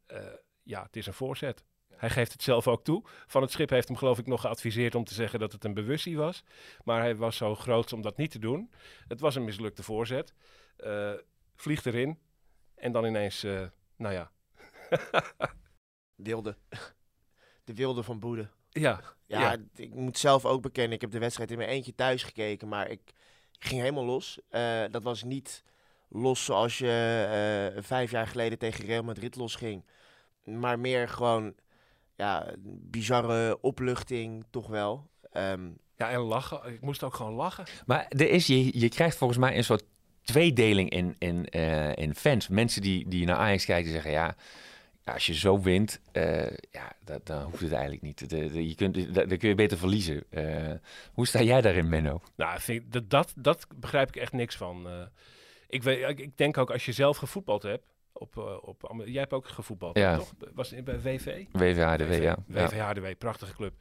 ja, 0.64 0.84
het 0.84 0.96
is 0.96 1.08
een 1.08 1.14
voorzet. 1.14 1.64
Hij 1.98 2.10
geeft 2.10 2.32
het 2.32 2.44
zelf 2.44 2.68
ook 2.68 2.84
toe. 2.84 3.04
Van 3.28 3.42
het 3.42 3.52
Schip 3.52 3.70
heeft 3.70 3.88
hem 3.88 3.98
geloof 3.98 4.18
ik 4.18 4.28
nog 4.28 4.42
geadviseerd 4.42 4.96
om 4.96 5.04
te 5.04 5.14
zeggen 5.14 5.40
dat 5.40 5.52
het 5.52 5.64
een 5.64 5.74
bewustie 5.74 6.18
was. 6.18 6.44
Maar 6.84 7.02
hij 7.02 7.16
was 7.16 7.38
zo 7.38 7.56
groot 7.56 7.94
om 7.94 8.02
dat 8.02 8.18
niet 8.18 8.32
te 8.32 8.40
doen. 8.40 8.72
Het 9.08 9.20
was 9.20 9.36
een 9.36 9.44
mislukte 9.44 9.84
voorzet. 9.84 10.34
Eh, 10.78 11.14
vliegt 11.56 11.86
erin. 11.86 12.20
En 12.76 12.92
dan 12.92 13.06
ineens, 13.06 13.44
eh, 13.44 13.66
nou 13.96 14.14
ja. 14.14 14.32
Wilde. 16.16 16.58
De 17.64 17.74
wilde 17.74 18.04
van 18.04 18.20
Boede. 18.20 18.50
Ja, 18.70 19.02
Ja, 19.26 19.42
ja. 19.42 19.58
ik 19.76 19.94
moet 19.94 20.18
zelf 20.18 20.46
ook 20.46 20.62
bekennen, 20.62 20.94
ik 20.94 21.02
heb 21.02 21.12
de 21.12 21.20
wedstrijd 21.20 21.52
in 21.52 21.58
mijn 21.58 21.70
eentje 21.70 21.96
thuis 21.96 22.24
gekeken, 22.24 22.68
maar 22.68 22.90
ik 22.90 23.02
ging 23.60 23.82
helemaal 23.82 24.06
los. 24.06 24.40
Eh, 24.50 24.84
dat 24.92 25.04
was 25.04 25.24
niet 25.24 25.64
los 26.10 26.46
zoals 26.46 26.78
je 26.78 27.78
vijf 27.80 28.12
jaar 28.12 28.28
geleden 28.28 28.58
tegen 28.58 28.86
Real 28.86 29.04
Madrid 29.04 29.36
losging. 29.36 29.86
Maar 30.44 30.80
meer 30.80 31.10
gewoon, 31.10 31.56
ja, 32.18 32.54
bizarre 32.64 33.58
opluchting 33.62 34.46
toch 34.50 34.68
wel. 34.68 35.10
Ehm, 35.32 35.70
ja, 35.98 36.10
en 36.10 36.20
lachen. 36.20 36.74
Ik 36.74 36.82
moest 36.82 37.04
ook 37.04 37.14
gewoon 37.14 37.34
lachen. 37.34 37.66
Maar 37.86 38.06
er 38.10 38.30
is, 38.30 38.48
je, 38.48 38.80
je 38.80 38.90
krijgt 38.90 39.18
volgens 39.18 39.40
mij 39.40 39.58
een 39.58 39.64
soort 39.64 39.84
tweedeling 40.24 40.90
in, 40.90 41.16
in, 41.20 41.46
eh, 41.46 41.96
in 41.96 42.16
fans. 42.16 42.48
Mensen 42.48 42.82
die, 42.82 43.08
die 43.10 43.26
naar 43.26 43.36
Ajax 43.38 43.66
kijken 43.66 43.92
zeggen, 43.92 44.12
ja, 44.12 44.36
als 45.04 45.26
je 45.26 45.34
zo 45.34 45.62
wint, 45.62 46.02
eh, 46.12 46.42
ja, 46.72 46.92
dat, 47.04 47.26
dan 47.26 47.42
hoeft 47.44 47.60
het 47.62 47.72
eigenlijk 47.72 48.02
niet. 48.02 48.30
De, 48.30 48.52
de- 48.52 48.68
je 48.68 48.76
kunt, 48.76 49.14
dan 49.14 49.38
kun 49.38 49.50
je 49.50 49.56
beter 49.56 49.78
verliezen. 49.78 50.24
Eh, 50.30 50.72
hoe 51.14 51.28
sta 51.28 51.42
jij 51.42 51.62
daarin, 51.62 51.90
Menno? 51.90 52.22
Nou, 52.36 52.54
ik 52.56 52.62
vind, 52.62 52.92
dat, 52.94 53.10
dat, 53.10 53.34
dat 53.36 53.68
begrijp 53.76 54.08
ik 54.08 54.16
echt 54.16 54.32
niks 54.34 54.56
van. 54.56 54.88
Eh, 54.88 55.02
ik, 55.68 55.84
weet, 55.84 56.10
ik, 56.10 56.20
ik 56.20 56.38
denk 56.38 56.58
ook 56.58 56.72
als 56.72 56.86
je 56.86 56.92
zelf 56.92 57.18
gevoetbald 57.18 57.64
hebt. 57.64 57.86
Op, 58.20 58.38
eh, 58.38 58.58
op, 58.62 59.02
jij 59.06 59.20
hebt 59.20 59.34
ook 59.34 59.48
gevoetbald, 59.48 59.98
Ja. 59.98 60.18
toch? 60.18 60.34
Was 60.54 60.70
het 60.70 60.84
bij 60.84 61.02
WV? 61.02 61.46
WVHDW, 61.52 62.24
ja. 62.24 62.38
Ja. 62.48 62.68
WVHDW, 62.68 63.18
prachtige 63.18 63.54
club. 63.54 63.74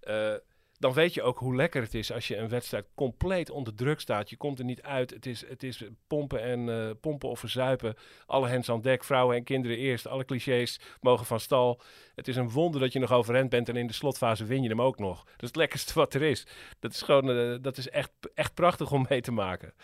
Eh, 0.00 0.34
dan 0.78 0.92
weet 0.92 1.14
je 1.14 1.22
ook 1.22 1.38
hoe 1.38 1.56
lekker 1.56 1.82
het 1.82 1.94
is 1.94 2.12
als 2.12 2.28
je 2.28 2.36
een 2.36 2.48
wedstrijd 2.48 2.86
compleet 2.94 3.50
onder 3.50 3.74
druk 3.74 4.00
staat. 4.00 4.30
Je 4.30 4.36
komt 4.36 4.58
er 4.58 4.64
niet 4.64 4.82
uit. 4.82 5.10
Het 5.10 5.26
is, 5.26 5.48
het 5.48 5.62
is 5.62 5.84
pompen 6.06 6.42
en 6.42 6.68
eh, 6.68 6.90
pompen 7.00 7.28
of 7.28 7.38
verzuipen. 7.38 7.94
Alle 8.26 8.48
hens 8.48 8.70
aan 8.70 8.80
dek, 8.80 9.04
vrouwen 9.04 9.36
en 9.36 9.44
kinderen 9.44 9.76
eerst. 9.76 10.06
Alle 10.06 10.24
clichés 10.24 10.80
mogen 11.00 11.26
van 11.26 11.40
stal. 11.40 11.80
Het 12.14 12.28
is 12.28 12.36
een 12.36 12.50
wonder 12.50 12.80
dat 12.80 12.92
je 12.92 12.98
nog 12.98 13.12
overeind 13.12 13.50
bent 13.50 13.68
en 13.68 13.76
in 13.76 13.86
de 13.86 13.92
slotfase 13.92 14.44
win 14.44 14.62
je 14.62 14.68
hem 14.68 14.82
ook 14.82 14.98
nog. 14.98 15.24
Dat 15.24 15.42
is 15.42 15.48
het 15.48 15.56
lekkerste 15.56 15.94
wat 15.94 16.14
er 16.14 16.22
is. 16.22 16.46
Dat 16.78 16.92
is 16.92 17.02
gewoon, 17.02 17.58
dat 17.62 17.76
is 17.76 17.88
echt, 17.88 18.10
echt 18.34 18.54
prachtig 18.54 18.92
om 18.92 19.06
mee 19.08 19.20
te 19.20 19.32
maken. 19.32 19.74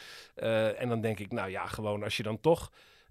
En 0.78 0.88
dan 0.88 1.00
denk 1.00 1.18
ik, 1.18 1.32
nou 1.32 1.50
ja, 1.50 1.66
gewoon 1.66 2.02
als 2.02 2.16
je 2.16 2.22
dan 2.22 2.40
toch 2.40 2.70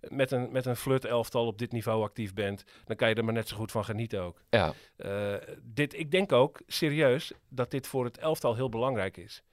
met 0.10 0.32
een, 0.32 0.52
met 0.52 0.66
een 0.66 0.76
flut 0.76 1.06
elftal 1.06 1.48
op 1.48 1.58
dit 1.58 1.72
niveau 1.72 2.04
actief 2.04 2.34
bent, 2.34 2.64
dan 2.86 2.96
kan 2.96 3.10
je 3.10 3.16
er 3.16 3.26
maar 3.26 3.34
net 3.34 3.48
zo 3.48 3.56
goed 3.56 3.72
van 3.72 3.86
genieten 3.86 4.22
ook. 4.22 4.42
Ja. 4.50 4.74
Eh, 4.96 5.36
dit, 5.62 6.00
ik 6.00 6.12
denk 6.12 6.32
ook 6.32 6.62
serieus 6.68 7.32
dat 7.50 7.72
dit 7.72 7.88
voor 7.88 8.06
het 8.06 8.18
elftal 8.18 8.56
heel 8.56 8.70
belangrijk 8.70 9.18
is. 9.18 9.44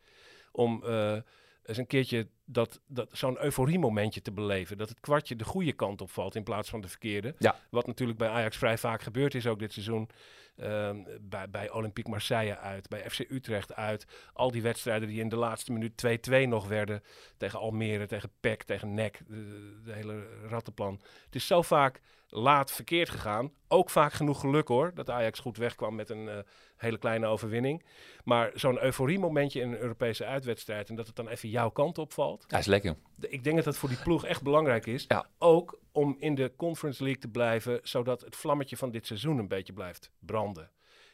Om 0.53 0.85
eh, 0.85 1.17
eens 1.65 1.79
een 1.79 1.87
keertje 1.87 2.29
dat, 2.45 2.81
dat, 2.87 3.09
zo'n 3.13 3.43
euforie-momentje 3.45 4.23
te 4.23 4.33
beleven. 4.33 4.79
Dat 4.79 4.89
het 4.89 5.01
kwartje 5.01 5.37
de 5.37 5.45
goede 5.45 5.73
kant 5.73 6.01
op 6.01 6.11
valt 6.11 6.35
in 6.35 6.43
plaats 6.43 6.69
van 6.69 6.81
de 6.81 6.89
verkeerde. 6.89 7.35
Ja. 7.39 7.57
Wat 7.71 7.87
natuurlijk 7.87 8.19
bij 8.19 8.29
Ajax 8.29 8.57
vrij 8.57 8.79
vaak 8.79 9.03
gebeurd 9.03 9.35
is 9.35 9.47
ook 9.47 9.59
dit 9.59 9.73
seizoen. 9.73 10.09
Ehm, 10.57 11.03
bij, 11.21 11.51
bij 11.51 11.71
Olympique 11.71 12.11
Marseille 12.11 12.59
uit, 12.59 12.89
bij 12.89 13.11
FC 13.11 13.19
Utrecht 13.19 13.75
uit. 13.75 14.07
Al 14.33 14.51
die 14.51 14.63
wedstrijden 14.63 15.09
die 15.09 15.21
in 15.21 15.29
de 15.29 15.37
laatste 15.37 15.73
minuut 15.73 15.93
2-2 16.31 16.49
nog 16.49 16.69
werden. 16.69 17.03
Tegen 17.37 17.59
Almere, 17.59 18.07
tegen 18.07 18.31
PEC, 18.41 18.63
tegen 18.63 18.95
NEC. 18.95 19.21
De, 19.27 19.81
de 19.85 19.93
hele 19.93 20.47
rattenplan. 20.49 21.01
Het 21.25 21.35
is 21.35 21.47
zo 21.47 21.63
vaak 21.63 22.01
laat 22.35 22.71
verkeerd 22.71 23.09
gegaan. 23.09 23.53
Ook 23.69 23.91
vaak 23.91 24.13
genoeg 24.13 24.41
geluk 24.41 24.69
hoor. 24.69 24.95
Dat 24.95 25.11
Ajax 25.11 25.39
goed 25.39 25.57
wegkwam 25.57 25.95
met 25.95 26.11
een 26.11 26.29
eh, 26.29 26.39
hele 26.77 26.99
kleine 26.99 27.27
overwinning. 27.27 27.85
Maar 28.25 28.51
zo'n 28.55 28.83
euforie-momentje 28.83 29.61
in 29.61 29.73
een 29.73 29.79
Europese 29.79 30.25
uitwedstrijd. 30.25 30.89
En 30.89 30.95
dat 30.95 31.07
het 31.07 31.17
dan 31.17 31.29
even 31.29 31.49
jouw 31.49 31.71
kant 31.71 31.99
opvalt. 31.99 32.45
Ja, 32.49 32.59
is 32.59 32.67
lekker. 32.67 32.97
Ik 33.21 33.45
denk 33.45 33.57
dat 33.57 33.65
dat 33.65 33.77
voor 33.77 33.89
die 33.89 34.03
ploeg 34.03 34.27
echt 34.27 34.43
belangrijk 34.43 34.87
is. 34.87 35.05
Ja. 35.09 35.27
Ook 35.39 35.81
om 35.93 36.17
in 36.19 36.35
de 36.35 36.53
Conference 36.57 37.03
League 37.03 37.21
te 37.21 37.29
blijven, 37.29 37.81
zodat 37.83 38.21
het 38.21 38.37
vlammetje 38.37 38.77
van 38.77 38.91
dit 38.91 39.07
seizoen 39.07 39.39
een 39.39 39.49
beetje 39.49 39.73
blijft 39.73 40.11
branden. 40.19 40.71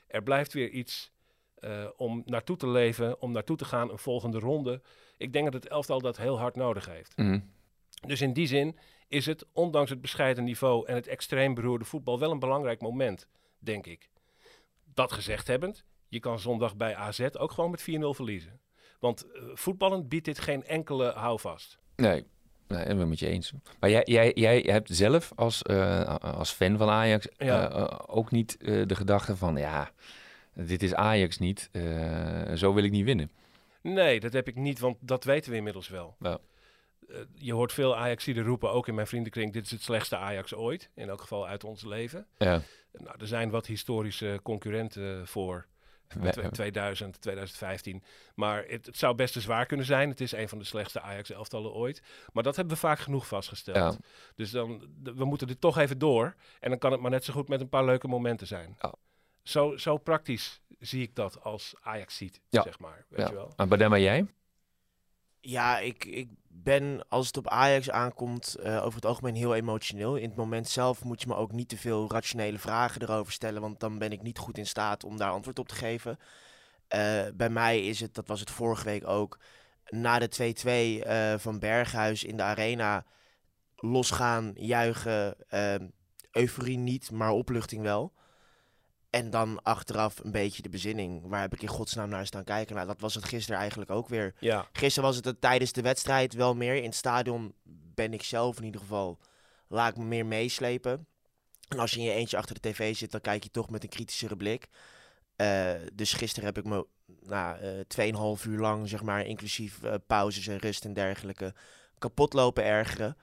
Er 0.07 0.23
blijft 0.23 0.53
weer 0.53 0.71
iets 0.71 1.13
eh, 1.55 1.87
om 1.97 2.23
naartoe 2.25 2.57
te 2.57 2.69
leven, 2.69 3.21
om 3.21 3.33
naartoe 3.33 3.57
te 3.57 3.65
gaan, 3.65 3.91
een 3.91 3.99
volgende 3.99 4.39
ronde. 4.39 4.83
Ik 5.17 5.33
denk 5.33 5.45
dat 5.45 5.63
het 5.63 5.73
elftal 5.73 6.01
dat 6.01 6.17
heel 6.17 6.39
hard 6.39 6.57
nodig 6.57 6.87
heeft. 6.87 7.17
Mhm. 7.17 7.41
Dus 8.07 8.21
in 8.21 8.33
die 8.33 8.47
zin 8.47 8.79
is 9.09 9.27
het, 9.27 9.47
ondanks 9.53 9.91
het 9.91 10.01
bescheiden 10.01 10.45
niveau 10.45 10.87
en 10.87 10.95
het 10.95 11.07
extreem 11.07 11.55
beroerde 11.55 11.85
voetbal, 11.85 12.19
wel 12.19 12.31
een 12.31 12.39
belangrijk 12.39 12.81
moment, 12.81 13.27
denk 13.59 13.87
ik. 13.87 14.09
Dat 14.95 15.13
gezegd 15.13 15.47
hebbend, 15.47 15.85
je 16.09 16.21
kan 16.21 16.39
zondag 16.39 16.77
bij 16.77 16.95
AZ 16.97 17.21
ook 17.33 17.53
gewoon 17.53 17.71
met 17.71 17.81
4-0 17.81 17.85
verliezen. 18.11 18.61
Want 19.01 19.27
eh, 19.33 19.43
voetballend 19.55 20.09
biedt 20.09 20.25
dit 20.25 20.39
geen 20.39 20.65
enkele 20.65 21.11
houvast. 21.11 21.79
Nee, 21.97 22.25
nee, 22.69 22.85
ik 22.85 22.97
ben 22.97 23.09
met 23.09 23.19
je 23.19 23.27
eens. 23.27 23.53
Maar 23.81 23.91
jij, 23.91 24.03
jij, 24.05 24.33
jij 24.35 24.61
hebt 24.61 24.89
zelf 24.93 25.33
als, 25.35 25.63
eh, 25.63 26.15
als 26.17 26.51
fan 26.51 26.77
van 26.77 26.89
Ajax 26.89 27.29
Ja. 27.37 27.71
eh, 27.71 27.99
ook 28.07 28.31
niet 28.31 28.57
de 28.61 28.95
gedachte 28.95 29.37
van... 29.37 29.57
ja, 29.57 29.91
dit 30.55 30.83
is 30.83 30.95
Ajax 30.95 31.39
niet, 31.39 31.71
zo 32.55 32.75
wil 32.75 32.85
ik 32.85 32.91
niet 32.91 33.05
winnen. 33.05 33.31
Nee, 33.83 34.21
dat 34.21 34.33
heb 34.33 34.49
ik 34.49 34.55
niet, 34.55 34.79
want 34.79 34.97
dat 35.01 35.25
weten 35.25 35.51
we 35.51 35.57
inmiddels 35.57 35.89
wel. 35.89 36.17
Ja. 36.21 36.39
Eh, 37.09 37.17
je 37.35 37.53
hoort 37.53 37.73
veel 37.73 37.97
Ajaxiden 37.97 38.45
roepen, 38.45 38.71
ook 38.71 38.89
in 38.89 38.95
mijn 38.95 39.07
vriendenkring, 39.07 39.53
dit 39.53 39.65
is 39.65 39.71
het 39.71 39.83
slechtste 39.83 40.17
Ajax 40.17 40.55
ooit. 40.55 40.91
In 40.95 41.09
elk 41.09 41.21
geval 41.21 41.47
uit 41.47 41.65
ons 41.65 41.85
leven. 41.85 42.27
Ja. 42.39 42.61
Nou, 42.93 43.17
er 43.21 43.27
zijn 43.27 43.51
wat 43.51 43.67
historische 43.67 44.41
concurrenten 44.43 45.27
voor. 45.27 45.67
Wij- 46.21 46.31
Twe- 46.33 46.51
2000, 46.51 47.21
2015. 47.21 48.03
Maar 48.35 48.65
het, 48.67 48.87
het 48.87 48.97
zou 48.99 49.15
best 49.15 49.33
te 49.33 49.41
zwaar 49.41 49.67
kunnen 49.67 49.87
zijn. 49.87 50.09
Het 50.09 50.21
is 50.21 50.33
een 50.33 50.49
van 50.49 50.59
de 50.59 50.65
slechtste 50.65 51.01
Ajax-elftallen 51.01 51.73
ooit. 51.73 52.03
Maar 52.33 52.43
dat 52.43 52.57
hebben 52.57 52.75
we 52.75 52.81
vaak 52.81 52.99
genoeg 52.99 53.27
vastgesteld. 53.27 53.77
Ja. 53.77 53.97
Dus 54.35 54.51
dan, 54.51 54.89
we 55.03 55.25
moeten 55.25 55.47
dit 55.47 55.61
toch 55.61 55.79
even 55.79 55.99
door. 55.99 56.35
En 56.61 56.71
dan 56.71 56.79
kan 56.79 56.93
het 56.93 57.01
maar 57.01 57.11
net 57.11 57.25
zo 57.25 57.33
goed 57.33 57.49
met 57.49 57.61
een 57.61 57.69
paar 57.69 57.85
leuke 57.85 58.09
momenten 58.09 58.47
zijn. 58.47 58.77
Zo, 59.43 59.77
zo 59.77 59.97
praktisch 59.99 60.61
zie 60.79 61.03
ik 61.03 61.15
dat 61.15 61.43
als 61.43 61.75
Ajax 61.81 62.17
ziet, 62.17 62.41
Ja. 62.49 62.63
zeg 62.63 62.79
maar. 62.79 63.05
Weet 63.09 63.29
je 63.29 63.35
wel? 63.35 63.53
Maar 63.57 63.69
Badem, 63.69 63.91
maar 63.91 64.01
jij? 64.01 64.27
Ja, 65.41 65.79
ik, 65.79 66.05
ik 66.05 66.29
ben, 66.49 67.09
als 67.09 67.27
het 67.27 67.37
op 67.37 67.49
Ajax 67.49 67.91
aankomt, 67.91 68.55
eh, 68.55 68.77
over 68.85 68.95
het 68.95 69.05
algemeen 69.05 69.35
heel 69.35 69.55
emotioneel. 69.55 70.17
In 70.17 70.29
het 70.29 70.37
moment 70.37 70.69
zelf 70.69 71.05
moet 71.05 71.21
je 71.21 71.29
me 71.29 71.35
ook 71.35 71.53
niet 71.53 71.69
te 71.69 71.77
veel 71.77 72.11
rationele 72.11 72.59
vragen 72.59 73.03
erover 73.03 73.33
stellen, 73.33 73.61
want 73.61 73.81
dan 73.81 73.99
ben 73.99 74.13
ik 74.13 74.23
niet 74.23 74.39
goed 74.39 74.59
in 74.59 74.67
staat 74.67 75.05
om 75.05 75.17
daar 75.17 75.31
antwoord 75.31 75.59
op 75.59 75.69
te 75.69 75.75
geven. 75.75 76.19
Eh, 76.89 77.27
bij 77.35 77.51
mij 77.51 77.87
is 77.87 78.01
het, 78.01 78.15
dat 78.15 78.29
was 78.29 78.41
het 78.41 78.51
vorige 78.51 78.85
week 78.85 79.07
ook, 79.07 79.39
na 79.89 80.19
de 80.19 80.29
2-2 80.29 81.05
eh, 81.05 81.35
van 81.39 81.59
Berghuis 81.59 82.25
in 82.25 82.37
de 82.37 82.43
arena, 82.43 83.05
losgaan, 83.77 84.53
juichen, 84.55 85.35
eh, 85.49 85.75
euforie 86.31 86.79
niet, 86.79 87.11
maar 87.11 87.31
opluchting 87.31 87.83
wel. 87.83 88.13
En 89.11 89.31
dan 89.31 89.63
achteraf 89.63 90.19
een 90.19 90.31
beetje 90.31 90.63
de 90.63 90.69
bezinning. 90.69 91.29
Waar 91.29 91.41
heb 91.41 91.55
ik 91.55 91.63
in 91.63 91.69
godsnaam 91.69 92.09
naar 92.09 92.27
staan 92.27 92.45
kijken? 92.45 92.75
Nou, 92.75 92.87
dat 92.87 93.01
was 93.01 93.15
het 93.15 93.25
gisteren 93.25 93.61
eigenlijk 93.61 93.91
ook 93.91 94.09
weer. 94.09 94.35
Ja. 94.39 94.69
Gisteren 94.73 95.09
was 95.09 95.17
het 95.17 95.25
het 95.25 95.41
tijdens 95.41 95.73
de 95.73 95.83
wedstrijd 95.83 96.35
wel 96.35 96.55
meer. 96.55 96.77
In 96.77 96.85
het 96.85 96.95
stadion 96.95 97.55
ben 97.95 98.13
ik 98.13 98.23
zelf 98.23 98.59
in 98.59 98.65
ieder 98.65 98.81
geval, 98.81 99.19
laat 99.69 99.91
ik 99.91 99.97
me 99.97 100.05
meer 100.05 100.27
meeslepen. 100.27 101.07
En 101.69 101.79
als 101.79 101.91
je 101.91 101.99
in 101.99 102.05
je 102.05 102.13
eentje 102.13 102.37
achter 102.37 102.55
de 102.61 102.71
tv 102.71 102.97
zit, 102.97 103.11
dan 103.11 103.21
kijk 103.21 103.43
je 103.43 103.51
toch 103.51 103.71
met 103.71 103.83
een 103.83 103.89
kritischere 103.89 104.37
blik. 104.37 104.69
Eh, 105.37 105.73
dus 105.95 106.13
gisteren 106.13 106.45
heb 106.45 106.59
ik 106.59 106.65
me 106.65 106.87
nou, 107.21 107.59
eh, 107.59 107.81
2,5 107.87 108.45
uur 108.45 108.59
lang, 108.59 108.89
zeg 108.89 109.03
maar, 109.03 109.27
inclusief 109.27 109.83
eh, 109.83 109.95
pauzes 110.07 110.47
en 110.47 110.59
rust 110.59 110.85
en 110.85 110.93
dergelijke, 110.93 111.55
kapot 111.99 112.33
lopen 112.33 112.65
ergeren. 112.65 113.17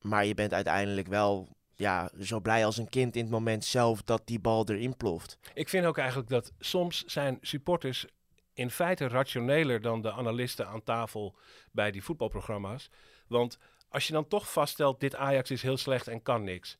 Maar 0.00 0.26
je 0.26 0.34
bent 0.34 0.52
uiteindelijk 0.52 1.06
wel 1.06 1.48
ja, 1.74 2.10
zo 2.20 2.40
blij 2.40 2.64
als 2.64 2.76
een 2.76 2.88
kind 2.88 3.16
in 3.16 3.22
het 3.22 3.30
moment 3.30 3.64
zelf 3.64 4.02
dat 4.02 4.26
die 4.26 4.40
bal 4.40 4.68
erin 4.68 4.96
ploft. 4.96 5.38
Ik 5.54 5.68
vind 5.68 5.86
ook 5.86 5.98
eigenlijk 5.98 6.28
dat 6.28 6.52
soms 6.58 7.04
zijn 7.04 7.38
supporters 7.40 8.06
in 8.52 8.70
feite 8.70 9.08
rationeler 9.08 9.80
dan 9.80 10.02
de 10.02 10.12
analisten 10.12 10.66
aan 10.68 10.82
tafel 10.82 11.36
bij 11.72 11.90
die 11.90 12.04
voetbalprogramma's. 12.04 12.90
Want 13.28 13.58
als 13.88 14.06
je 14.06 14.12
dan 14.12 14.28
toch 14.28 14.52
vaststelt, 14.52 15.00
dit 15.00 15.14
Ajax 15.14 15.50
is 15.50 15.62
heel 15.62 15.76
slecht 15.76 16.08
en 16.08 16.22
kan 16.22 16.44
niks. 16.44 16.78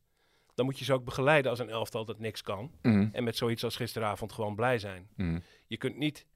Dan 0.55 0.65
moet 0.65 0.79
je 0.79 0.85
ze 0.85 0.93
ook 0.93 1.05
begeleiden 1.05 1.51
als 1.51 1.61
een 1.61 1.71
elftal 1.71 2.05
dat 2.05 2.19
niks 2.19 2.43
kan. 2.43 2.71
Mhm. 2.83 3.09
En 3.13 3.25
met 3.25 3.37
zoiets 3.37 3.65
als 3.65 3.77
gisteravond 3.77 4.33
gewoon 4.33 4.55
blij 4.55 4.79
zijn. 4.79 5.09
Mhm. 5.17 5.39
Je 5.67 5.77
kunt 5.77 5.97
niet... 5.97 6.27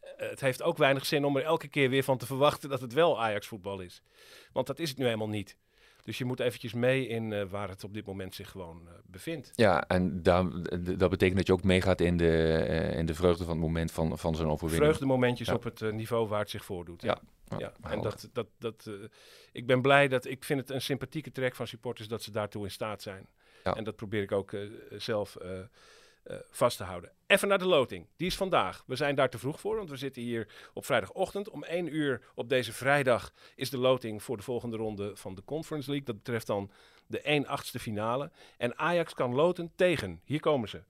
eh, 0.00 0.30
Het 0.30 0.40
heeft 0.40 0.62
ook 0.62 0.76
weinig 0.76 1.06
zin 1.06 1.24
om 1.24 1.36
er 1.36 1.42
elke 1.44 1.68
keer 1.68 1.90
weer 1.90 2.02
van 2.04 2.18
te 2.18 2.26
verwachten 2.26 2.68
dat 2.68 2.80
het 2.80 2.92
wel 2.92 3.20
Ajax 3.22 3.46
voetbal 3.46 3.80
is. 3.80 4.02
Want 4.52 4.66
dat 4.66 4.78
is 4.78 4.88
het 4.88 4.98
nu 4.98 5.04
helemaal 5.04 5.28
niet. 5.28 5.56
Dus 6.08 6.18
je 6.18 6.24
moet 6.24 6.40
eventjes 6.40 6.72
mee 6.72 7.06
in 7.06 7.32
eh, 7.32 7.44
waar 7.44 7.68
het 7.68 7.84
op 7.84 7.94
dit 7.94 8.06
moment 8.06 8.34
zich 8.34 8.50
gewoon 8.50 8.82
eh, 8.86 8.92
bevindt. 9.06 9.50
Ja, 9.54 9.86
en 9.88 10.22
daar, 10.22 10.44
dat 10.98 11.10
betekent 11.10 11.36
dat 11.36 11.46
je 11.46 11.52
ook 11.52 11.62
meegaat 11.62 12.00
in 12.00 12.16
de, 12.16 12.52
eh, 12.52 12.98
in 12.98 13.06
de 13.06 13.14
vreugde 13.14 13.44
van 13.44 13.52
het 13.52 13.62
moment 13.62 13.92
van, 13.92 14.18
van 14.18 14.34
zo'n 14.34 14.50
overwinning. 14.50 14.84
Vreugdemomentjes 14.84 15.48
Ja. 15.48 15.54
op 15.54 15.64
het 15.64 15.92
niveau 15.92 16.28
waar 16.28 16.40
het 16.40 16.50
zich 16.50 16.64
voordoet. 16.64 17.02
Ja. 17.02 17.18
Ja. 17.48 17.58
Ja, 17.58 17.72
En 17.90 18.02
dat, 18.02 18.28
dat, 18.32 18.46
dat, 18.58 18.90
ik 19.52 19.66
ben 19.66 19.82
blij 19.82 20.08
dat 20.08 20.24
ik 20.24 20.44
vind 20.44 20.60
het 20.60 20.70
een 20.70 20.80
sympathieke 20.80 21.32
trek 21.32 21.54
van 21.54 21.66
supporters 21.66 22.08
dat 22.08 22.22
ze 22.22 22.30
daartoe 22.30 22.64
in 22.64 22.70
staat 22.70 23.02
zijn. 23.02 23.26
Ja. 23.64 23.74
En 23.74 23.84
dat 23.84 23.96
probeer 23.96 24.22
ik 24.22 24.32
ook 24.32 24.56
zelf 24.96 25.36
eh, 26.28 26.36
vast 26.50 26.76
te 26.76 26.84
houden. 26.84 27.12
Even 27.26 27.48
naar 27.48 27.58
de 27.58 27.66
loting. 27.66 28.06
Die 28.16 28.26
is 28.26 28.36
vandaag. 28.36 28.82
We 28.86 28.96
zijn 28.96 29.14
daar 29.14 29.30
te 29.30 29.38
vroeg 29.38 29.60
voor, 29.60 29.76
want 29.76 29.90
we 29.90 29.96
zitten 29.96 30.22
hier 30.22 30.70
op 30.74 30.84
vrijdagochtend. 30.84 31.50
Om 31.50 31.64
1 31.64 31.94
uur 31.94 32.22
op 32.34 32.48
deze 32.48 32.72
vrijdag 32.72 33.32
is 33.54 33.70
de 33.70 33.78
loting 33.78 34.22
voor 34.22 34.36
de 34.36 34.42
volgende 34.42 34.76
ronde 34.76 35.16
van 35.16 35.34
de 35.34 35.44
Conference 35.44 35.88
League. 35.88 36.06
Dat 36.06 36.16
betreft 36.16 36.46
dan 36.46 36.70
de 37.06 37.44
1-8ste 37.46 37.80
finale. 37.80 38.30
En 38.56 38.78
Ajax 38.78 39.14
kan 39.14 39.34
loten 39.34 39.72
tegen, 39.76 40.20
hier 40.24 40.40
komen 40.40 40.68
ze, 40.68 40.82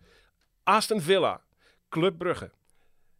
Aston 0.63 1.01
Villa, 1.01 1.45
Club 1.89 2.19
Brugge, 2.19 2.51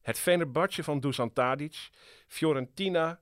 het 0.01 0.19
Fenerbahce 0.19 0.85
van 0.85 1.01
Dusan 1.01 1.33
Tadic, 1.33 1.89
Fiorentina, 2.27 3.21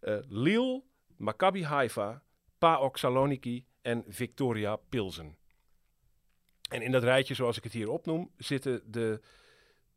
eh, 0.00 0.16
Lille, 0.28 0.82
Maccabi 1.16 1.64
Haifa, 1.64 2.22
PAOK 2.58 2.96
Saloniki 2.96 3.66
en 3.82 4.04
Victoria 4.08 4.76
Pilsen. 4.76 5.36
En 6.72 6.82
in 6.82 6.92
dat 6.92 7.02
rijtje, 7.02 7.34
zoals 7.34 7.56
ik 7.56 7.64
het 7.64 7.72
hier 7.72 7.90
opnoem, 7.90 8.30
zitten 8.36 8.82
de, 8.86 9.20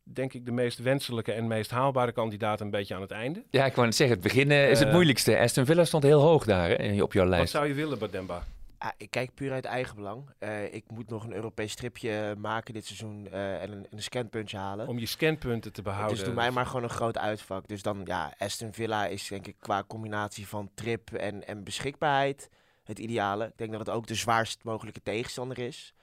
denk 0.04 0.34
ik, 0.34 0.46
de 0.46 0.52
meest 0.52 0.80
wenselijke 0.80 1.32
en 1.32 1.48
meest 1.48 1.72
haalbare 1.72 2.12
kandidaten 2.12 2.66
een 2.66 2.72
beetje 2.72 2.96
aan 2.96 3.02
het 3.02 3.12
einde. 3.12 3.44
Ja, 3.50 3.66
ik 3.66 3.74
wou 3.74 3.88
net 3.88 3.96
zeggen, 3.96 4.16
het 4.16 4.26
begin 4.26 4.52
eh, 4.52 4.70
is 4.70 4.80
het 4.80 4.88
Eh, 4.88 4.94
moeilijkste. 4.94 5.38
Aston 5.38 5.66
Villa 5.66 5.86
stond 5.86 6.04
heel 6.04 6.22
hoog 6.22 6.46
daar 6.46 6.70
hè, 6.70 7.02
op 7.04 7.14
jouw 7.14 7.24
Wat 7.24 7.34
lijst. 7.34 7.52
zou 7.52 7.68
je 7.68 7.74
willen, 7.74 8.00
Bademba? 8.00 8.44
Ah, 8.78 8.92
ik 8.98 9.12
kijk 9.12 9.34
puur 9.34 9.52
uit 9.52 9.66
eigen 9.66 9.96
belang. 9.96 10.30
Eh, 10.40 10.74
ik 10.74 10.84
moet 10.92 11.10
nog 11.10 11.24
een 11.24 11.34
Europees 11.34 11.72
stripje 11.72 12.36
maken 12.38 12.74
dit 12.74 12.86
seizoen 12.86 13.28
eh, 13.32 13.62
en 13.62 13.72
een, 13.72 13.88
een 13.90 14.02
scanpuntje 14.04 14.58
halen. 14.58 14.88
Om 14.88 15.00
je 15.00 15.06
scanpunten 15.06 15.74
te 15.74 15.82
behouden. 15.82 16.16
Dus 16.16 16.26
doe 16.26 16.34
mij 16.34 16.52
maar 16.52 16.66
gewoon 16.66 16.84
een 16.84 16.90
groot 16.90 17.18
uitvak. 17.18 17.68
Dus 17.68 17.82
dan, 17.82 18.02
ja, 18.04 18.34
Aston 18.38 18.74
Villa 18.74 19.06
is 19.08 19.28
denk 19.28 19.48
ik 19.48 19.56
qua 19.60 19.84
combinatie 19.88 20.48
van 20.48 20.70
trip 20.74 21.14
en, 21.14 21.48
en 21.48 21.64
beschikbaarheid 21.64 22.50
het 22.84 23.00
ideale. 23.00 23.46
Ik 23.46 23.58
denk 23.58 23.72
dat 23.72 23.80
het 23.80 23.90
ook 23.90 24.08
de 24.08 24.16
zwaarst 24.16 24.64
mogelijke 24.64 25.02
tegenstander 25.04 25.60
is. 25.60 25.94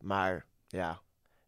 Maar 0.00 0.44
ja, 0.68 1.00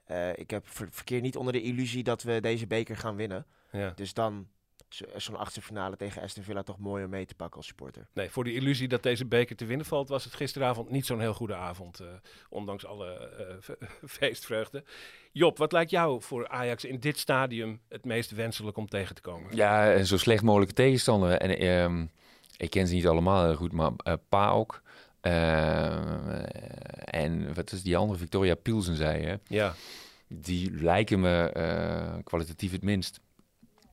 eh, 0.04 0.36
ik 0.36 0.50
heb 0.50 0.68
ver- 0.68 0.88
verkeer 0.90 1.20
niet 1.20 1.36
onder 1.36 1.52
de 1.52 1.62
illusie 1.62 2.02
dat 2.02 2.22
we 2.22 2.40
deze 2.40 2.66
beker 2.66 2.96
gaan 2.96 3.16
winnen. 3.16 3.46
Ja. 3.72 3.92
Dus 3.94 4.14
dan 4.14 4.48
zo- 4.88 5.04
zo'n 5.16 5.36
achtste 5.36 5.62
finale 5.62 5.96
tegen 5.96 6.22
Aston 6.22 6.42
Villa 6.44 6.62
toch 6.62 6.78
mooi 6.78 7.04
om 7.04 7.10
mee 7.10 7.26
te 7.26 7.34
pakken 7.34 7.56
als 7.56 7.66
supporter. 7.66 8.08
Nee, 8.12 8.30
voor 8.30 8.44
die 8.44 8.54
illusie 8.54 8.88
dat 8.88 9.02
deze 9.02 9.26
beker 9.26 9.56
te 9.56 9.64
winnen 9.64 9.86
valt, 9.86 10.08
was 10.08 10.24
het 10.24 10.34
gisteravond 10.34 10.90
niet 10.90 11.06
zo'n 11.06 11.20
heel 11.20 11.34
goede 11.34 11.54
avond. 11.54 12.00
eh, 12.00 12.06
ondanks 12.48 12.86
alle 12.86 13.12
eh, 13.14 13.54
fe- 13.60 13.78
feestvreugde. 14.18 14.84
Job, 15.32 15.58
wat 15.58 15.72
lijkt 15.72 15.90
jou 15.90 16.22
voor 16.22 16.48
Ajax 16.48 16.84
in 16.84 17.00
dit 17.00 17.18
stadium 17.18 17.80
het 17.88 18.04
meest 18.04 18.30
wenselijk 18.30 18.76
om 18.76 18.88
tegen 18.88 19.14
te 19.14 19.20
komen? 19.20 19.56
Ja, 19.56 20.02
zo 20.02 20.16
slecht 20.18 20.42
mogelijke 20.42 20.74
tegenstander. 20.74 21.32
En 21.32 21.58
ehm, 21.58 22.06
ik 22.56 22.70
ken 22.70 22.86
ze 22.86 22.94
niet 22.94 23.06
allemaal 23.06 23.44
heel 23.44 23.56
goed, 23.56 23.72
maar 23.72 23.92
eh 23.96 24.14
PAOK. 24.28 24.82
eh, 24.84 24.89
en 27.04 27.54
wat 27.54 27.72
is 27.72 27.82
die 27.82 27.96
andere? 27.96 28.18
Victoria 28.18 28.54
Pilsen, 28.54 28.96
zei 28.96 29.26
je. 29.26 29.40
Ja. 29.46 29.74
Die 30.28 30.70
lijken 30.72 31.20
me 31.20 31.50
eh, 31.52 32.14
kwalitatief 32.24 32.72
het 32.72 32.82
minst. 32.82 33.20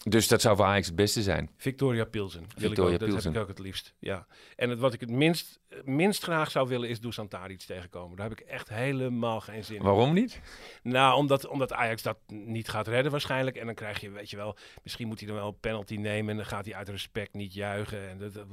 Dus 0.03 0.27
dat 0.27 0.41
zou 0.41 0.55
voor 0.55 0.65
Ajax 0.65 0.87
het 0.87 0.95
beste 0.95 1.21
zijn. 1.21 1.49
Victoria 1.57 2.05
Pilsen. 2.05 2.43
Victoria 2.55 2.93
ook, 2.93 2.99
dat 2.99 3.09
Pilsen. 3.09 3.25
heb 3.25 3.35
ik 3.35 3.41
ook 3.41 3.47
het 3.47 3.59
liefst. 3.59 3.93
Ja. 3.99 4.27
En 4.55 4.69
het, 4.69 4.79
wat 4.79 4.93
ik 4.93 4.99
het 4.99 5.09
minst, 5.09 5.59
minst 5.83 6.23
graag 6.23 6.51
zou 6.51 6.67
willen 6.67 6.89
is 6.89 6.99
Dusan 6.99 7.27
Tadic 7.27 7.59
tegenkomen. 7.61 8.17
Daar 8.17 8.29
heb 8.29 8.39
ik 8.39 8.45
echt 8.45 8.69
helemaal 8.69 9.39
geen 9.41 9.63
zin 9.63 9.75
in. 9.75 9.81
Waarom 9.81 10.13
niet? 10.13 10.41
Nou, 10.83 11.15
omdat, 11.15 11.47
omdat 11.47 11.73
Ajax 11.73 12.01
dat 12.01 12.17
niet 12.27 12.69
gaat 12.69 12.87
redden 12.87 13.11
waarschijnlijk. 13.11 13.55
En 13.57 13.65
dan 13.65 13.75
krijg 13.75 13.99
je, 14.01 14.09
weet 14.09 14.29
je 14.29 14.37
wel, 14.37 14.55
misschien 14.83 15.07
moet 15.07 15.19
hij 15.19 15.27
dan 15.27 15.37
wel 15.37 15.47
een 15.47 15.59
penalty 15.59 15.95
nemen. 15.95 16.29
En 16.31 16.37
dan 16.37 16.45
gaat 16.45 16.65
hij 16.65 16.75
uit 16.75 16.89
respect 16.89 17.33
niet 17.33 17.53
juichen. 17.53 18.09
En 18.09 18.17
dat, 18.17 18.33
dat- 18.33 18.47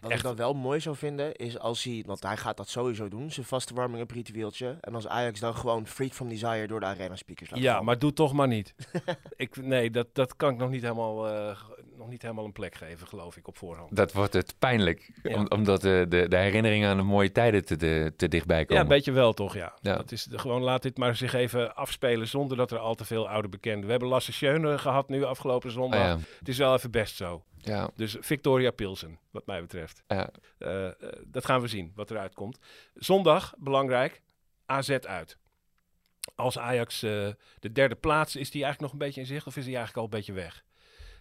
Wat 0.00 0.12
ik 0.12 0.22
dan 0.22 0.36
wel 0.36 0.54
mooi 0.54 0.80
zou 0.80 0.96
vinden, 0.96 1.34
is 1.36 1.58
als 1.58 1.84
hij, 1.84 2.02
want 2.06 2.22
hij 2.22 2.36
gaat 2.36 2.56
dat 2.56 2.68
sowieso 2.68 3.08
doen, 3.08 3.30
zijn 3.30 3.46
vaste 3.46 3.74
warming-up 3.74 4.10
ritueeltje. 4.10 4.76
En 4.80 4.94
als 4.94 5.06
Ajax 5.08 5.40
dan 5.40 5.54
gewoon 5.56 5.86
Freak 5.86 6.12
from 6.12 6.28
Desire 6.28 6.66
door 6.66 6.80
de 6.80 6.86
arena 6.86 7.16
speakers 7.16 7.50
laat 7.50 7.60
Ja, 7.60 7.82
maar 7.82 7.98
doe 7.98 8.12
toch 8.12 8.32
maar 8.32 8.48
niet. 8.48 8.74
ik, 9.36 9.56
nee, 9.56 9.90
dat, 9.90 10.06
dat 10.12 10.36
kan 10.36 10.50
ik 10.52 10.56
nog 10.58 10.70
niet, 10.70 10.82
helemaal, 10.82 11.28
eh, 11.28 11.56
nog 12.04 12.12
niet 12.12 12.22
helemaal 12.22 12.44
een 12.44 12.52
plek 12.52 12.74
geven, 12.74 13.06
geloof 13.06 13.36
ik, 13.36 13.48
op 13.48 13.56
voorhand. 13.56 13.96
Dat 13.96 14.12
wordt 14.12 14.32
het 14.32 14.54
pijnlijk. 14.58 15.10
Ja. 15.22 15.34
Om- 15.36 15.46
omdat 15.48 15.80
de, 15.80 16.06
de, 16.08 16.28
de 16.28 16.36
herinneringen 16.36 16.90
aan 16.90 16.96
de 16.96 17.02
mooie 17.02 17.32
tijden 17.32 17.64
te, 17.64 17.76
te, 17.76 18.12
te 18.16 18.28
dichtbij 18.28 18.58
Ja, 18.58 18.64
komen. 18.64 18.82
een 18.82 18.88
beetje 18.88 19.12
wel 19.12 19.32
toch, 19.32 19.54
ja. 19.54 19.78
Ja. 19.80 19.96
Dat 19.96 20.12
is 20.12 20.24
de- 20.24 20.38
gewoon 20.38 20.62
laat 20.62 20.82
dit 20.82 20.98
maar 20.98 21.16
zich 21.16 21.32
even 21.34 21.74
afspelen 21.76 22.28
zonder 22.28 22.56
dat 22.56 22.70
er 22.70 22.78
al 22.78 22.94
te 22.94 23.04
veel 23.04 23.28
oude 23.28 23.48
bekenden. 23.48 23.84
We 23.84 23.90
hebben 23.90 24.08
Lasse 24.08 24.32
Schöne 24.32 24.78
gehad 24.78 25.08
nu 25.08 25.24
afgelopen 25.24 25.70
zondag. 25.70 26.00
Ah, 26.00 26.06
ja. 26.06 26.18
Het 26.38 26.48
is 26.48 26.58
wel 26.58 26.74
even 26.74 26.90
best 26.90 27.16
zo. 27.16 27.44
Ja. 27.58 27.90
Dus 27.96 28.16
Victoria 28.20 28.70
Pilsen, 28.70 29.18
wat 29.30 29.46
mij 29.46 29.60
betreft. 29.60 30.02
Ja. 30.08 30.28
Eh, 30.58 30.86
eh, 30.86 30.92
dat 31.26 31.44
gaan 31.44 31.60
we 31.60 31.68
zien, 31.68 31.92
wat 31.94 32.10
eruit 32.10 32.34
komt. 32.34 32.58
Zondag, 32.94 33.54
belangrijk, 33.58 34.22
AZ 34.66 34.90
uit. 34.90 35.36
Als 36.34 36.58
Ajax 36.58 37.02
eh, 37.02 37.10
de 37.60 37.72
derde 37.72 37.94
plaats, 37.94 38.36
is 38.36 38.50
die 38.50 38.62
eigenlijk 38.62 38.80
nog 38.92 38.92
een 38.92 39.06
beetje 39.06 39.20
in 39.20 39.26
zicht 39.26 39.46
of 39.46 39.56
is 39.56 39.64
die 39.64 39.76
eigenlijk 39.76 39.96
al 39.96 40.04
een 40.04 40.18
beetje 40.18 40.32
weg? 40.32 40.63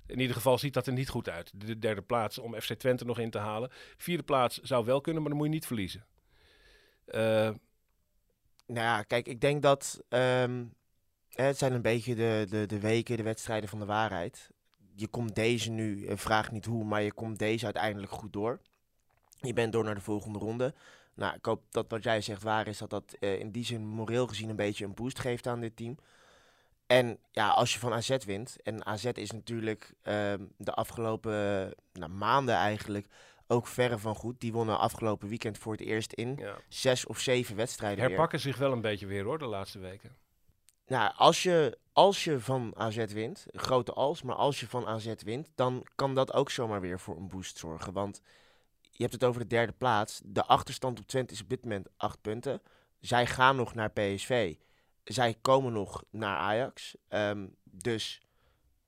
In 0.06 0.20
ieder 0.20 0.36
geval 0.36 0.58
ziet 0.58 0.74
dat 0.74 0.88
er 0.88 0.93
niet 0.93 1.10
goed 1.10 1.30
uit. 1.30 1.51
De 1.56 1.80
derde 1.80 2.01
plaats 2.01 2.38
om 2.38 2.62
FC 2.62 2.74
Twente 2.74 3.06
nog 3.06 3.20
in 3.20 3.30
te 3.30 3.38
halen. 3.38 3.70
Vierde 3.97 4.24
plaats 4.24 4.60
zou 4.62 4.86
wel 4.86 5.01
kunnen, 5.01 5.22
maar 5.22 5.32
dan 5.32 5.39
moet 5.39 5.49
je 5.49 5.54
niet 5.54 5.66
verliezen. 5.66 6.06
Eh, 7.06 7.49
Nou 8.66 8.86
ja, 8.86 9.04
kijk, 9.04 9.28
ik 9.28 9.41
denk 9.41 9.62
dat 9.62 10.04
ehm, 10.10 10.66
het 11.30 11.58
zijn 11.58 11.74
een 11.74 11.82
beetje 11.82 12.16
de, 12.16 12.45
de, 12.49 12.66
de 12.66 12.80
weken, 12.80 13.18
de 13.18 13.24
wedstrijden 13.24 13.70
van 13.70 13.80
de 13.80 13.86
waarheid. 13.86 14.49
Je 14.95 15.08
komt 15.08 15.36
deze 15.36 15.72
nu, 15.72 16.06
eh, 16.06 16.18
vraag 16.18 16.51
niet 16.51 16.66
hoe, 16.66 16.84
maar 16.84 17.01
je 17.01 17.14
komt 17.14 17.39
deze 17.39 17.66
uiteindelijk 17.66 18.12
goed 18.12 18.34
door. 18.34 18.60
Je 19.39 19.54
bent 19.54 19.74
door 19.74 19.84
naar 19.84 19.95
de 19.95 20.01
volgende 20.01 20.39
ronde. 20.39 20.74
Nou, 21.14 21.36
ik 21.36 21.45
hoop 21.45 21.64
dat 21.72 21.86
wat 21.89 22.04
jij 22.04 22.22
zegt 22.22 22.43
waar 22.43 22.68
is, 22.68 22.78
dat 22.78 22.89
dat 22.89 23.16
eh, 23.20 23.39
in 23.39 23.51
die 23.51 23.66
zin 23.66 23.88
moreel 23.88 24.28
gezien 24.28 24.49
een 24.49 24.56
beetje 24.56 24.86
een 24.86 24.93
boost 24.93 25.20
geeft 25.20 25.47
aan 25.47 25.60
dit 25.60 25.76
team. 25.76 25.97
En 26.88 27.20
ja, 27.32 27.50
als 27.50 27.74
je 27.74 27.80
van 27.80 27.94
AZ 27.94 28.18
wint, 28.26 28.62
en 28.64 28.86
AZ 28.86 29.06
is 29.06 29.32
natuurlijk 29.32 29.94
ehm, 30.02 30.42
de 30.58 30.74
afgelopen 30.74 31.74
nou, 31.94 32.12
maanden 32.12 32.56
eigenlijk 32.56 33.08
ook 33.48 33.68
verre 33.68 33.98
van 33.98 34.16
goed. 34.16 34.40
Die 34.40 34.54
wonnen 34.54 34.80
afgelopen 34.80 35.28
weekend 35.30 35.58
voor 35.58 35.72
het 35.72 35.82
eerst 35.82 36.14
in 36.14 36.36
Ja. 36.40 36.56
zes 36.68 37.06
of 37.06 37.20
zeven 37.20 37.56
wedstrijden 37.56 38.00
weer. 38.00 38.08
herpakken 38.08 38.40
zich 38.40 38.58
wel 38.58 38.72
een 38.72 38.82
beetje 38.82 39.06
weer 39.06 39.24
hoor, 39.24 39.38
de 39.40 39.46
laatste 39.46 39.80
weken. 39.80 40.16
Nou, 40.88 41.14
als 41.16 41.44
je, 41.44 41.78
als 41.94 42.24
je 42.24 42.40
van 42.40 42.74
AZ 42.76 43.06
wint, 43.06 43.46
grote 43.52 43.94
als, 43.94 44.22
maar 44.22 44.36
als 44.36 44.60
je 44.60 44.68
van 44.68 44.88
AZ 44.88 45.14
wint, 45.18 45.50
dan 45.56 45.88
kan 45.96 46.16
dat 46.16 46.34
ook 46.34 46.50
zomaar 46.50 46.82
weer 46.82 47.00
voor 47.00 47.18
een 47.18 47.28
boost 47.28 47.58
zorgen. 47.58 47.94
Want 47.94 48.22
je 48.82 49.02
hebt 49.02 49.14
het 49.14 49.24
over 49.24 49.42
de 49.42 49.48
derde 49.48 49.72
plaats. 49.72 50.22
De 50.26 50.44
achterstand 50.46 51.00
op 51.00 51.08
Twente 51.08 51.34
is 51.34 51.42
op 51.42 51.50
dit 51.50 51.64
moment 51.64 51.88
acht 51.98 52.22
punten. 52.22 52.62
Zij 53.00 53.26
gaan 53.26 53.56
nog 53.56 53.74
naar 53.74 53.92
PSV. 53.92 54.56
Zij 55.04 55.36
komen 55.41 55.74
nog 55.74 56.04
naar 56.10 56.38
Ajax. 56.38 56.95
Ehm, 57.08 57.47
dus 57.64 58.22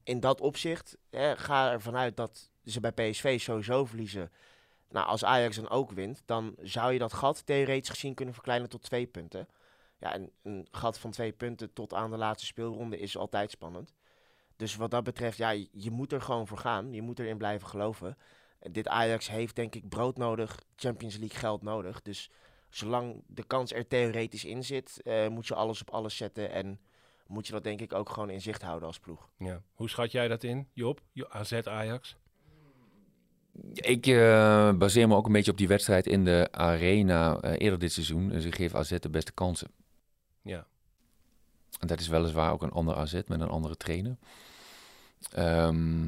in 0.04 0.20
dat 0.20 0.42
opzicht 0.42 0.98
hè, 1.10 1.38
ga 1.38 1.72
ervan 1.72 1.96
uit 1.96 2.18
dat 2.18 2.50
ze 2.66 2.80
bij 2.80 2.92
PSV 2.92 3.40
sowieso 3.40 3.86
verliezen. 3.86 4.32
Nou, 4.90 5.08
als 5.08 5.24
Ajax 5.24 5.56
dan 5.56 5.70
ook 5.70 5.92
wint, 5.92 6.22
dan 6.26 6.56
zou 6.62 6.94
je 6.94 7.00
dat 7.00 7.14
gat 7.14 7.46
theoretisch 7.46 7.90
gezien 7.90 8.14
kunnen 8.14 8.34
verkleinen 8.34 8.70
tot 8.70 8.84
twee 8.84 9.08
punten. 9.08 9.48
Ja, 9.98 10.14
en 10.14 10.32
een 10.44 10.68
gat 10.72 11.00
van 11.00 11.12
twee 11.12 11.32
punten 11.32 11.74
tot 11.74 11.94
aan 11.94 12.12
de 12.12 12.18
laatste 12.18 12.46
speelronde 12.46 13.00
is 13.00 13.18
altijd 13.18 13.52
spannend. 13.52 13.94
Dus 14.56 14.76
wat 14.76 14.92
dat 14.92 15.04
betreft, 15.04 15.38
ja, 15.38 15.50
je, 15.72 15.92
moet 15.92 16.12
er 16.12 16.22
gewoon 16.22 16.48
voor 16.48 16.58
gaan. 16.58 16.94
Je 16.94 17.02
moet 17.02 17.20
erin 17.20 17.38
blijven 17.38 17.68
geloven. 17.68 18.18
En 18.60 18.72
dit 18.72 18.88
Ajax 18.88 19.28
heeft 19.28 19.56
denk 19.56 19.76
ik 19.76 19.90
brood 19.90 20.18
nodig, 20.18 20.60
Champions 20.76 21.18
League 21.18 21.40
geld 21.40 21.62
nodig. 21.62 22.02
Dus 22.02 22.30
zolang 22.76 23.24
de 23.28 23.44
kans 23.44 23.74
er 23.74 23.88
theoretisch 23.88 24.46
in 24.46 24.64
zit, 24.64 25.02
eh, 25.04 25.28
moet 25.28 25.48
je 25.48 25.56
alles 25.56 25.82
op 25.82 25.90
alles 25.90 26.18
zetten. 26.18 26.52
En 26.52 26.80
moet 27.28 27.48
je 27.48 27.54
dat 27.54 27.64
denk 27.64 27.82
ik 27.82 27.94
ook 27.94 28.10
gewoon 28.10 28.30
in 28.30 28.42
zicht 28.42 28.62
houden 28.62 28.88
als 28.88 29.00
ploeg. 29.00 29.30
Ja. 29.38 29.62
Hoe 29.74 29.90
schat 29.90 30.12
jij 30.12 30.28
dat 30.28 30.44
in, 30.44 30.68
Job? 30.74 31.02
Jo- 31.12 31.28
AZ 31.30 31.54
Ajax? 31.54 32.16
Ik 33.74 34.08
eh, 34.08 34.74
baseer 34.74 35.08
me 35.08 35.16
ook 35.16 35.26
een 35.26 35.32
beetje 35.32 35.52
op 35.52 35.58
die 35.58 35.68
wedstrijd 35.68 36.08
in 36.08 36.26
de 36.26 36.48
arena 36.52 37.38
eh, 37.40 37.52
eerder 37.58 37.80
dit 37.80 37.92
seizoen. 37.92 38.30
Dus 38.30 38.46
ik 38.46 38.56
geef 38.56 38.76
AZ 38.76 38.98
de 39.00 39.10
beste 39.10 39.32
kansen. 39.32 39.68
Ja. 40.42 40.68
En 41.80 41.88
dat 41.88 42.00
is 42.00 42.08
weliswaar 42.08 42.52
ook 42.52 42.62
een 42.62 42.72
ander 42.72 42.96
AZ 42.96 43.14
met 43.14 43.42
een 43.42 43.50
andere 43.50 43.78
trainer. 43.78 44.18
Ehm, 45.32 46.08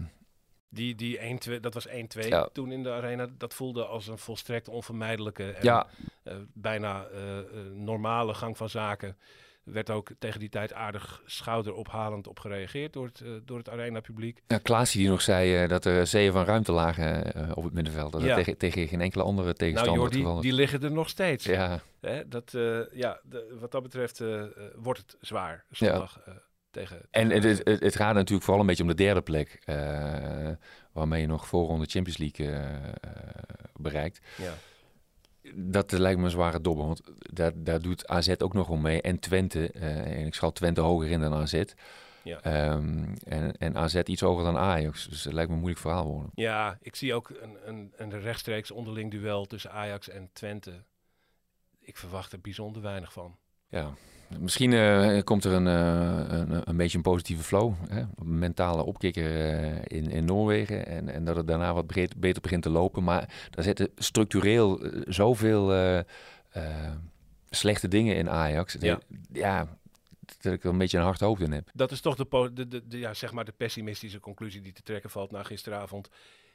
Die, 0.70 0.95
die 0.95 1.20
1-2, 1.49 1.59
dat 1.59 1.74
was 1.74 1.88
1-2 1.88 1.91
Ja. 2.28 2.49
toen 2.53 2.72
in 2.72 2.84
de 2.84 2.91
arena. 2.91 3.28
Dat 3.38 3.53
voelde 3.53 3.86
als 3.86 4.07
een 4.07 4.18
volstrekt 4.18 4.68
onvermijdelijke 4.68 5.51
en 5.51 5.63
Ja. 5.63 5.88
eh, 6.24 6.36
bijna 6.53 7.05
eh, 7.05 7.38
eh, 7.39 7.45
normale 7.74 8.34
gang 8.34 8.57
van 8.57 8.70
zaken. 8.70 9.18
Er 9.65 9.74
werd 9.74 9.89
ook 9.89 10.09
tegen 10.20 10.39
die 10.39 10.49
tijd 10.49 10.74
aardig 10.74 11.22
schouderophalend 11.26 12.28
op 12.28 12.39
gereageerd 12.39 12.93
door 12.93 13.05
het, 13.05 13.24
door 13.45 13.57
het 13.57 13.70
arena-publiek. 13.70 14.41
ja, 14.47 14.57
Klaas 14.57 14.91
die 14.91 15.09
nog 15.09 15.22
zei 15.22 15.68
dat 15.68 15.86
er 15.86 16.07
zeeën 16.07 16.32
van 16.32 16.43
ruimte 16.45 16.72
lagen 16.72 17.34
op 17.55 17.63
het 17.63 17.74
middenveld. 17.74 18.11
Dat 18.11 18.22
Ja. 18.22 18.36
tegen, 18.36 18.57
tegen 18.57 18.88
geen 18.88 19.01
enkele 19.01 19.24
andere 19.24 19.45
Nou 19.47 19.57
tegenstander 19.57 19.95
joh, 19.95 20.34
het 20.34 20.41
die, 20.41 20.53
liggen 20.53 20.82
er 20.84 20.91
nog 20.91 21.09
steeds. 21.09 21.45
Ja. 21.45 21.80
Hè, 22.01 22.28
dat, 22.28 22.51
ja, 22.93 23.20
de- 23.24 23.57
wat 23.59 23.72
dat 23.72 23.84
betreft 23.84 24.24
wordt 24.76 24.99
het 24.99 25.15
zwaar 25.20 25.65
zondag 25.70 26.20
eh, 26.26 26.34
tegen... 26.72 27.01
En 27.11 27.30
het, 27.30 27.43
het, 27.43 27.80
het 27.80 27.95
gaat 27.95 28.13
natuurlijk 28.13 28.43
vooral 28.43 28.61
een 28.61 28.68
beetje 28.68 28.84
om 28.84 28.89
de 28.89 28.95
derde 28.95 29.22
plek. 29.22 29.61
eh, 29.65 30.51
waarmee 30.91 31.22
je 31.22 31.28
nog 31.28 31.47
voorronde 31.47 31.86
Champions 31.86 32.18
League 32.18 32.47
eh, 32.47 32.86
eh, 32.86 32.91
bereikt. 33.74 34.20
Ja. 34.38 34.53
Dat 35.53 35.91
lijkt 35.91 36.20
me 36.20 36.26
een 36.26 36.32
zware 36.32 36.61
dobber. 36.61 36.86
Want 36.86 37.01
daar, 37.20 37.51
daar 37.55 37.82
doet 37.82 38.07
AZ 38.07 38.34
ook 38.38 38.53
nog 38.53 38.70
om 38.70 38.82
mee. 38.82 39.01
En 39.01 39.20
Twente. 39.20 39.72
en 39.72 40.26
ik 40.26 40.34
schat 40.34 40.55
Twente 40.55 40.82
hoger 40.82 41.09
in 41.09 41.20
dan 41.20 41.34
AZ. 41.34 41.63
Ja. 42.24 42.41
Ehm, 42.41 43.13
en, 43.24 43.57
en 43.57 43.78
AZ 43.78 43.95
iets 43.95 44.22
hoger 44.22 44.43
dan 44.43 44.57
Ajax. 44.57 45.07
Dus 45.07 45.24
het 45.24 45.34
lijkt 45.34 45.49
me 45.49 45.55
een 45.55 45.61
moeilijk 45.61 45.86
verhaal 45.86 46.05
worden. 46.05 46.32
Ja, 46.36 46.78
ik 46.82 46.95
zie 46.95 47.13
ook 47.13 47.30
een, 47.30 47.57
een, 47.65 47.93
een 47.95 48.20
rechtstreeks 48.20 48.72
onderling 48.72 49.11
duel 49.11 49.45
tussen 49.45 49.72
Ajax 49.72 50.09
en 50.09 50.30
Twente. 50.34 50.84
Ik 51.80 51.97
verwacht 51.97 52.32
er 52.32 52.41
bijzonder 52.41 52.82
weinig 52.82 53.13
van. 53.13 53.38
Ja, 53.70 53.93
misschien 54.39 54.74
eh, 54.74 55.24
komt 55.24 55.43
er 55.43 55.51
een, 55.53 55.68
eh, 55.68 56.38
een, 56.39 56.70
een 56.70 56.78
beetje 56.78 56.97
een 56.97 57.03
positieve 57.03 57.43
flow. 57.43 57.74
Hè? 57.89 58.03
Mentale 58.24 58.84
opkikker 58.84 59.49
eh, 59.51 59.76
in, 59.97 60.09
in 60.09 60.26
Noorwegen. 60.26 60.86
En, 60.88 61.09
en 61.09 61.26
dat 61.26 61.36
het 61.36 61.47
daarna 61.47 61.74
wat 61.74 61.88
breed- 61.88 62.20
beter 62.20 62.41
begint 62.41 62.63
te 62.63 62.70
lopen. 62.70 63.03
Maar 63.03 63.47
daar 63.49 63.63
zitten 63.63 63.89
structureel 63.95 64.82
zoveel 65.07 65.72
slechte 67.49 67.88
dingen 67.88 68.15
in 68.15 68.30
Ajax. 68.30 68.76
Ja. 68.80 68.99
ja, 69.34 69.68
dat 70.41 70.53
ik 70.53 70.63
er 70.63 70.70
een 70.70 70.78
beetje 70.78 70.97
een 70.97 71.03
hard 71.03 71.20
hoofd 71.20 71.41
in 71.41 71.51
heb. 71.51 71.70
Dat 71.74 71.91
is 71.91 72.01
toch 72.01 72.15
de, 72.15 72.49
de, 72.53 72.68
de, 72.68 72.88
de- 72.88 72.99
ja, 72.99 73.13
zeg 73.13 73.32
maar 73.32 73.45
de 73.45 73.53
pessimistische 73.57 74.20
conclusie 74.20 74.61
die 74.61 74.74
te 74.74 74.82
trekken 74.82 75.09
valt 75.09 75.32
na 75.32 75.43
gisteravond. 75.43 76.09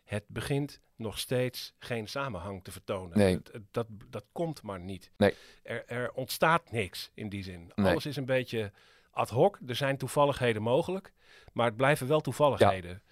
Het 0.04 0.24
begint 0.26 0.80
nog 0.96 1.18
steeds 1.18 1.74
geen 1.78 2.08
samenhang 2.08 2.64
te 2.64 2.72
vertonen. 2.72 3.18
Nee. 3.18 3.34
Het- 3.34 3.52
het- 3.52 3.62
dat, 3.70 3.86
dat 4.08 4.24
komt 4.32 4.62
maar 4.62 4.80
niet. 4.80 5.10
Nee. 5.16 5.34
Er, 5.62 5.86
er 5.86 6.12
ontstaat 6.12 6.70
niks 6.70 7.10
in 7.14 7.28
die 7.28 7.42
zin. 7.42 7.72
Nee. 7.74 7.90
Alles 7.90 8.06
is 8.06 8.16
een 8.16 8.24
beetje 8.24 8.72
ad 9.10 9.28
hoc. 9.30 9.58
Er 9.66 9.74
zijn 9.76 9.96
toevalligheden 9.96 10.62
mogelijk, 10.62 11.12
maar 11.52 11.66
het 11.66 11.76
blijven 11.76 12.06
wel 12.06 12.20
toevalligheden. 12.20 13.02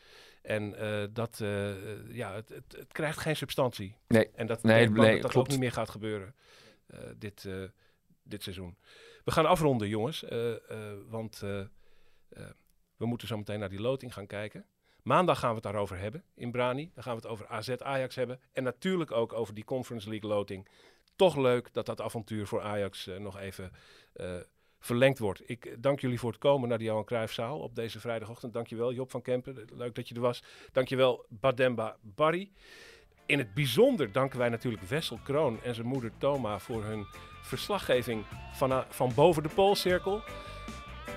En 0.43 0.75
eh, 0.75 1.05
dat, 1.13 1.41
eh, 1.41 2.15
ja, 2.15 2.35
het, 2.35 2.49
het, 2.49 2.73
het 2.79 2.93
krijgt 2.93 3.19
geen 3.19 3.37
substantie. 3.37 3.97
Nee. 4.09 4.31
En 4.35 4.47
dat 4.47 4.63
Nee, 4.63 4.87
dat 4.91 4.97
dat 5.05 5.21
klopt. 5.21 5.37
ook 5.37 5.49
niet 5.49 5.59
meer 5.59 5.73
gaat 5.73 5.91
gebeuren 5.91 6.35
eh, 6.87 6.99
dit, 7.17 7.49
dit 8.23 8.43
seizoen. 8.43 8.77
We 9.25 9.31
gaan 9.31 9.47
afronden, 9.47 9.89
jongens. 9.89 10.25
want 11.09 11.39
we 12.97 13.07
moeten 13.07 13.29
zo 13.29 13.37
meteen 13.37 13.59
naar 13.59 13.69
die 13.69 13.81
loting 13.81 14.13
gaan 14.15 14.27
kijken. 14.27 14.65
Maandag 15.03 15.39
gaan 15.39 15.49
we 15.49 15.55
het 15.55 15.65
daarover 15.65 15.99
hebben 15.99 16.25
in 16.35 16.51
Brani. 16.51 16.91
Dan 16.95 17.03
gaan 17.03 17.15
we 17.15 17.21
het 17.21 17.31
over 17.31 17.47
AZ 17.47 17.69
Ajax 17.69 18.15
hebben. 18.15 18.41
En 18.53 18.63
natuurlijk 18.63 19.13
ook 19.13 19.33
over 19.33 19.55
die 19.55 19.65
Conference 19.65 20.09
League 20.09 20.31
loting. 20.31 20.69
Toch 21.17 21.37
leuk 21.37 21.73
dat 21.73 21.87
dat 21.87 22.01
avontuur 22.01 22.47
voor 22.47 22.61
Ajax 22.61 23.07
eh, 23.07 23.17
nog 23.17 23.39
even 23.39 23.73
eh, 24.13 24.37
verlengd 24.79 25.19
wordt. 25.19 25.43
Ik 25.51 25.65
eh, 25.65 25.77
dank 25.79 26.01
jullie 26.01 26.19
voor 26.19 26.31
het 26.31 26.41
komen 26.41 26.69
naar 26.69 26.79
de 26.79 26.85
Johan 26.85 27.05
Cruijffzaal 27.05 27.59
op 27.59 27.75
deze 27.75 28.01
vrijdagochtend. 28.01 28.53
Dankjewel 28.53 28.93
Job 28.93 29.11
van 29.11 29.23
Kempen. 29.23 29.69
Leuk 29.75 29.95
dat 29.95 30.09
je 30.09 30.15
er 30.15 30.21
was. 30.21 30.43
Dankjewel 30.73 31.27
Bademba 31.29 31.97
Barry. 32.01 32.51
In 33.27 33.39
het 33.39 33.55
bijzonder 33.55 34.13
danken 34.13 34.39
wij 34.39 34.49
natuurlijk 34.49 34.83
Wessel 34.83 35.19
Kroon 35.25 35.63
en 35.63 35.75
zijn 35.75 35.87
moeder 35.87 36.13
Toma 36.19 36.59
voor 36.59 36.85
hun 36.85 37.07
verslaggeving 37.43 38.25
van, 38.53 38.85
van 38.89 39.15
boven 39.15 39.43
de 39.43 39.49
Poolcirkel. 39.49 40.23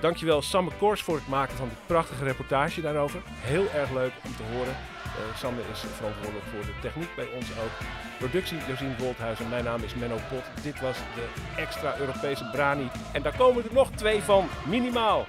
Dankjewel 0.00 0.42
Samme 0.42 0.70
Kors 0.78 1.02
voor 1.02 1.14
het 1.14 1.28
maken 1.28 1.56
van 1.56 1.68
de 1.68 1.74
prachtige 1.86 2.24
reportage 2.24 2.80
daarover. 2.80 3.22
Heel 3.26 3.66
erg 3.74 3.90
leuk 3.90 4.12
om 4.24 4.36
te 4.36 4.42
horen. 4.52 4.76
Eh 5.14 5.38
Samme 5.38 5.60
is 5.72 5.84
verantwoordelijk 5.96 6.46
voor 6.50 6.60
de 6.60 6.80
techniek 6.80 7.14
bij 7.16 7.28
ons 7.34 7.50
ook. 7.50 7.74
Productie 8.18 8.58
Josien 8.68 8.96
Wolthuizen. 8.98 9.48
Mijn 9.48 9.64
naam 9.64 9.82
is 9.82 9.94
Menno 9.94 10.18
Pot. 10.30 10.62
Dit 10.62 10.80
was 10.80 10.96
de 10.96 11.26
extra 11.56 11.98
Europese 11.98 12.44
Brani. 12.52 12.90
En 13.12 13.22
daar 13.22 13.36
komen 13.36 13.64
er 13.64 13.72
nog 13.72 13.90
twee 13.90 14.22
van, 14.22 14.48
minimaal. 14.66 15.26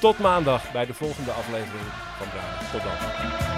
Tot 0.00 0.18
maandag 0.18 0.72
bij 0.72 0.86
de 0.86 0.94
volgende 0.94 1.30
aflevering 1.30 1.86
van 2.18 2.28
Brani. 2.28 2.70
Tot 2.72 2.82
dan. 2.82 3.57